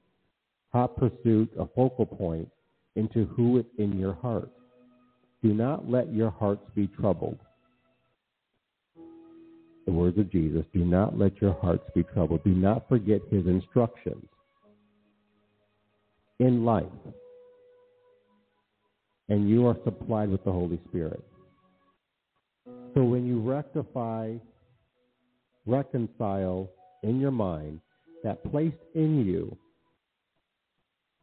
hot 0.73 0.97
pursuit, 0.97 1.51
a 1.59 1.67
focal 1.67 2.07
point 2.07 2.49
into 2.97 3.27
who 3.27 3.59
is 3.59 3.65
in 3.79 3.99
your 3.99 4.15
heart. 4.15 4.51
Do 5.43 5.55
not 5.55 5.89
let 5.89 6.13
your 6.13 6.31
hearts 6.31 6.65
be 6.75 6.89
troubled 6.89 7.39
the 9.91 9.97
words 9.97 10.19
of 10.19 10.31
Jesus, 10.31 10.65
do 10.73 10.85
not 10.85 11.19
let 11.19 11.43
your 11.43 11.55
hearts 11.61 11.83
be 11.97 12.05
troubled. 12.05 12.45
Do 12.45 12.55
not 12.55 12.89
forget 12.89 13.21
his 13.29 13.45
instructions 13.47 14.25
in 16.39 16.65
life. 16.65 16.85
And 19.29 19.49
you 19.49 19.67
are 19.67 19.77
supplied 19.85 20.29
with 20.29 20.45
the 20.45 20.53
Holy 20.53 20.81
Spirit. 20.89 21.25
So 22.95 23.03
when 23.03 23.27
you 23.27 23.41
rectify, 23.41 24.35
reconcile 25.67 26.71
in 27.03 27.19
your 27.19 27.33
mind 27.33 27.81
that 28.23 28.49
placed 28.49 28.77
in 28.95 29.25
you 29.27 29.57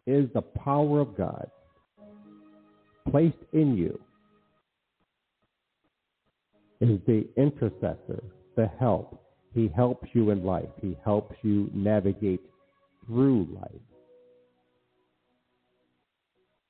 is 0.06 0.30
the 0.34 0.42
power 0.42 1.00
of 1.00 1.16
God, 1.16 1.50
placed 3.10 3.38
in 3.54 3.78
you 3.78 3.98
is 6.82 7.00
the 7.08 7.28
intercessor 7.38 8.22
the 8.58 8.68
help. 8.80 9.24
He 9.54 9.70
helps 9.74 10.10
you 10.14 10.32
in 10.32 10.44
life. 10.44 10.70
He 10.82 10.98
helps 11.06 11.36
you 11.44 11.70
navigate 11.74 12.42
through 13.06 13.48
life. 13.56 13.82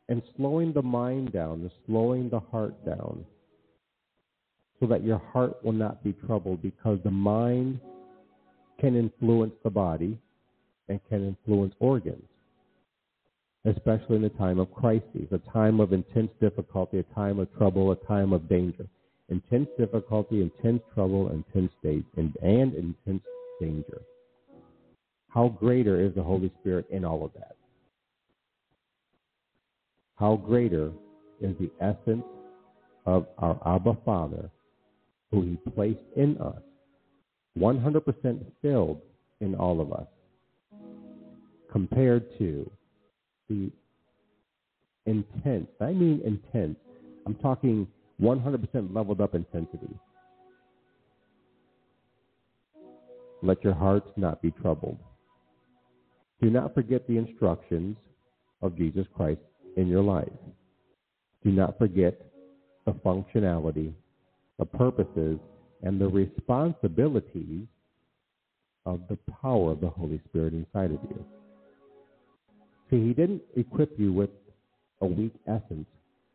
And 0.09 0.21
slowing 0.38 0.71
the 0.73 0.83
mind 0.83 1.33
down 1.33 1.61
and 1.61 1.71
slowing 1.88 2.29
the 2.29 2.39
heart 2.39 2.85
down 2.85 3.25
so 4.79 4.85
that 4.88 5.03
your 5.03 5.17
heart 5.33 5.63
will 5.65 5.73
not 5.73 6.03
be 6.03 6.13
troubled 6.13 6.61
because 6.61 6.99
the 7.03 7.11
mind 7.11 7.79
can 8.79 8.95
influence 8.95 9.53
the 9.63 9.69
body 9.69 10.19
and 10.88 10.99
can 11.09 11.27
influence 11.27 11.73
organs, 11.79 12.23
especially 13.65 14.17
in 14.17 14.23
a 14.23 14.29
time 14.29 14.59
of 14.59 14.71
crisis, 14.71 15.27
a 15.31 15.39
time 15.51 15.79
of 15.79 15.91
intense 15.91 16.29
difficulty, 16.39 16.99
a 16.99 17.15
time 17.15 17.39
of 17.39 17.53
trouble, 17.57 17.91
a 17.91 18.07
time 18.07 18.31
of 18.31 18.47
danger 18.47 18.88
intense 19.30 19.67
difficulty, 19.78 20.41
intense 20.41 20.82
trouble, 20.93 21.30
intense 21.32 21.71
state, 21.80 22.05
and, 22.15 22.36
and 22.41 22.73
intense 22.73 23.23
danger. 23.59 24.01
How 25.30 25.49
greater 25.49 26.01
is 26.01 26.15
the 26.15 26.23
Holy 26.23 26.51
Spirit 26.59 26.86
in 26.89 27.03
all 27.03 27.25
of 27.25 27.34
that? 27.34 27.55
How 30.15 30.36
greater 30.36 30.91
is 31.41 31.55
the 31.59 31.69
essence 31.80 32.23
of 33.05 33.28
our 33.38 33.59
Abba 33.65 33.97
Father, 34.03 34.49
who 35.32 35.41
He 35.43 35.71
placed 35.71 35.99
in 36.15 36.38
us, 36.38 36.61
100% 37.57 38.45
filled 38.61 39.01
in 39.41 39.55
all 39.55 39.82
of 39.82 39.91
us, 39.93 40.07
compared 41.71 42.25
to 42.38 42.69
the 43.49 43.71
intense, 45.05 45.67
I 45.80 45.91
mean 45.91 46.21
intense, 46.25 46.78
I'm 47.25 47.36
talking 47.36 47.88
100% 48.22 48.95
leveled 48.95 49.22
up 49.22 49.36
intensity. 49.36 49.89
Let 53.43 53.63
your 53.63 53.74
hearts 53.74 54.09
not 54.18 54.41
be 54.41 54.51
troubled. 54.51 54.97
Do 56.41 56.49
not 56.49 56.74
forget 56.74 57.07
the 57.07 57.18
instructions 57.18 57.97
of 58.61 58.76
Jesus 58.76 59.05
Christ 59.15 59.41
in 59.76 59.88
your 59.88 60.01
life. 60.01 60.28
Do 61.43 61.51
not 61.51 61.78
forget 61.78 62.20
the 62.86 62.93
functionality, 62.93 63.93
the 64.57 64.65
purposes, 64.65 65.39
and 65.84 66.01
the 66.01 66.07
responsibilities 66.07 67.68
of 68.86 69.01
the 69.09 69.18
power 69.41 69.72
of 69.72 69.82
the 69.82 69.89
Holy 69.89 70.20
Spirit 70.30 70.53
inside 70.53 70.91
of 70.91 70.99
you. 71.09 71.26
See, 72.89 73.05
he 73.05 73.13
didn't 73.13 73.41
equip 73.55 73.99
you 73.99 74.13
with 74.13 74.30
a 75.01 75.05
weak 75.05 75.34
essence 75.47 75.88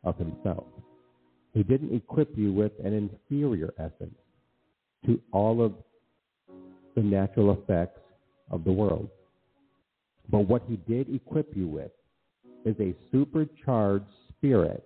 of 0.04 0.16
himself. 0.18 0.64
He 1.52 1.62
didn't 1.62 1.94
equip 1.94 2.36
you 2.36 2.52
with 2.52 2.72
an 2.82 2.94
inferior 2.94 3.74
essence 3.78 4.14
to 5.06 5.20
all 5.32 5.62
of 5.62 5.74
the 6.94 7.02
natural 7.02 7.52
effects 7.52 8.00
of 8.50 8.64
the 8.64 8.72
world. 8.72 9.08
But 10.30 10.40
what 10.40 10.62
he 10.68 10.76
did 10.76 11.14
equip 11.14 11.54
you 11.56 11.68
with 11.68 11.90
is 12.64 12.76
a 12.80 12.94
supercharged 13.10 14.06
spirit 14.28 14.84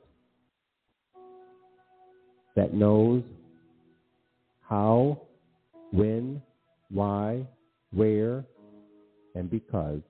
that 2.57 2.73
knows 2.75 3.23
how, 4.63 5.21
when, 5.93 6.43
why, 6.91 7.47
where, 7.93 8.45
and 9.35 9.51
because 9.51 10.01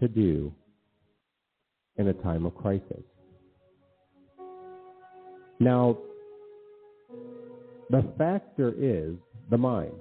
to 0.00 0.08
do 0.08 0.52
in 1.96 2.08
a 2.08 2.14
time 2.14 2.46
of 2.46 2.54
crisis. 2.56 3.04
Now, 5.62 5.96
the 7.88 8.02
factor 8.18 8.74
is 8.76 9.14
the 9.48 9.56
mind 9.56 9.92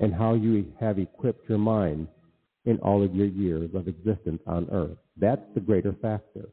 and 0.00 0.14
how 0.14 0.34
you 0.34 0.72
have 0.78 1.00
equipped 1.00 1.48
your 1.48 1.58
mind 1.58 2.06
in 2.64 2.78
all 2.78 3.02
of 3.02 3.12
your 3.12 3.26
years 3.26 3.70
of 3.74 3.88
existence 3.88 4.40
on 4.46 4.68
earth. 4.70 4.98
That's 5.16 5.42
the 5.54 5.60
greater 5.60 5.92
factor. 6.00 6.48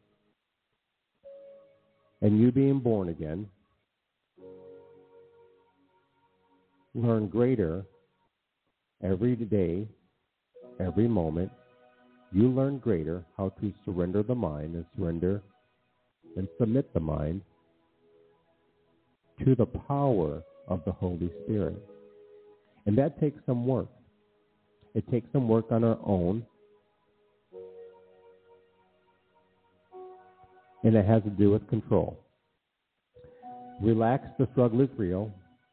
And 2.23 2.41
you 2.41 2.51
being 2.51 2.79
born 2.79 3.09
again, 3.09 3.45
learn 6.95 7.27
greater 7.27 7.85
every 9.03 9.35
day, 9.35 9.87
every 10.79 11.07
moment. 11.07 11.51
You 12.31 12.49
learn 12.49 12.79
greater 12.79 13.23
how 13.37 13.49
to 13.61 13.71
surrender 13.85 14.23
the 14.23 14.33
mind 14.33 14.73
and 14.73 14.85
surrender 14.97 15.43
and 16.35 16.47
submit 16.59 16.93
the 16.93 16.99
mind 16.99 17.41
to 19.43 19.55
the 19.55 19.65
power 19.65 20.41
of 20.67 20.81
the 20.85 20.91
Holy 20.91 21.31
Spirit. 21.43 21.81
And 22.85 22.97
that 22.97 23.19
takes 23.19 23.39
some 23.45 23.65
work. 23.65 23.89
It 24.93 25.09
takes 25.11 25.27
some 25.33 25.47
work 25.47 25.71
on 25.71 25.83
our 25.83 25.99
own. 26.05 26.45
And 30.83 30.95
it 30.95 31.05
has 31.05 31.23
to 31.23 31.29
do 31.31 31.51
with 31.51 31.67
control. 31.67 32.19
Relax, 33.81 34.27
the 34.37 34.47
struggle 34.53 34.81
is 34.81 34.89
real. 34.97 35.31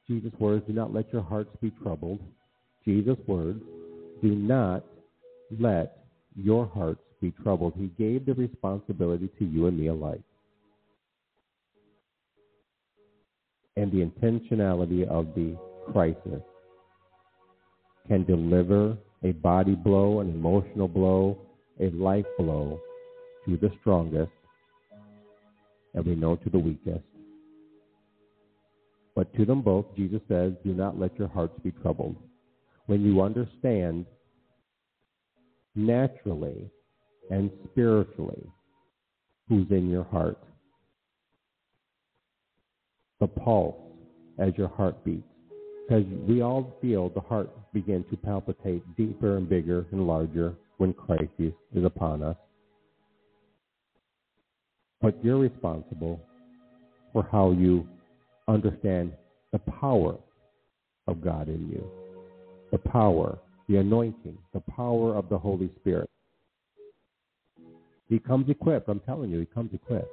Jesus' 0.08 0.32
words, 0.38 0.64
do 0.66 0.72
not 0.72 0.92
let 0.92 1.12
your 1.12 1.22
hearts 1.22 1.50
be 1.60 1.70
troubled. 1.82 2.18
Jesus' 2.84 3.18
words, 3.26 3.62
do 4.22 4.34
not 4.34 4.84
let 5.60 5.98
your 6.34 6.66
hearts 6.66 7.02
be 7.20 7.32
troubled. 7.42 7.74
He 7.76 7.86
gave 8.02 8.26
the 8.26 8.34
responsibility 8.34 9.28
to 9.38 9.44
you 9.44 9.66
and 9.66 9.78
me 9.78 9.86
alike. 9.88 10.22
And 13.76 13.90
the 13.90 14.04
intentionality 14.04 15.06
of 15.08 15.34
the 15.34 15.56
crisis 15.92 16.42
can 18.08 18.24
deliver 18.24 18.96
a 19.24 19.32
body 19.32 19.74
blow, 19.74 20.20
an 20.20 20.28
emotional 20.28 20.88
blow, 20.88 21.38
a 21.80 21.90
life 21.90 22.26
blow 22.38 22.80
to 23.46 23.56
the 23.56 23.70
strongest, 23.80 24.32
and 25.94 26.04
we 26.04 26.14
know 26.14 26.36
to 26.36 26.50
the 26.50 26.58
weakest. 26.58 27.04
But 29.14 29.32
to 29.36 29.44
them 29.44 29.62
both, 29.62 29.86
Jesus 29.96 30.20
says, 30.28 30.52
do 30.64 30.72
not 30.72 30.98
let 30.98 31.18
your 31.18 31.28
hearts 31.28 31.58
be 31.62 31.70
troubled. 31.70 32.16
When 32.86 33.02
you 33.02 33.20
understand 33.20 34.06
naturally 35.74 36.70
and 37.30 37.50
spiritually 37.70 38.50
who's 39.48 39.70
in 39.70 39.90
your 39.90 40.04
heart, 40.04 40.38
the 43.22 43.28
pulse 43.28 43.76
as 44.40 44.52
your 44.56 44.66
heart 44.66 45.04
beats. 45.04 45.22
Because 45.86 46.04
we 46.28 46.42
all 46.42 46.76
feel 46.82 47.08
the 47.10 47.20
heart 47.20 47.48
begin 47.72 48.04
to 48.10 48.16
palpitate 48.16 48.82
deeper 48.96 49.36
and 49.36 49.48
bigger 49.48 49.86
and 49.92 50.08
larger 50.08 50.54
when 50.78 50.92
crisis 50.92 51.54
is 51.72 51.84
upon 51.84 52.24
us. 52.24 52.36
But 55.00 55.24
you're 55.24 55.38
responsible 55.38 56.20
for 57.12 57.28
how 57.30 57.52
you 57.52 57.86
understand 58.48 59.12
the 59.52 59.60
power 59.60 60.16
of 61.06 61.22
God 61.22 61.48
in 61.48 61.68
you, 61.68 61.88
the 62.72 62.78
power, 62.78 63.38
the 63.68 63.76
anointing, 63.76 64.36
the 64.52 64.62
power 64.74 65.14
of 65.14 65.28
the 65.28 65.38
Holy 65.38 65.70
Spirit. 65.78 66.10
He 68.08 68.18
comes 68.18 68.50
equipped, 68.50 68.88
I'm 68.88 69.00
telling 69.00 69.30
you, 69.30 69.38
he 69.38 69.46
comes 69.46 69.72
equipped 69.72 70.10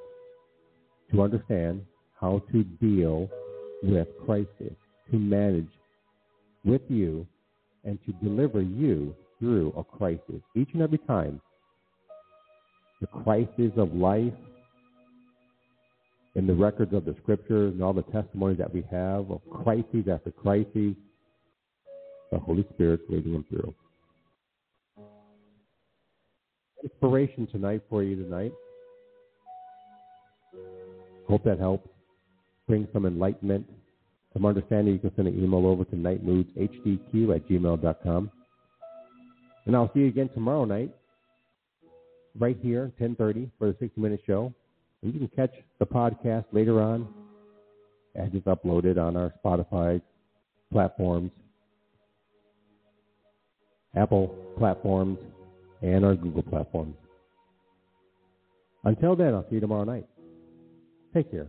to 1.12 1.24
understand 1.24 1.82
how 2.20 2.41
to 2.51 2.63
deal 2.63 3.30
with 3.84 4.07
crisis, 4.26 4.74
to 5.11 5.17
manage 5.17 5.70
with 6.65 6.82
you, 6.89 7.26
and 7.86 7.97
to 8.05 8.11
deliver 8.24 8.61
you 8.61 9.15
through 9.39 9.74
a 9.78 9.84
crisis. 9.84 10.41
Each 10.55 10.70
and 10.74 10.82
every 10.82 10.97
time, 10.99 11.39
the 12.99 13.07
crisis 13.07 13.72
of 13.78 13.93
life, 13.93 14.34
in 16.36 16.45
the 16.45 16.53
records 16.53 16.93
of 16.93 17.05
the 17.05 17.15
scriptures 17.24 17.74
and 17.74 17.84
all 17.84 17.93
the 17.93 18.03
testimonies 18.03 18.57
that 18.57 18.74
we 18.74 18.84
have 18.91 19.32
of 19.32 19.41
crises 19.49 20.07
after 20.11 20.32
crises, 20.32 20.95
the 22.32 22.38
Holy 22.38 22.65
Spirit's 22.74 23.03
leading 23.09 23.34
them 23.34 23.45
through. 23.49 23.74
Inspiration 26.84 27.47
tonight 27.47 27.82
for 27.89 28.03
you 28.03 28.15
tonight. 28.15 28.53
Hope 31.28 31.43
that 31.43 31.59
helps 31.59 31.89
bring 32.70 32.88
some 32.93 33.07
enlightenment, 33.07 33.65
some 34.32 34.45
understanding, 34.45 34.93
you 34.93 34.99
can 34.99 35.11
send 35.15 35.28
an 35.28 35.43
email 35.43 35.65
over 35.65 35.84
to 35.86 35.95
nitemoodzhdq 35.95 37.36
at 37.36 37.49
gmail.com. 37.49 38.32
And 39.65 39.76
I'll 39.76 39.91
see 39.93 40.01
you 40.01 40.07
again 40.07 40.30
tomorrow 40.30 40.65
night, 40.65 40.95
right 42.38 42.57
here, 42.61 42.84
1030 42.99 43.49
for 43.57 43.72
the 43.72 43.86
60-minute 43.86 44.22
show. 44.26 44.53
And 45.01 45.13
you 45.13 45.20
can 45.20 45.30
catch 45.30 45.51
the 45.80 45.86
podcast 45.86 46.45
later 46.51 46.80
on 46.80 47.07
as 48.15 48.30
it's 48.34 48.45
uploaded 48.45 48.99
on 48.99 49.17
our 49.17 49.34
Spotify 49.43 49.99
platforms, 50.72 51.32
Apple 53.95 54.28
platforms, 54.59 55.17
and 55.82 56.05
our 56.05 56.15
Google 56.15 56.43
platforms. 56.43 56.95
Until 58.84 59.15
then, 59.15 59.34
I'll 59.34 59.45
see 59.49 59.55
you 59.55 59.61
tomorrow 59.61 59.86
night. 59.86 60.07
Take 61.15 61.32
care. 61.32 61.47